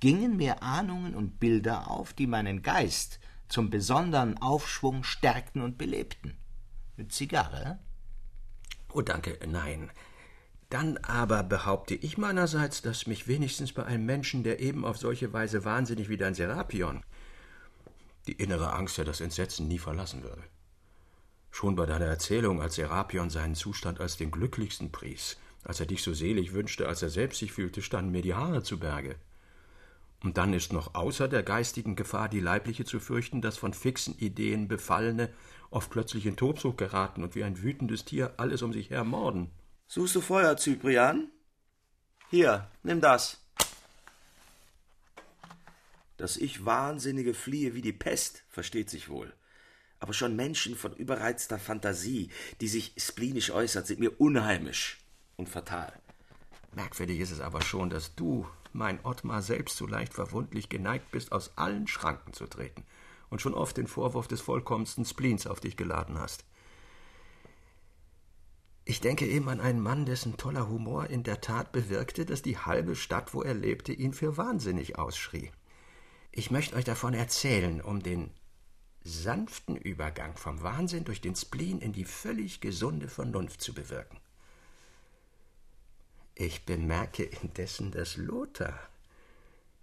gingen 0.00 0.36
mir 0.36 0.62
Ahnungen 0.62 1.14
und 1.14 1.40
Bilder 1.40 1.90
auf, 1.90 2.12
die 2.12 2.26
meinen 2.26 2.62
Geist 2.62 3.20
zum 3.48 3.70
besonderen 3.70 4.38
Aufschwung 4.38 5.04
stärkten 5.04 5.62
und 5.62 5.78
belebten. 5.78 6.36
Mit 6.96 7.12
Zigarre? 7.12 7.78
Oh, 8.92 9.02
danke, 9.02 9.38
nein. 9.46 9.90
Dann 10.70 10.98
aber 10.98 11.42
behaupte 11.42 11.94
ich 11.94 12.18
meinerseits, 12.18 12.82
dass 12.82 13.06
mich 13.06 13.26
wenigstens 13.26 13.72
bei 13.72 13.84
einem 13.86 14.04
Menschen, 14.04 14.42
der 14.42 14.60
eben 14.60 14.84
auf 14.84 14.98
solche 14.98 15.32
Weise 15.32 15.64
wahnsinnig 15.64 16.08
wie 16.08 16.18
dein 16.18 16.34
Serapion, 16.34 17.04
die 18.26 18.32
innere 18.32 18.72
Angst 18.74 18.98
ja 18.98 19.04
das 19.04 19.22
Entsetzen 19.22 19.66
nie 19.68 19.78
verlassen 19.78 20.22
würde. 20.22 20.42
Schon 21.50 21.76
bei 21.76 21.86
deiner 21.86 22.06
Erzählung, 22.06 22.60
als 22.60 22.76
Serapion 22.76 23.30
seinen 23.30 23.54
Zustand 23.54 24.00
als 24.00 24.16
den 24.16 24.30
glücklichsten 24.30 24.92
pries, 24.92 25.36
als 25.64 25.80
er 25.80 25.86
dich 25.86 26.02
so 26.02 26.14
selig 26.14 26.52
wünschte, 26.52 26.88
als 26.88 27.02
er 27.02 27.10
selbst 27.10 27.38
sich 27.38 27.52
fühlte, 27.52 27.82
standen 27.82 28.12
mir 28.12 28.22
die 28.22 28.34
Haare 28.34 28.62
zu 28.62 28.78
Berge. 28.78 29.16
Und 30.22 30.36
dann 30.36 30.52
ist 30.52 30.72
noch 30.72 30.94
außer 30.94 31.28
der 31.28 31.42
geistigen 31.42 31.94
Gefahr 31.94 32.28
die 32.28 32.40
leibliche 32.40 32.84
zu 32.84 32.98
fürchten, 32.98 33.40
dass 33.40 33.56
von 33.56 33.72
fixen 33.72 34.18
Ideen 34.18 34.66
Befallene 34.66 35.32
oft 35.70 35.90
plötzlich 35.90 36.26
in 36.26 36.36
Tobsucht 36.36 36.78
geraten 36.78 37.22
und 37.22 37.34
wie 37.34 37.44
ein 37.44 37.62
wütendes 37.62 38.04
Tier 38.04 38.34
alles 38.36 38.62
um 38.62 38.72
sich 38.72 38.90
her 38.90 39.04
morden. 39.04 39.50
Suchst 39.86 40.16
du 40.16 40.20
Feuer, 40.20 40.56
Cyprian? 40.56 41.30
Hier, 42.30 42.68
nimm 42.82 43.00
das. 43.00 43.38
Dass 46.16 46.36
ich 46.36 46.64
Wahnsinnige 46.64 47.32
fliehe 47.32 47.74
wie 47.74 47.82
die 47.82 47.92
Pest, 47.92 48.42
versteht 48.48 48.90
sich 48.90 49.08
wohl. 49.08 49.32
Aber 50.00 50.12
schon 50.12 50.36
Menschen 50.36 50.76
von 50.76 50.92
überreizter 50.94 51.58
Fantasie, 51.58 52.30
die 52.60 52.68
sich 52.68 52.94
splinisch 52.96 53.50
äußert, 53.50 53.86
sind 53.86 54.00
mir 54.00 54.20
unheimisch 54.20 54.98
und 55.36 55.48
fatal. 55.48 55.92
Merkwürdig 56.74 57.20
ist 57.20 57.32
es 57.32 57.40
aber 57.40 57.62
schon, 57.62 57.90
dass 57.90 58.14
du, 58.14 58.46
mein 58.72 59.04
Ottmar, 59.04 59.42
selbst 59.42 59.76
so 59.76 59.86
leicht 59.86 60.14
verwundlich 60.14 60.68
geneigt 60.68 61.10
bist, 61.10 61.32
aus 61.32 61.52
allen 61.56 61.88
Schranken 61.88 62.32
zu 62.32 62.46
treten 62.46 62.84
und 63.30 63.40
schon 63.40 63.54
oft 63.54 63.76
den 63.76 63.86
Vorwurf 63.86 64.28
des 64.28 64.40
vollkommensten 64.40 65.04
Spleens 65.04 65.46
auf 65.46 65.60
dich 65.60 65.76
geladen 65.76 66.18
hast. 66.18 66.44
Ich 68.84 69.00
denke 69.00 69.26
eben 69.26 69.48
an 69.50 69.60
einen 69.60 69.80
Mann, 69.80 70.06
dessen 70.06 70.38
toller 70.38 70.68
Humor 70.68 71.08
in 71.08 71.22
der 71.22 71.42
Tat 71.42 71.72
bewirkte, 71.72 72.24
dass 72.24 72.40
die 72.40 72.56
halbe 72.56 72.96
Stadt, 72.96 73.34
wo 73.34 73.42
er 73.42 73.52
lebte, 73.52 73.92
ihn 73.92 74.14
für 74.14 74.38
wahnsinnig 74.38 74.98
ausschrie. 74.98 75.50
Ich 76.32 76.50
möchte 76.50 76.74
euch 76.74 76.84
davon 76.84 77.12
erzählen, 77.12 77.82
um 77.82 78.02
den 78.02 78.30
sanften 79.08 79.76
Übergang 79.76 80.36
vom 80.36 80.62
Wahnsinn 80.62 81.04
durch 81.04 81.20
den 81.20 81.34
Spleen 81.34 81.80
in 81.80 81.92
die 81.92 82.04
völlig 82.04 82.60
gesunde 82.60 83.08
Vernunft 83.08 83.60
zu 83.60 83.72
bewirken. 83.74 84.18
Ich 86.34 86.64
bemerke 86.64 87.24
indessen, 87.24 87.90
dass 87.90 88.16
Lothar 88.16 88.78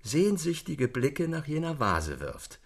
sehnsüchtige 0.04 0.88
Blicke 0.88 1.28
nach 1.28 1.48
jener 1.48 1.80
Vase 1.80 2.20
wirft. 2.20 2.60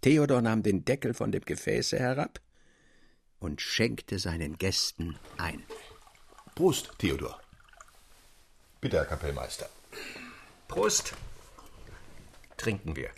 Theodor 0.00 0.40
nahm 0.40 0.62
den 0.62 0.84
Deckel 0.84 1.12
von 1.12 1.32
dem 1.32 1.44
Gefäße 1.44 1.98
herab 1.98 2.40
und 3.40 3.60
schenkte 3.60 4.18
seinen 4.18 4.56
Gästen 4.56 5.18
ein. 5.36 5.62
Prost, 6.54 6.92
Theodor. 6.98 7.40
Bitte, 8.80 8.96
Herr 8.96 9.06
Kapellmeister. 9.06 9.68
Prost. 10.68 11.14
Trinken 12.56 12.96
wir. 12.96 13.10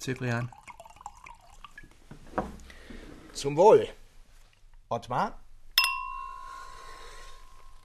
Cyprian. 0.00 0.50
Zum 3.32 3.56
Wohl. 3.56 3.88
Ottmar? 4.88 5.38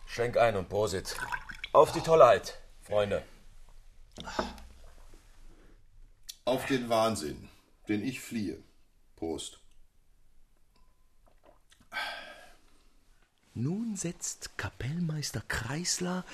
Schenk 0.05 0.38
ein 0.38 0.55
und 0.55 0.70
Prosit. 0.70 1.16
Auf 1.74 1.91
die 1.91 2.01
Tollheit, 2.01 2.59
Freunde. 2.82 3.24
Auf 6.45 6.66
den 6.68 6.88
Wahnsinn, 6.89 7.49
den 7.88 8.03
ich 8.03 8.22
fliehe. 8.22 8.61
Prost. 9.16 9.59
Nun 13.55 13.95
setzt 13.95 14.57
Kapellmeister 14.57 15.41
Kreisler 15.47 16.26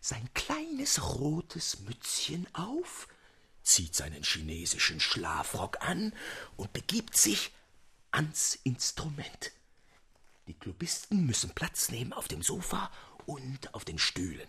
sein 0.00 0.28
kleines 0.34 1.14
rotes 1.18 1.80
Mützchen 1.80 2.46
auf, 2.52 3.08
zieht 3.64 3.96
seinen 3.96 4.22
chinesischen 4.22 5.00
Schlafrock 5.00 5.80
an 5.80 6.12
und 6.56 6.72
begibt 6.72 7.16
sich 7.16 7.50
ans 8.10 8.58
Instrument. 8.62 9.50
Die 10.46 10.54
Klubisten 10.54 11.26
müssen 11.26 11.50
Platz 11.54 11.88
nehmen 11.88 12.12
auf 12.12 12.28
dem 12.28 12.42
Sofa 12.42 12.90
und 13.26 13.74
auf 13.74 13.84
den 13.84 13.98
Stühlen. 13.98 14.48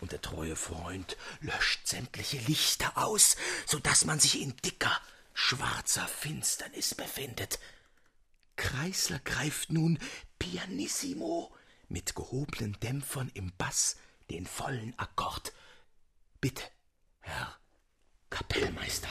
Und 0.00 0.10
der 0.10 0.22
treue 0.22 0.56
Freund 0.56 1.16
löscht 1.40 1.86
sämtliche 1.86 2.38
Lichter 2.38 2.98
aus, 2.98 3.36
so 3.66 3.78
dass 3.78 4.04
man 4.04 4.18
sich 4.18 4.40
in 4.40 4.56
dicker, 4.64 5.00
schwarzer 5.34 6.08
Finsternis 6.08 6.94
befindet. 6.94 7.60
Kreisler 8.56 9.20
greift 9.20 9.70
nun 9.70 9.98
pianissimo 10.38 11.54
mit 11.88 12.14
gehobenen 12.14 12.76
Dämpfern 12.80 13.30
im 13.34 13.52
Bass 13.58 13.96
den 14.30 14.46
vollen 14.46 14.98
Akkord. 14.98 15.52
Bitte, 16.40 16.64
Herr 17.20 17.61
Kapellmeister. 18.32 19.08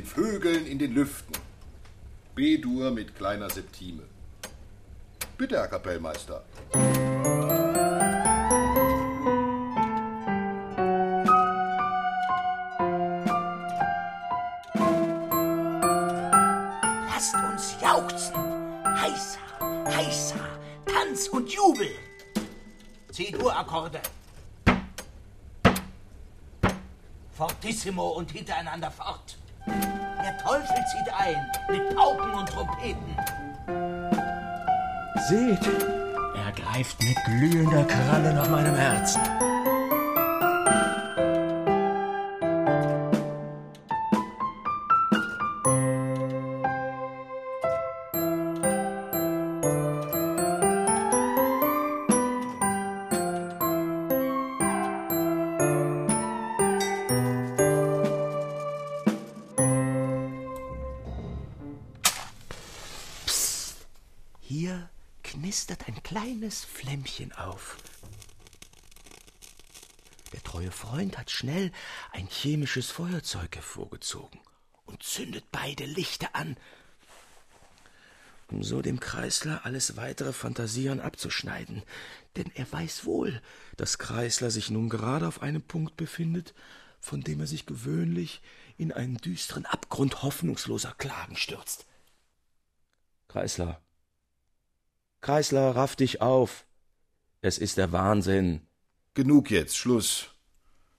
Den 0.00 0.06
Vögeln 0.06 0.66
in 0.66 0.78
den 0.78 0.94
Lüften. 0.94 1.34
B-Dur 2.34 2.90
mit 2.90 3.14
kleiner 3.14 3.50
Septime. 3.50 4.02
Bitte, 5.36 5.56
Herr 5.56 5.68
Kapellmeister. 5.68 6.42
Lasst 17.08 17.34
uns 17.34 17.76
jauchzen. 17.82 18.34
Heißer, 18.84 19.38
heißer, 19.84 20.48
Tanz 20.86 21.28
und 21.28 21.52
Jubel. 21.52 21.90
C-Dur-Akkorde. 23.12 24.00
Fortissimo 27.36 28.08
und 28.12 28.30
hintereinander 28.30 28.90
fort. 28.90 29.36
Der 30.22 30.36
Teufel 30.36 30.76
zieht 30.86 31.14
ein 31.14 31.50
mit 31.70 31.96
Pauken 31.96 32.30
und 32.32 32.48
Trompeten. 32.48 33.16
Seht, 35.28 35.66
er 36.36 36.52
greift 36.52 37.02
mit 37.02 37.16
glühender 37.24 37.84
Kralle 37.84 38.34
nach 38.34 38.48
meinem 38.48 38.74
Herzen. 38.74 39.20
Kleines 66.50 66.64
Flämmchen 66.64 67.32
auf. 67.32 67.76
Der 70.32 70.42
treue 70.42 70.72
Freund 70.72 71.16
hat 71.16 71.30
schnell 71.30 71.70
ein 72.10 72.26
chemisches 72.26 72.90
Feuerzeug 72.90 73.54
hervorgezogen 73.54 74.40
und 74.86 75.02
zündet 75.02 75.44
beide 75.52 75.84
Lichter 75.84 76.34
an, 76.34 76.56
um 78.48 78.64
so 78.64 78.82
dem 78.82 78.98
Kreisler 78.98 79.64
alles 79.64 79.96
weitere 79.96 80.32
Fantasieren 80.32 81.00
abzuschneiden. 81.00 81.84
Denn 82.34 82.50
er 82.56 82.70
weiß 82.70 83.04
wohl, 83.04 83.40
dass 83.76 83.98
Kreisler 83.98 84.50
sich 84.50 84.70
nun 84.70 84.88
gerade 84.88 85.28
auf 85.28 85.42
einem 85.42 85.62
Punkt 85.62 85.96
befindet, 85.96 86.52
von 87.00 87.20
dem 87.20 87.38
er 87.38 87.46
sich 87.46 87.64
gewöhnlich 87.64 88.42
in 88.76 88.90
einen 88.90 89.18
düsteren 89.18 89.66
Abgrund 89.66 90.24
hoffnungsloser 90.24 90.94
Klagen 90.98 91.36
stürzt. 91.36 91.86
Kreisler. 93.28 93.80
Kreisler, 95.20 95.76
raff 95.76 95.96
dich 95.96 96.20
auf. 96.22 96.64
Es 97.42 97.58
ist 97.58 97.76
der 97.76 97.92
Wahnsinn. 97.92 98.66
Genug 99.14 99.50
jetzt, 99.50 99.76
Schluss. 99.76 100.30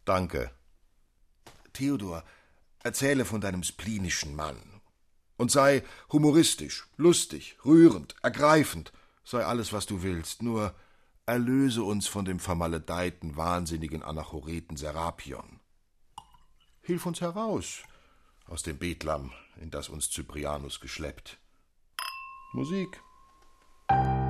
Danke. 0.05 0.51
Theodor, 1.73 2.23
erzähle 2.83 3.25
von 3.25 3.41
deinem 3.41 3.63
splinischen 3.63 4.35
Mann. 4.35 4.81
Und 5.37 5.49
sei 5.49 5.83
humoristisch, 6.11 6.87
lustig, 6.97 7.57
rührend, 7.65 8.15
ergreifend, 8.21 8.91
sei 9.23 9.43
alles, 9.43 9.73
was 9.73 9.85
du 9.87 10.03
willst, 10.03 10.43
nur 10.43 10.75
erlöse 11.25 11.83
uns 11.83 12.07
von 12.07 12.25
dem 12.25 12.39
vermaledeiten, 12.39 13.37
wahnsinnigen 13.37 14.03
Anachoreten 14.03 14.77
Serapion. 14.77 15.59
Hilf 16.81 17.05
uns 17.05 17.21
heraus 17.21 17.83
aus 18.45 18.63
dem 18.63 18.77
Betlam, 18.77 19.31
in 19.55 19.71
das 19.71 19.89
uns 19.89 20.11
Cyprianus 20.11 20.79
geschleppt. 20.79 21.39
Musik. 22.53 23.01
Thank 23.91 24.05
you. 24.05 24.20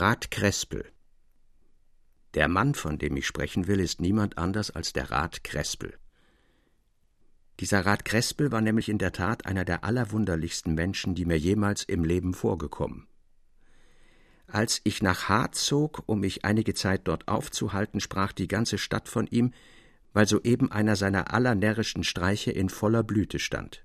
Rat 0.00 0.30
Krespel 0.30 0.86
Der 2.32 2.48
Mann, 2.48 2.74
von 2.74 2.96
dem 2.96 3.18
ich 3.18 3.26
sprechen 3.26 3.66
will, 3.66 3.80
ist 3.80 4.00
niemand 4.00 4.38
anders 4.38 4.70
als 4.70 4.94
der 4.94 5.10
Rat 5.10 5.44
Krespel. 5.44 5.92
Dieser 7.58 7.84
Rat 7.84 8.06
Krespel 8.06 8.50
war 8.50 8.62
nämlich 8.62 8.88
in 8.88 8.96
der 8.96 9.12
Tat 9.12 9.44
einer 9.44 9.66
der 9.66 9.84
allerwunderlichsten 9.84 10.74
Menschen, 10.74 11.14
die 11.14 11.26
mir 11.26 11.38
jemals 11.38 11.82
im 11.82 12.02
Leben 12.02 12.32
vorgekommen. 12.32 13.08
Als 14.46 14.80
ich 14.84 15.02
nach 15.02 15.28
Hart 15.28 15.54
zog, 15.54 16.02
um 16.06 16.20
mich 16.20 16.46
einige 16.46 16.72
Zeit 16.72 17.02
dort 17.06 17.28
aufzuhalten, 17.28 18.00
sprach 18.00 18.32
die 18.32 18.48
ganze 18.48 18.78
Stadt 18.78 19.06
von 19.06 19.26
ihm, 19.26 19.52
weil 20.14 20.26
soeben 20.26 20.72
einer 20.72 20.96
seiner 20.96 21.34
allernärrischen 21.34 22.04
Streiche 22.04 22.52
in 22.52 22.70
voller 22.70 23.02
Blüte 23.02 23.38
stand. 23.38 23.84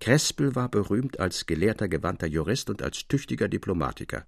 Krespel 0.00 0.54
war 0.54 0.68
berühmt 0.68 1.18
als 1.18 1.46
gelehrter, 1.46 1.88
gewandter 1.88 2.26
Jurist 2.26 2.68
und 2.68 2.82
als 2.82 3.08
tüchtiger 3.08 3.48
Diplomatiker. 3.48 4.26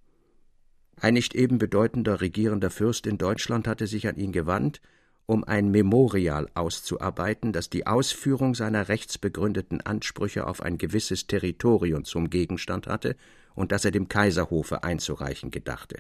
Ein 1.01 1.15
nicht 1.15 1.35
eben 1.35 1.59
bedeutender 1.59 2.21
regierender 2.21 2.71
Fürst 2.71 3.07
in 3.07 3.19
Deutschland 3.19 3.69
hatte 3.69 3.87
sich 3.87 4.09
an 4.09 4.17
ihn 4.17 4.33
gewandt, 4.33 4.81
um 5.27 5.45
ein 5.45 5.71
Memorial 5.71 6.49
auszuarbeiten, 6.55 7.53
das 7.53 7.69
die 7.69 7.87
Ausführung 7.87 8.55
seiner 8.55 8.89
rechtsbegründeten 8.89 9.81
Ansprüche 9.81 10.47
auf 10.47 10.63
ein 10.63 10.79
gewisses 10.79 11.27
Territorium 11.27 12.05
zum 12.05 12.31
Gegenstand 12.31 12.87
hatte 12.87 13.17
und 13.55 13.73
das 13.73 13.85
er 13.85 13.91
dem 13.91 14.09
Kaiserhofe 14.09 14.85
einzureichen 14.85 15.51
gedachte. 15.51 15.99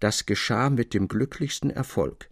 Das 0.00 0.26
geschah 0.26 0.68
mit 0.68 0.92
dem 0.92 1.08
glücklichsten 1.08 1.70
Erfolg. 1.70 2.28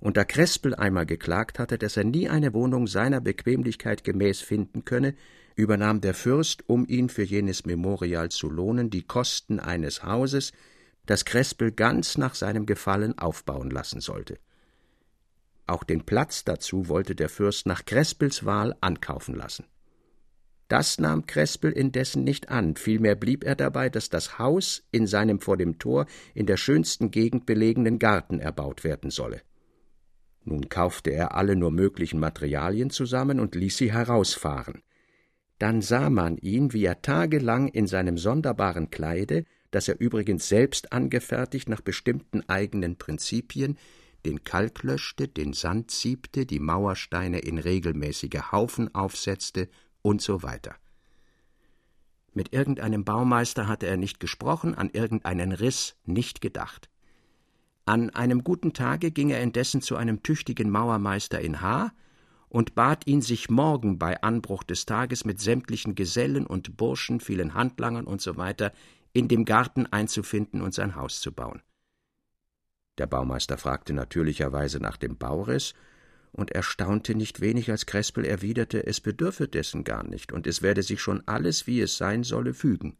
Und 0.00 0.16
da 0.16 0.24
Krespel 0.24 0.74
einmal 0.74 1.06
geklagt 1.06 1.58
hatte, 1.58 1.78
dass 1.78 1.96
er 1.96 2.04
nie 2.04 2.28
eine 2.28 2.54
Wohnung 2.54 2.86
seiner 2.86 3.20
Bequemlichkeit 3.20 4.04
gemäß 4.04 4.40
finden 4.40 4.84
könne, 4.84 5.14
übernahm 5.56 6.00
der 6.00 6.14
Fürst, 6.14 6.68
um 6.68 6.86
ihn 6.86 7.08
für 7.08 7.22
jenes 7.22 7.66
Memorial 7.66 8.30
zu 8.30 8.48
lohnen, 8.48 8.90
die 8.90 9.02
Kosten 9.02 9.60
eines 9.60 10.02
Hauses, 10.02 10.52
das 11.06 11.24
Krespel 11.24 11.72
ganz 11.72 12.18
nach 12.18 12.34
seinem 12.34 12.66
Gefallen 12.66 13.18
aufbauen 13.18 13.70
lassen 13.70 14.00
sollte. 14.00 14.38
Auch 15.66 15.84
den 15.84 16.04
Platz 16.04 16.44
dazu 16.44 16.88
wollte 16.88 17.14
der 17.14 17.28
Fürst 17.28 17.66
nach 17.66 17.84
Krespels 17.84 18.44
Wahl 18.44 18.76
ankaufen 18.80 19.34
lassen. 19.34 19.66
Das 20.68 20.98
nahm 20.98 21.26
Krespel 21.26 21.72
indessen 21.72 22.24
nicht 22.24 22.48
an, 22.48 22.76
vielmehr 22.76 23.14
blieb 23.14 23.44
er 23.44 23.54
dabei, 23.54 23.90
dass 23.90 24.08
das 24.08 24.38
Haus 24.38 24.82
in 24.90 25.06
seinem 25.06 25.40
vor 25.40 25.56
dem 25.56 25.78
Tor 25.78 26.06
in 26.34 26.46
der 26.46 26.56
schönsten 26.56 27.10
Gegend 27.10 27.44
belegenen 27.46 27.98
Garten 27.98 28.40
erbaut 28.40 28.82
werden 28.82 29.10
solle. 29.10 29.42
Nun 30.42 30.68
kaufte 30.68 31.10
er 31.10 31.34
alle 31.34 31.56
nur 31.56 31.70
möglichen 31.70 32.20
Materialien 32.20 32.90
zusammen 32.90 33.40
und 33.40 33.54
ließ 33.54 33.76
sie 33.76 33.92
herausfahren. 33.92 34.82
Dann 35.58 35.80
sah 35.80 36.10
man 36.10 36.36
ihn, 36.38 36.72
wie 36.72 36.84
er 36.84 37.00
tagelang 37.00 37.68
in 37.68 37.86
seinem 37.86 38.18
sonderbaren 38.18 38.90
Kleide 38.90 39.44
das 39.74 39.88
er 39.88 40.00
übrigens 40.00 40.48
selbst 40.48 40.92
angefertigt 40.92 41.68
nach 41.68 41.80
bestimmten 41.80 42.48
eigenen 42.48 42.94
Prinzipien, 42.94 43.76
den 44.24 44.44
Kalk 44.44 44.84
löschte, 44.84 45.26
den 45.26 45.52
Sand 45.52 45.90
siebte, 45.90 46.46
die 46.46 46.60
Mauersteine 46.60 47.40
in 47.40 47.58
regelmäßige 47.58 48.52
Haufen 48.52 48.94
aufsetzte 48.94 49.68
und 50.00 50.22
so 50.22 50.44
weiter. 50.44 50.76
Mit 52.34 52.52
irgendeinem 52.52 53.04
Baumeister 53.04 53.66
hatte 53.66 53.88
er 53.88 53.96
nicht 53.96 54.20
gesprochen, 54.20 54.76
an 54.76 54.90
irgendeinen 54.92 55.50
Riss 55.50 55.96
nicht 56.04 56.40
gedacht. 56.40 56.88
An 57.84 58.10
einem 58.10 58.44
guten 58.44 58.74
Tage 58.74 59.10
ging 59.10 59.30
er 59.30 59.42
indessen 59.42 59.82
zu 59.82 59.96
einem 59.96 60.22
tüchtigen 60.22 60.70
Mauermeister 60.70 61.40
in 61.40 61.60
H. 61.60 61.92
und 62.48 62.76
bat 62.76 63.08
ihn, 63.08 63.22
sich 63.22 63.50
morgen 63.50 63.98
bei 63.98 64.22
Anbruch 64.22 64.62
des 64.62 64.86
Tages 64.86 65.24
mit 65.24 65.40
sämtlichen 65.40 65.96
Gesellen 65.96 66.46
und 66.46 66.76
Burschen, 66.76 67.18
vielen 67.18 67.54
Handlangern 67.54 68.06
usw. 68.06 68.54
So 68.56 68.70
in 69.14 69.28
dem 69.28 69.46
Garten 69.46 69.86
einzufinden 69.86 70.60
und 70.60 70.74
sein 70.74 70.96
Haus 70.96 71.20
zu 71.20 71.32
bauen. 71.32 71.62
Der 72.98 73.06
Baumeister 73.06 73.56
fragte 73.56 73.94
natürlicherweise 73.94 74.80
nach 74.80 74.98
dem 74.98 75.16
Bauriss, 75.16 75.72
und 76.32 76.50
erstaunte 76.50 77.14
nicht 77.14 77.40
wenig, 77.40 77.70
als 77.70 77.86
Krespel 77.86 78.24
erwiderte, 78.24 78.84
es 78.84 79.00
bedürfe 79.00 79.46
dessen 79.46 79.84
gar 79.84 80.02
nicht, 80.02 80.32
und 80.32 80.48
es 80.48 80.62
werde 80.62 80.82
sich 80.82 81.00
schon 81.00 81.22
alles, 81.26 81.68
wie 81.68 81.80
es 81.80 81.96
sein 81.96 82.24
solle, 82.24 82.54
fügen. 82.54 82.96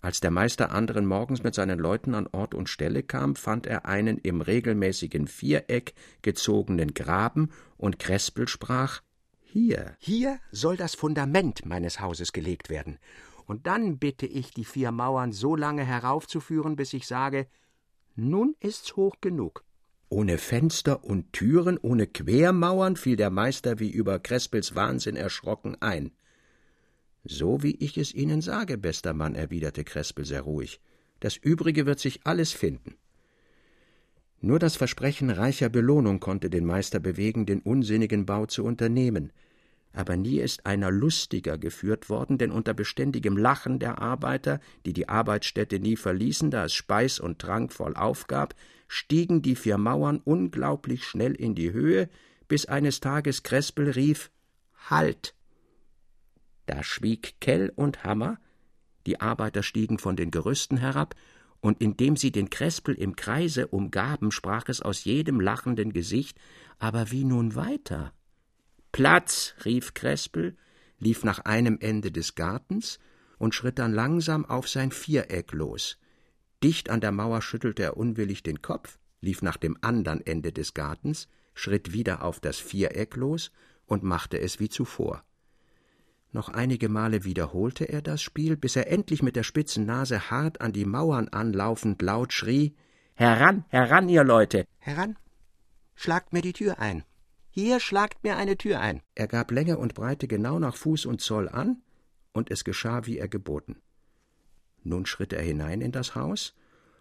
Als 0.00 0.20
der 0.20 0.30
Meister 0.30 0.70
anderen 0.70 1.06
Morgens 1.06 1.42
mit 1.42 1.54
seinen 1.54 1.78
Leuten 1.78 2.14
an 2.14 2.26
Ort 2.30 2.54
und 2.54 2.68
Stelle 2.68 3.02
kam, 3.02 3.36
fand 3.36 3.66
er 3.66 3.86
einen 3.86 4.18
im 4.18 4.42
regelmäßigen 4.42 5.28
Viereck 5.28 5.94
gezogenen 6.20 6.92
Graben, 6.92 7.50
und 7.78 7.98
Krespel 7.98 8.48
sprach 8.48 9.00
Hier, 9.40 9.96
hier 9.98 10.38
soll 10.52 10.76
das 10.76 10.94
Fundament 10.94 11.64
meines 11.64 12.00
Hauses 12.00 12.34
gelegt 12.34 12.68
werden, 12.68 12.98
und 13.46 13.66
dann 13.66 13.98
bitte 13.98 14.26
ich, 14.26 14.50
die 14.50 14.64
vier 14.64 14.90
Mauern 14.90 15.32
so 15.32 15.56
lange 15.56 15.84
heraufzuführen, 15.84 16.76
bis 16.76 16.92
ich 16.92 17.06
sage, 17.06 17.46
nun 18.16 18.54
ist's 18.60 18.96
hoch 18.96 19.16
genug. 19.20 19.64
Ohne 20.08 20.38
Fenster 20.38 21.04
und 21.04 21.32
Türen, 21.32 21.78
ohne 21.78 22.06
Quermauern 22.06 22.96
fiel 22.96 23.16
der 23.16 23.30
Meister 23.30 23.80
wie 23.80 23.90
über 23.90 24.18
Krespels 24.18 24.74
Wahnsinn 24.74 25.16
erschrocken 25.16 25.76
ein. 25.80 26.12
So 27.24 27.62
wie 27.62 27.74
ich 27.76 27.98
es 27.98 28.14
Ihnen 28.14 28.40
sage, 28.40 28.78
bester 28.78 29.14
Mann, 29.14 29.34
erwiderte 29.34 29.82
Krespel 29.82 30.24
sehr 30.24 30.42
ruhig. 30.42 30.80
Das 31.20 31.36
Übrige 31.36 31.86
wird 31.86 31.98
sich 31.98 32.20
alles 32.24 32.52
finden. 32.52 32.96
Nur 34.40 34.58
das 34.58 34.76
Versprechen 34.76 35.30
reicher 35.30 35.70
Belohnung 35.70 36.20
konnte 36.20 36.50
den 36.50 36.66
Meister 36.66 37.00
bewegen, 37.00 37.46
den 37.46 37.60
unsinnigen 37.60 38.26
Bau 38.26 38.44
zu 38.46 38.62
unternehmen 38.62 39.32
aber 39.94 40.16
nie 40.16 40.38
ist 40.38 40.66
einer 40.66 40.90
lustiger 40.90 41.56
geführt 41.56 42.08
worden, 42.08 42.36
denn 42.36 42.50
unter 42.50 42.74
beständigem 42.74 43.36
Lachen 43.36 43.78
der 43.78 44.00
Arbeiter, 44.00 44.60
die 44.84 44.92
die 44.92 45.08
Arbeitsstätte 45.08 45.78
nie 45.78 45.96
verließen, 45.96 46.50
da 46.50 46.64
es 46.64 46.74
Speis 46.74 47.20
und 47.20 47.38
Trank 47.38 47.72
voll 47.72 47.94
aufgab, 47.94 48.54
stiegen 48.88 49.40
die 49.40 49.54
vier 49.54 49.78
Mauern 49.78 50.20
unglaublich 50.24 51.04
schnell 51.04 51.32
in 51.32 51.54
die 51.54 51.72
Höhe, 51.72 52.08
bis 52.48 52.66
eines 52.66 53.00
Tages 53.00 53.42
Krespel 53.44 53.90
rief 53.90 54.30
Halt. 54.90 55.34
Da 56.66 56.82
schwieg 56.82 57.40
Kell 57.40 57.72
und 57.74 58.04
Hammer, 58.04 58.38
die 59.06 59.20
Arbeiter 59.20 59.62
stiegen 59.62 59.98
von 59.98 60.16
den 60.16 60.30
Gerüsten 60.30 60.76
herab, 60.76 61.14
und 61.60 61.80
indem 61.80 62.16
sie 62.16 62.30
den 62.30 62.50
Krespel 62.50 62.94
im 62.94 63.16
Kreise 63.16 63.68
umgaben, 63.68 64.30
sprach 64.32 64.68
es 64.68 64.82
aus 64.82 65.04
jedem 65.04 65.40
lachenden 65.40 65.94
Gesicht 65.94 66.38
Aber 66.78 67.10
wie 67.10 67.24
nun 67.24 67.54
weiter? 67.54 68.12
Platz, 68.94 69.54
rief 69.64 69.92
Krespel, 69.92 70.56
lief 71.00 71.24
nach 71.24 71.40
einem 71.40 71.78
Ende 71.80 72.12
des 72.12 72.36
Gartens 72.36 73.00
und 73.38 73.52
schritt 73.52 73.80
dann 73.80 73.92
langsam 73.92 74.44
auf 74.44 74.68
sein 74.68 74.92
Viereck 74.92 75.50
los. 75.50 75.98
Dicht 76.62 76.90
an 76.90 77.00
der 77.00 77.10
Mauer 77.10 77.42
schüttelte 77.42 77.82
er 77.82 77.96
unwillig 77.96 78.44
den 78.44 78.62
Kopf, 78.62 79.00
lief 79.20 79.42
nach 79.42 79.56
dem 79.56 79.76
anderen 79.80 80.24
Ende 80.24 80.52
des 80.52 80.74
Gartens, 80.74 81.26
schritt 81.54 81.92
wieder 81.92 82.22
auf 82.22 82.38
das 82.38 82.60
Viereck 82.60 83.16
los 83.16 83.50
und 83.86 84.04
machte 84.04 84.38
es 84.40 84.60
wie 84.60 84.68
zuvor. 84.68 85.24
Noch 86.30 86.48
einige 86.48 86.88
Male 86.88 87.24
wiederholte 87.24 87.86
er 87.86 88.00
das 88.00 88.22
Spiel, 88.22 88.56
bis 88.56 88.76
er 88.76 88.92
endlich 88.92 89.24
mit 89.24 89.34
der 89.34 89.42
spitzen 89.42 89.86
Nase 89.86 90.30
hart 90.30 90.60
an 90.60 90.72
die 90.72 90.84
Mauern 90.84 91.26
anlaufend 91.30 92.00
laut 92.00 92.32
schrie 92.32 92.76
Heran, 93.14 93.64
heran, 93.70 94.08
ihr 94.08 94.22
Leute. 94.22 94.68
Heran. 94.78 95.16
Schlagt 95.96 96.32
mir 96.32 96.42
die 96.42 96.52
Tür 96.52 96.78
ein. 96.78 97.02
Hier 97.56 97.78
schlagt 97.78 98.24
mir 98.24 98.36
eine 98.36 98.56
Tür 98.56 98.80
ein. 98.80 99.00
Er 99.14 99.28
gab 99.28 99.52
Länge 99.52 99.78
und 99.78 99.94
Breite 99.94 100.26
genau 100.26 100.58
nach 100.58 100.74
Fuß 100.74 101.06
und 101.06 101.20
Zoll 101.20 101.48
an, 101.48 101.82
und 102.32 102.50
es 102.50 102.64
geschah, 102.64 103.06
wie 103.06 103.18
er 103.18 103.28
geboten. 103.28 103.76
Nun 104.82 105.06
schritt 105.06 105.32
er 105.32 105.42
hinein 105.42 105.80
in 105.80 105.92
das 105.92 106.16
Haus 106.16 106.56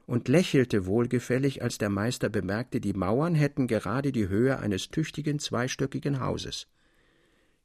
und 0.06 0.28
lächelte 0.28 0.86
wohlgefällig, 0.86 1.64
als 1.64 1.80
der 1.80 1.90
Meister 1.90 2.30
bemerkte, 2.30 2.80
die 2.80 2.94
Mauern 2.94 3.34
hätten 3.34 3.66
gerade 3.66 4.12
die 4.12 4.28
Höhe 4.28 4.60
eines 4.60 4.90
tüchtigen 4.90 5.40
zweistöckigen 5.40 6.20
Hauses. 6.20 6.68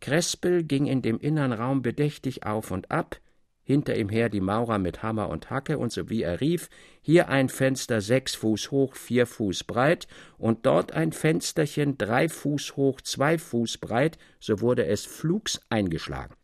Krespel 0.01 0.65
ging 0.65 0.87
in 0.87 1.03
dem 1.03 1.21
innern 1.21 1.53
Raum 1.53 1.83
bedächtig 1.83 2.47
auf 2.47 2.71
und 2.71 2.91
ab, 2.91 3.21
hinter 3.69 3.99
ihm 3.99 4.09
her 4.09 4.31
die 4.31 4.41
Maurer 4.41 4.79
mit 4.79 5.03
Hammer 5.03 5.29
und 5.29 5.51
Hacke, 5.51 5.77
und 5.77 5.93
so 5.93 6.09
wie 6.09 6.23
er 6.23 6.41
rief, 6.41 6.71
hier 7.03 7.29
ein 7.29 7.51
Fenster 7.51 8.01
sechs 8.01 8.35
Fuß 8.35 8.71
hoch, 8.71 8.97
vier 8.97 9.27
Fuß 9.27 9.65
breit, 9.65 10.09
und 10.39 10.65
dort 10.65 10.93
ein 10.93 11.13
Fensterchen 11.13 11.99
drei 11.99 12.31
Fuß 12.31 12.77
hoch, 12.77 13.03
zwei 13.03 13.37
Fuß 13.37 13.77
breit, 13.77 14.17
so 14.41 14.63
wurde 14.63 14.87
es 14.87 15.05
flugs 15.05 15.61
eingeschlagen. 15.69 16.35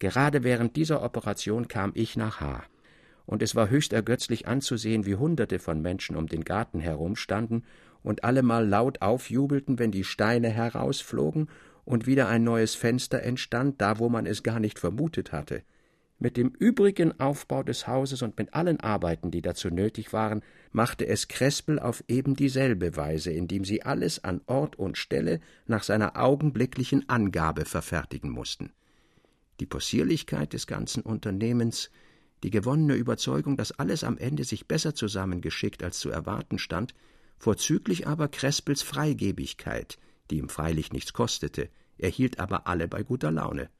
Gerade 0.00 0.44
während 0.44 0.76
dieser 0.76 1.02
Operation 1.02 1.66
kam 1.66 1.92
ich 1.94 2.14
nach 2.14 2.40
H. 2.40 2.62
Und 3.24 3.42
es 3.42 3.54
war 3.54 3.70
höchst 3.70 3.94
ergötzlich 3.94 4.46
anzusehen, 4.46 5.06
wie 5.06 5.14
Hunderte 5.14 5.58
von 5.58 5.80
Menschen 5.80 6.14
um 6.14 6.26
den 6.26 6.44
Garten 6.44 6.78
herumstanden 6.78 7.64
und 8.02 8.22
allemal 8.22 8.68
laut 8.68 9.00
aufjubelten, 9.00 9.78
wenn 9.78 9.92
die 9.92 10.04
Steine 10.04 10.50
herausflogen 10.50 11.48
und 11.86 12.06
wieder 12.06 12.28
ein 12.28 12.44
neues 12.44 12.74
Fenster 12.74 13.22
entstand, 13.22 13.80
da 13.80 13.98
wo 13.98 14.10
man 14.10 14.26
es 14.26 14.42
gar 14.42 14.60
nicht 14.60 14.78
vermutet 14.78 15.32
hatte. 15.32 15.62
Mit 16.20 16.36
dem 16.36 16.48
übrigen 16.48 17.18
Aufbau 17.20 17.62
des 17.62 17.86
Hauses 17.86 18.22
und 18.22 18.36
mit 18.38 18.52
allen 18.52 18.80
Arbeiten, 18.80 19.30
die 19.30 19.40
dazu 19.40 19.68
nötig 19.68 20.12
waren, 20.12 20.42
machte 20.72 21.06
es 21.06 21.28
Krespel 21.28 21.78
auf 21.78 22.02
eben 22.08 22.34
dieselbe 22.34 22.96
Weise, 22.96 23.30
indem 23.30 23.64
sie 23.64 23.84
alles 23.84 24.24
an 24.24 24.40
Ort 24.46 24.76
und 24.76 24.98
Stelle 24.98 25.40
nach 25.66 25.84
seiner 25.84 26.16
augenblicklichen 26.16 27.08
Angabe 27.08 27.64
verfertigen 27.64 28.30
mussten. 28.30 28.72
Die 29.60 29.66
Possierlichkeit 29.66 30.52
des 30.52 30.66
ganzen 30.66 31.04
Unternehmens, 31.04 31.90
die 32.42 32.50
gewonnene 32.50 32.94
Überzeugung, 32.94 33.56
dass 33.56 33.78
alles 33.78 34.02
am 34.02 34.18
Ende 34.18 34.42
sich 34.42 34.66
besser 34.66 34.96
zusammengeschickt 34.96 35.84
als 35.84 36.00
zu 36.00 36.10
erwarten 36.10 36.58
stand, 36.58 36.94
vorzüglich 37.38 38.08
aber 38.08 38.26
Krespels 38.26 38.82
Freigebigkeit, 38.82 39.98
die 40.32 40.38
ihm 40.38 40.48
freilich 40.48 40.92
nichts 40.92 41.12
kostete, 41.12 41.68
erhielt 41.96 42.40
aber 42.40 42.66
alle 42.66 42.88
bei 42.88 43.04
guter 43.04 43.30
Laune. 43.30 43.70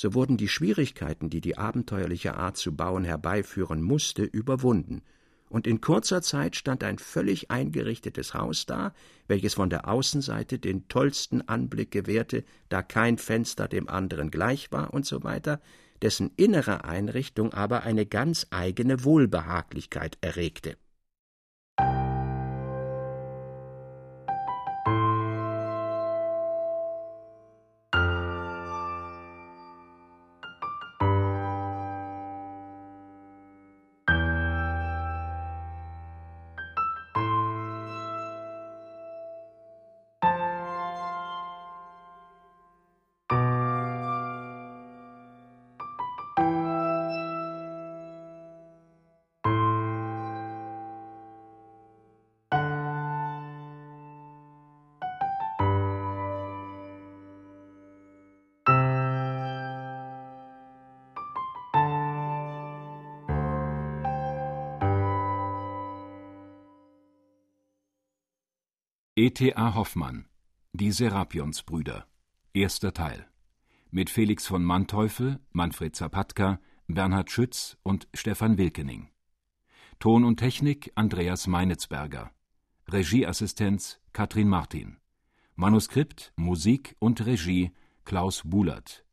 So 0.00 0.14
wurden 0.14 0.36
die 0.36 0.46
Schwierigkeiten, 0.46 1.28
die 1.28 1.40
die 1.40 1.58
abenteuerliche 1.58 2.36
Art 2.36 2.56
zu 2.56 2.72
bauen 2.76 3.02
herbeiführen 3.02 3.82
musste, 3.82 4.22
überwunden, 4.22 5.02
und 5.48 5.66
in 5.66 5.80
kurzer 5.80 6.22
Zeit 6.22 6.54
stand 6.54 6.84
ein 6.84 7.00
völlig 7.00 7.50
eingerichtetes 7.50 8.32
Haus 8.32 8.64
da, 8.64 8.94
welches 9.26 9.54
von 9.54 9.70
der 9.70 9.88
Außenseite 9.88 10.60
den 10.60 10.86
tollsten 10.86 11.48
Anblick 11.48 11.90
gewährte, 11.90 12.44
da 12.68 12.80
kein 12.82 13.18
Fenster 13.18 13.66
dem 13.66 13.88
anderen 13.88 14.30
gleich 14.30 14.70
war 14.70 14.94
und 14.94 15.04
so 15.04 15.24
weiter, 15.24 15.60
dessen 16.00 16.30
innere 16.36 16.84
Einrichtung 16.84 17.52
aber 17.52 17.82
eine 17.82 18.06
ganz 18.06 18.46
eigene 18.50 19.02
Wohlbehaglichkeit 19.02 20.16
erregte. 20.20 20.76
E.T.A. 69.40 69.76
Hoffmann 69.76 70.26
Die 70.72 70.90
Serapionsbrüder 70.90 72.08
Erster 72.54 72.92
Teil 72.92 73.28
mit 73.92 74.10
Felix 74.10 74.48
von 74.48 74.64
Manteuffel, 74.64 75.38
Manfred 75.52 75.94
Zapatka, 75.94 76.58
Bernhard 76.88 77.30
Schütz 77.30 77.76
und 77.84 78.08
Stefan 78.14 78.58
Wilkening. 78.58 79.10
Ton 80.00 80.24
und 80.24 80.38
Technik 80.38 80.90
Andreas 80.96 81.46
Meinitzberger. 81.46 82.32
Regieassistenz 82.88 84.00
Katrin 84.12 84.48
Martin. 84.48 84.96
Manuskript, 85.54 86.32
Musik 86.34 86.96
und 86.98 87.24
Regie 87.24 87.70
Klaus 88.04 88.42
Bulert. 88.44 89.04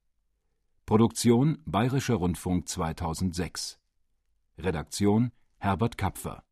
Produktion 0.87 1.59
Bayerischer 1.67 2.15
Rundfunk 2.15 2.67
2006. 2.67 3.79
Redaktion 4.57 5.31
Herbert 5.59 5.99
Kapfer 5.99 6.43